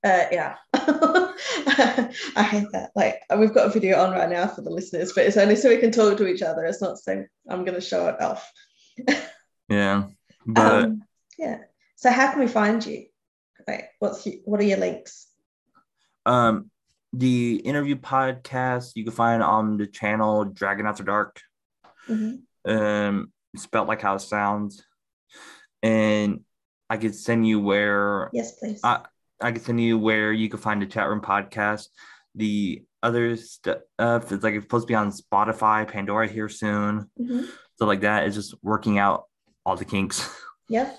Uh, 0.05 0.25
yeah. 0.31 0.57
I 2.37 2.43
hate 2.43 2.73
that. 2.73 2.91
Like 2.97 3.21
we've 3.37 3.53
got 3.53 3.67
a 3.67 3.71
video 3.71 4.01
on 4.01 4.13
right 4.13 4.29
now 4.29 4.47
for 4.47 4.63
the 4.63 4.71
listeners, 4.71 5.13
but 5.13 5.27
it's 5.27 5.37
only 5.37 5.55
so 5.55 5.69
we 5.69 5.77
can 5.77 5.91
talk 5.91 6.17
to 6.17 6.27
each 6.27 6.43
other. 6.43 6.65
It's 6.65 6.81
not 6.81 6.99
so 6.99 7.25
I'm 7.49 7.65
going 7.65 7.75
to 7.75 7.81
show 7.81 8.09
it 8.09 8.21
off. 8.21 8.51
Yeah, 9.71 10.05
but. 10.47 10.85
um, 10.85 11.03
yeah. 11.39 11.59
So 11.97 12.11
how 12.11 12.31
can 12.31 12.41
we 12.41 12.47
find 12.47 12.85
you? 12.87 13.05
Wait, 13.67 13.83
what's 13.99 14.25
you, 14.25 14.41
what 14.47 14.61
are 14.61 14.65
your 14.65 14.79
links? 14.79 15.27
Um, 16.25 16.71
the 17.13 17.57
interview 17.57 17.97
podcast 17.97 18.93
you 18.95 19.05
can 19.05 19.13
find 19.13 19.43
on 19.43 19.77
the 19.77 19.87
channel 19.87 20.47
Dragon 20.47 20.87
After 20.87 21.05
Dark. 21.05 21.43
Mm-hmm. 22.09 22.71
Um, 22.71 23.33
spelled 23.57 23.89
like 23.89 24.01
how 24.01 24.15
it 24.15 24.21
sounds, 24.21 24.83
and 25.83 26.41
I 26.89 26.97
could 26.97 27.15
send 27.15 27.47
you 27.47 27.61
where 27.61 28.31
Yes, 28.33 28.53
please. 28.53 28.81
I 28.83 29.05
I 29.41 29.53
could 29.53 29.63
send 29.63 29.81
you 29.81 29.99
where 29.99 30.33
you 30.33 30.49
can 30.49 30.59
find 30.61 30.83
the 30.83 30.87
chat 30.87 31.09
room 31.09 31.21
podcast. 31.21 31.89
The 32.35 32.85
other 33.03 33.37
stuff 33.37 33.79
it's 33.99 34.43
like 34.43 34.55
it's 34.55 34.65
supposed 34.65 34.85
to 34.87 34.91
be 34.91 34.95
on 34.95 35.13
Spotify, 35.13 35.87
Pandora 35.87 36.27
here 36.29 36.49
soon, 36.49 37.11
Mhm. 37.21 37.45
stuff 37.75 37.89
like 37.89 38.01
that. 38.01 38.27
It's 38.27 38.35
just 38.37 38.55
working 38.63 38.99
out 38.99 39.25
all 39.65 39.77
the 39.77 39.85
kinks. 39.85 40.29
Yep. 40.71 40.99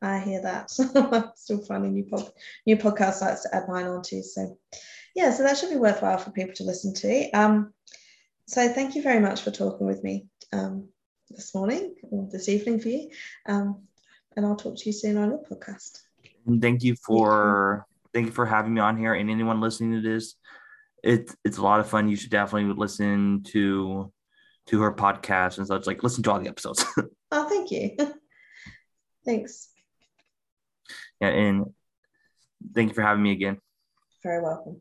I 0.00 0.20
hear 0.20 0.42
that. 0.42 0.70
Still 1.36 1.58
finding 1.66 1.94
new 1.94 2.04
pod, 2.04 2.30
new 2.66 2.76
podcast 2.76 3.14
sites 3.14 3.42
to 3.42 3.52
add 3.52 3.66
mine 3.68 3.86
onto. 3.86 4.22
So, 4.22 4.56
yeah, 5.16 5.32
so 5.32 5.42
that 5.42 5.56
should 5.58 5.70
be 5.70 5.76
worthwhile 5.76 6.18
for 6.18 6.30
people 6.30 6.54
to 6.54 6.62
listen 6.64 6.94
to. 6.94 7.30
Um, 7.32 7.72
so, 8.46 8.68
thank 8.68 8.94
you 8.94 9.02
very 9.02 9.18
much 9.18 9.40
for 9.42 9.50
talking 9.50 9.88
with 9.88 10.04
me 10.04 10.28
um, 10.52 10.88
this 11.30 11.52
morning 11.52 11.96
or 12.02 12.28
this 12.30 12.48
evening 12.48 12.78
for 12.78 12.90
you. 12.90 13.10
Um, 13.46 13.88
and 14.36 14.46
I'll 14.46 14.54
talk 14.54 14.76
to 14.76 14.86
you 14.86 14.92
soon 14.92 15.16
on 15.16 15.30
your 15.30 15.42
podcast. 15.42 15.98
And 16.46 16.62
thank 16.62 16.82
you 16.82 16.94
for 16.96 17.86
thank 18.14 18.26
you 18.26 18.32
for 18.32 18.46
having 18.46 18.74
me 18.74 18.80
on 18.80 18.96
here. 18.96 19.14
And 19.14 19.30
anyone 19.30 19.60
listening 19.60 19.92
to 19.92 20.00
this, 20.00 20.36
it's 21.02 21.34
it's 21.44 21.58
a 21.58 21.62
lot 21.62 21.80
of 21.80 21.88
fun. 21.88 22.08
You 22.08 22.16
should 22.16 22.30
definitely 22.30 22.72
listen 22.74 23.42
to 23.48 24.12
to 24.66 24.80
her 24.80 24.92
podcast 24.92 25.58
and 25.58 25.66
such. 25.66 25.86
Like 25.86 26.02
listen 26.02 26.22
to 26.24 26.32
all 26.32 26.40
the 26.40 26.48
episodes. 26.48 26.84
oh, 27.32 27.48
thank 27.48 27.70
you. 27.70 27.96
Thanks. 29.24 29.68
Yeah, 31.20 31.28
and 31.28 31.66
thank 32.74 32.90
you 32.90 32.94
for 32.94 33.02
having 33.02 33.22
me 33.22 33.32
again. 33.32 33.58
Very 34.22 34.42
welcome. 34.42 34.80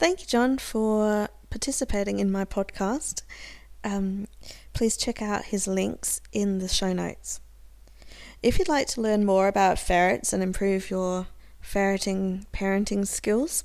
Thank 0.00 0.20
you, 0.20 0.26
Jhon, 0.26 0.58
for 0.58 1.28
participating 1.50 2.20
in 2.20 2.32
my 2.32 2.46
podcast. 2.46 3.20
Um, 3.84 4.28
please 4.72 4.96
check 4.96 5.20
out 5.20 5.44
his 5.44 5.66
links 5.66 6.22
in 6.32 6.58
the 6.58 6.68
show 6.68 6.94
notes. 6.94 7.42
If 8.42 8.58
you'd 8.58 8.66
like 8.66 8.86
to 8.88 9.02
learn 9.02 9.26
more 9.26 9.46
about 9.46 9.78
ferrets 9.78 10.32
and 10.32 10.42
improve 10.42 10.88
your 10.88 11.26
ferreting 11.60 12.46
parenting 12.50 13.06
skills, 13.06 13.64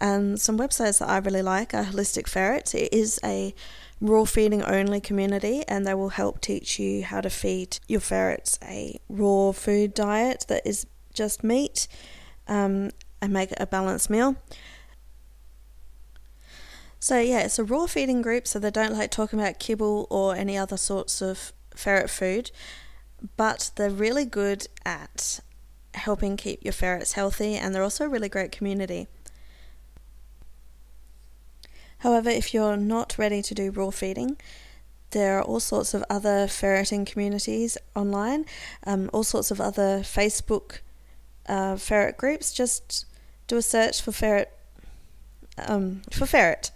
um, 0.00 0.38
some 0.38 0.58
websites 0.58 1.00
that 1.00 1.10
I 1.10 1.18
really 1.18 1.42
like 1.42 1.74
are 1.74 1.84
Holistic 1.84 2.28
Ferrets. 2.28 2.74
It 2.74 2.90
is 2.90 3.20
a 3.22 3.54
raw 4.00 4.24
feeding 4.24 4.62
only 4.62 5.02
community 5.02 5.64
and 5.68 5.86
they 5.86 5.92
will 5.92 6.08
help 6.08 6.40
teach 6.40 6.78
you 6.78 7.04
how 7.04 7.20
to 7.20 7.28
feed 7.28 7.78
your 7.88 8.00
ferrets 8.00 8.58
a 8.62 8.98
raw 9.10 9.52
food 9.52 9.92
diet 9.92 10.46
that 10.48 10.66
is 10.66 10.86
just 11.12 11.44
meat 11.44 11.88
um, 12.46 12.90
and 13.20 13.34
make 13.34 13.52
it 13.52 13.58
a 13.60 13.66
balanced 13.66 14.08
meal. 14.08 14.34
So, 17.00 17.18
yeah, 17.20 17.40
it's 17.40 17.58
a 17.58 17.64
raw 17.64 17.86
feeding 17.86 18.22
group, 18.22 18.46
so 18.46 18.58
they 18.58 18.70
don't 18.70 18.92
like 18.92 19.10
talking 19.10 19.38
about 19.38 19.58
kibble 19.58 20.06
or 20.10 20.34
any 20.34 20.58
other 20.58 20.76
sorts 20.76 21.22
of 21.22 21.52
ferret 21.74 22.10
food 22.10 22.50
but 23.36 23.70
they're 23.76 23.90
really 23.90 24.24
good 24.24 24.68
at 24.84 25.40
helping 25.94 26.36
keep 26.36 26.62
your 26.62 26.72
ferrets 26.72 27.12
healthy 27.12 27.54
and 27.54 27.74
they're 27.74 27.82
also 27.82 28.04
a 28.04 28.08
really 28.08 28.28
great 28.28 28.52
community. 28.52 29.08
However, 31.98 32.30
if 32.30 32.54
you're 32.54 32.76
not 32.76 33.18
ready 33.18 33.42
to 33.42 33.54
do 33.54 33.72
raw 33.72 33.90
feeding, 33.90 34.36
there 35.10 35.38
are 35.38 35.42
all 35.42 35.58
sorts 35.58 35.94
of 35.94 36.04
other 36.08 36.46
ferreting 36.46 37.04
communities 37.04 37.76
online, 37.96 38.44
um, 38.86 39.10
all 39.12 39.24
sorts 39.24 39.50
of 39.50 39.60
other 39.60 40.00
Facebook 40.00 40.78
uh, 41.48 41.76
ferret 41.76 42.16
groups. 42.16 42.52
Just 42.52 43.06
do 43.48 43.56
a 43.56 43.62
search 43.62 44.00
for 44.00 44.12
ferret 44.12 44.56
um, 45.66 46.02
for 46.12 46.26
ferret 46.26 46.70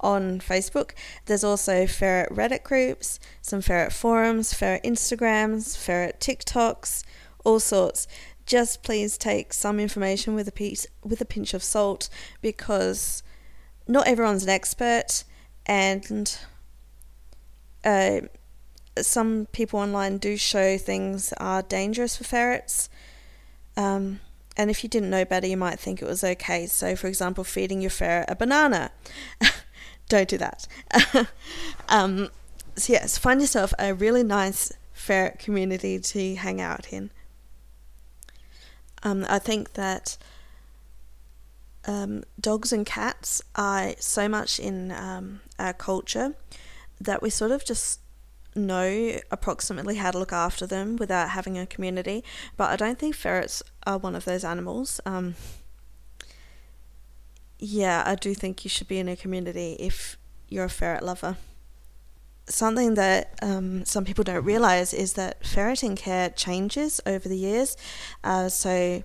on 0.00 0.40
Facebook. 0.40 0.90
There's 1.26 1.44
also 1.44 1.86
ferret 1.86 2.30
Reddit 2.30 2.62
groups, 2.62 3.18
some 3.40 3.60
ferret 3.60 3.92
forums, 3.92 4.52
ferret 4.52 4.82
Instagrams, 4.84 5.76
ferret 5.76 6.20
TikToks, 6.20 7.04
all 7.44 7.60
sorts. 7.60 8.06
Just 8.46 8.82
please 8.82 9.16
take 9.16 9.52
some 9.54 9.80
information 9.80 10.34
with 10.34 10.46
a 10.46 10.52
piece 10.52 10.86
with 11.02 11.20
a 11.20 11.24
pinch 11.24 11.54
of 11.54 11.62
salt 11.62 12.10
because 12.42 13.22
not 13.88 14.06
everyone's 14.06 14.44
an 14.44 14.50
expert 14.50 15.24
and 15.66 16.38
uh, 17.84 18.20
some 19.00 19.46
people 19.52 19.80
online 19.80 20.18
do 20.18 20.36
show 20.36 20.78
things 20.78 21.32
are 21.38 21.62
dangerous 21.62 22.16
for 22.16 22.24
ferrets. 22.24 22.88
Um, 23.76 24.20
and 24.56 24.70
if 24.70 24.82
you 24.82 24.88
didn't 24.88 25.10
know 25.10 25.24
better, 25.24 25.46
you 25.46 25.56
might 25.56 25.80
think 25.80 26.00
it 26.00 26.06
was 26.06 26.22
okay. 26.22 26.66
So, 26.66 26.94
for 26.94 27.08
example, 27.08 27.44
feeding 27.44 27.80
your 27.80 27.90
ferret 27.90 28.26
a 28.28 28.36
banana. 28.36 28.92
don't 30.08 30.28
do 30.28 30.38
that. 30.38 30.66
um, 31.88 32.28
so, 32.76 32.92
yes, 32.92 33.18
find 33.18 33.40
yourself 33.40 33.74
a 33.78 33.92
really 33.94 34.22
nice 34.22 34.72
ferret 34.92 35.38
community 35.38 35.98
to 35.98 36.34
hang 36.36 36.60
out 36.60 36.92
in. 36.92 37.10
Um, 39.02 39.26
I 39.28 39.38
think 39.38 39.74
that 39.74 40.16
um, 41.86 42.24
dogs 42.40 42.72
and 42.72 42.86
cats 42.86 43.42
are 43.54 43.94
so 43.98 44.28
much 44.28 44.58
in 44.58 44.92
um, 44.92 45.40
our 45.58 45.72
culture 45.72 46.34
that 47.00 47.20
we 47.22 47.28
sort 47.28 47.50
of 47.50 47.64
just 47.64 48.00
know 48.54 49.20
approximately 49.30 49.96
how 49.96 50.10
to 50.10 50.18
look 50.18 50.32
after 50.32 50.66
them 50.66 50.96
without 50.96 51.30
having 51.30 51.58
a 51.58 51.66
community. 51.66 52.24
But 52.56 52.70
I 52.70 52.76
don't 52.76 52.98
think 52.98 53.14
ferrets 53.14 53.62
are 53.86 53.98
one 53.98 54.14
of 54.14 54.24
those 54.24 54.44
animals. 54.44 55.00
Um, 55.04 55.34
yeah, 57.58 58.02
I 58.06 58.14
do 58.14 58.34
think 58.34 58.64
you 58.64 58.68
should 58.68 58.88
be 58.88 58.98
in 58.98 59.08
a 59.08 59.16
community 59.16 59.76
if 59.78 60.18
you're 60.48 60.64
a 60.64 60.70
ferret 60.70 61.02
lover. 61.02 61.36
Something 62.46 62.94
that 62.94 63.38
um, 63.40 63.84
some 63.86 64.04
people 64.04 64.22
don't 64.22 64.44
realize 64.44 64.92
is 64.92 65.14
that 65.14 65.46
ferreting 65.46 65.96
care 65.96 66.28
changes 66.28 67.00
over 67.06 67.26
the 67.28 67.38
years. 67.38 67.76
Uh, 68.22 68.50
so, 68.50 69.02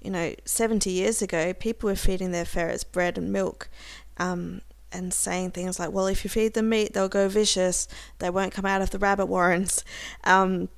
you 0.00 0.10
know, 0.10 0.34
70 0.46 0.90
years 0.90 1.20
ago, 1.20 1.52
people 1.52 1.88
were 1.88 1.96
feeding 1.96 2.30
their 2.30 2.46
ferrets 2.46 2.84
bread 2.84 3.18
and 3.18 3.30
milk 3.30 3.68
um, 4.16 4.62
and 4.94 5.12
saying 5.12 5.50
things 5.50 5.78
like, 5.78 5.90
well, 5.90 6.06
if 6.06 6.24
you 6.24 6.30
feed 6.30 6.54
them 6.54 6.68
meat, 6.68 6.94
they'll 6.94 7.08
go 7.08 7.28
vicious, 7.28 7.88
they 8.20 8.30
won't 8.30 8.52
come 8.52 8.64
out 8.64 8.80
of 8.80 8.90
the 8.90 8.98
rabbit 8.98 9.26
warrens. 9.26 9.84
Um, 10.24 10.68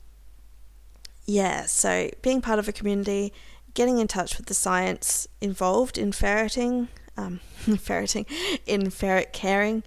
yeah, 1.26 1.66
so 1.66 2.10
being 2.22 2.40
part 2.40 2.58
of 2.58 2.68
a 2.68 2.72
community 2.72 3.32
getting 3.74 3.98
in 3.98 4.08
touch 4.08 4.38
with 4.38 4.46
the 4.46 4.54
science 4.54 5.28
involved 5.40 5.98
in 5.98 6.10
ferreting, 6.10 6.88
um, 7.16 7.40
ferreting, 7.78 8.26
in 8.64 8.90
ferret 8.90 9.32
caring, 9.32 9.82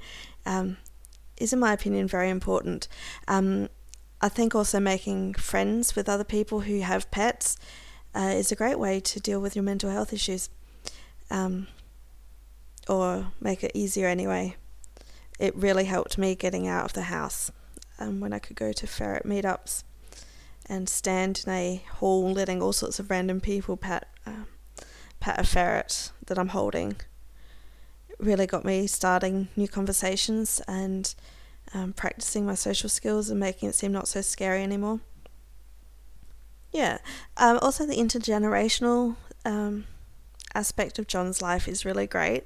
um, 0.45 0.77
is, 1.38 1.51
in 1.51 1.59
my 1.59 1.73
opinion, 1.73 2.07
very 2.07 2.30
important. 2.30 2.88
Um, 3.27 3.69
I 4.21 4.30
think 4.30 4.53
also 4.53 4.80
making 4.80 5.36
friends 5.36 5.95
with 5.95 6.09
other 6.09 6.23
people 6.23 6.61
who 6.61 6.82
have 6.82 7.09
pets 7.09 7.57
uh, 8.13 8.34
is 8.36 8.51
a 8.51 8.55
great 8.55 8.77
way 8.77 8.99
to 8.99 9.19
deal 9.19 9.39
with 9.39 9.55
your 9.55 9.63
mental 9.63 9.89
health 9.89 10.11
issues, 10.13 10.49
um, 11.32 11.67
or 12.89 13.31
make 13.39 13.63
it 13.63 13.71
easier 13.73 14.07
anyway. 14.07 14.55
It 15.39 15.55
really 15.55 15.85
helped 15.85 16.17
me 16.17 16.35
getting 16.35 16.67
out 16.67 16.85
of 16.85 16.93
the 16.93 17.03
house 17.03 17.51
um, 17.99 18.19
when 18.19 18.33
I 18.33 18.39
could 18.39 18.55
go 18.55 18.73
to 18.73 18.87
ferret 18.87 19.25
meetups 19.25 19.83
and 20.65 20.89
stand 20.89 21.43
in 21.45 21.53
a 21.53 21.83
hall 21.95 22.31
letting 22.31 22.61
all 22.61 22.73
sorts 22.73 22.99
of 22.99 23.09
random 23.09 23.39
people 23.39 23.77
pat 23.77 24.07
uh, 24.25 24.45
pat 25.19 25.39
a 25.39 25.43
ferret 25.43 26.11
that 26.27 26.37
I'm 26.37 26.49
holding 26.49 26.91
It 28.09 28.17
really 28.19 28.47
got 28.47 28.65
me 28.65 28.87
starting 28.87 29.47
new 29.55 29.67
conversations 29.67 30.61
and 30.67 31.13
um, 31.73 31.93
practicing 31.93 32.45
my 32.45 32.55
social 32.55 32.89
skills 32.89 33.29
and 33.29 33.39
making 33.39 33.69
it 33.69 33.75
seem 33.75 33.91
not 33.91 34.07
so 34.07 34.21
scary 34.21 34.63
anymore. 34.63 34.99
Yeah, 36.71 36.99
um, 37.37 37.59
also 37.61 37.85
the 37.85 37.95
intergenerational 37.95 39.15
um, 39.45 39.85
aspect 40.53 40.99
of 40.99 41.07
Jhon's 41.07 41.41
life 41.41 41.67
is 41.67 41.85
really 41.85 42.07
great. 42.07 42.43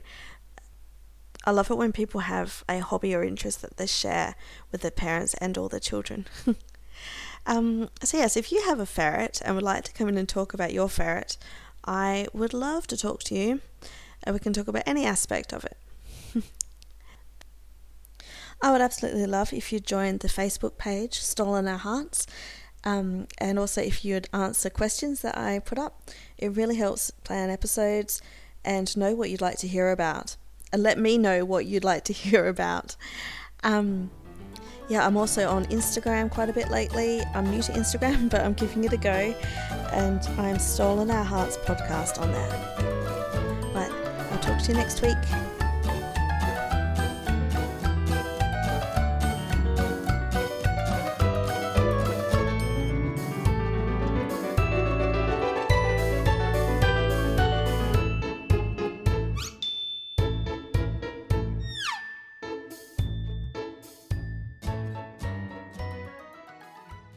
I 1.44 1.52
love 1.52 1.70
it 1.70 1.78
when 1.78 1.92
people 1.92 2.22
have 2.22 2.64
a 2.70 2.80
hobby 2.80 3.14
or 3.14 3.24
interest 3.24 3.62
that 3.62 3.78
they 3.78 3.88
share 3.88 4.36
with 4.72 4.82
their 4.82 4.92
parents 4.92 5.34
and 5.36 5.58
all 5.58 5.70
their 5.70 5.80
children. 5.80 6.26
Um, 7.46 7.90
so, 8.02 8.18
yes, 8.18 8.38
if 8.38 8.52
you 8.52 8.64
have 8.64 8.80
a 8.80 8.86
ferret 8.86 9.42
and 9.44 9.56
would 9.56 9.64
like 9.64 9.84
to 9.86 9.94
come 9.94 10.08
in 10.08 10.18
and 10.18 10.30
talk 10.30 10.54
about 10.54 10.74
your 10.74 10.88
ferret, 10.88 11.38
I 11.86 12.28
would 12.34 12.54
love 12.54 12.88
to 12.88 12.98
talk 12.98 13.24
to 13.24 13.36
you 13.36 13.60
and 14.24 14.34
we 14.34 14.40
can 14.40 14.54
talk 14.54 14.68
about 14.68 14.84
any 14.86 15.06
aspect 15.06 15.54
of 15.54 15.66
it. 15.66 15.78
I 18.62 18.72
would 18.72 18.82
absolutely 18.82 19.26
love 19.26 19.52
if 19.52 19.74
you 19.74 19.82
joined 19.82 20.22
the 20.22 20.30
Facebook 20.30 20.78
page, 20.78 21.20
Stolen 21.20 21.68
Our 21.68 21.78
Hearts, 21.78 22.26
um, 22.86 23.28
and 23.38 23.60
also 23.60 23.82
if 23.82 24.06
you'd 24.06 24.30
answer 24.32 24.70
questions 24.70 25.22
that 25.22 25.38
I 25.38 25.60
put 25.60 25.78
up. 25.78 26.10
It 26.38 26.56
really 26.56 26.78
helps 26.78 27.12
plan 27.12 27.50
episodes 27.50 28.22
and 28.64 28.96
know 28.96 29.16
what 29.16 29.30
you'd 29.30 29.42
like 29.42 29.58
to 29.58 29.68
hear 29.68 29.92
about. 29.92 30.38
And 30.74 30.84
let 30.84 31.00
me 31.00 31.18
know 31.18 31.46
what 31.46 31.66
you'd 31.66 31.86
like 31.86 32.04
to 32.06 32.14
hear 32.24 32.48
about. 32.48 32.98
Um, 33.64 34.12
yeah, 34.90 35.08
I'm 35.08 35.16
also 35.16 35.48
on 35.50 35.66
Instagram 35.68 36.30
quite 36.30 36.50
a 36.50 36.54
bit 36.54 36.70
lately. 36.70 37.22
I'm 37.34 37.50
new 37.50 37.62
to 37.62 37.72
Instagram, 37.72 38.30
but 38.32 38.42
I'm 38.42 38.54
giving 38.54 38.84
it 38.84 38.92
a 38.92 38.98
go. 38.98 39.34
And 39.94 40.22
I'm 40.38 40.60
Stolen 40.60 41.10
Our 41.10 41.24
Hearts 41.24 41.56
podcast 41.58 42.20
on 42.20 42.32
there. 42.32 43.72
Right, 43.74 43.92
I'll 44.32 44.40
talk 44.40 44.62
to 44.64 44.72
you 44.72 44.78
next 44.78 45.02
week. 45.02 45.63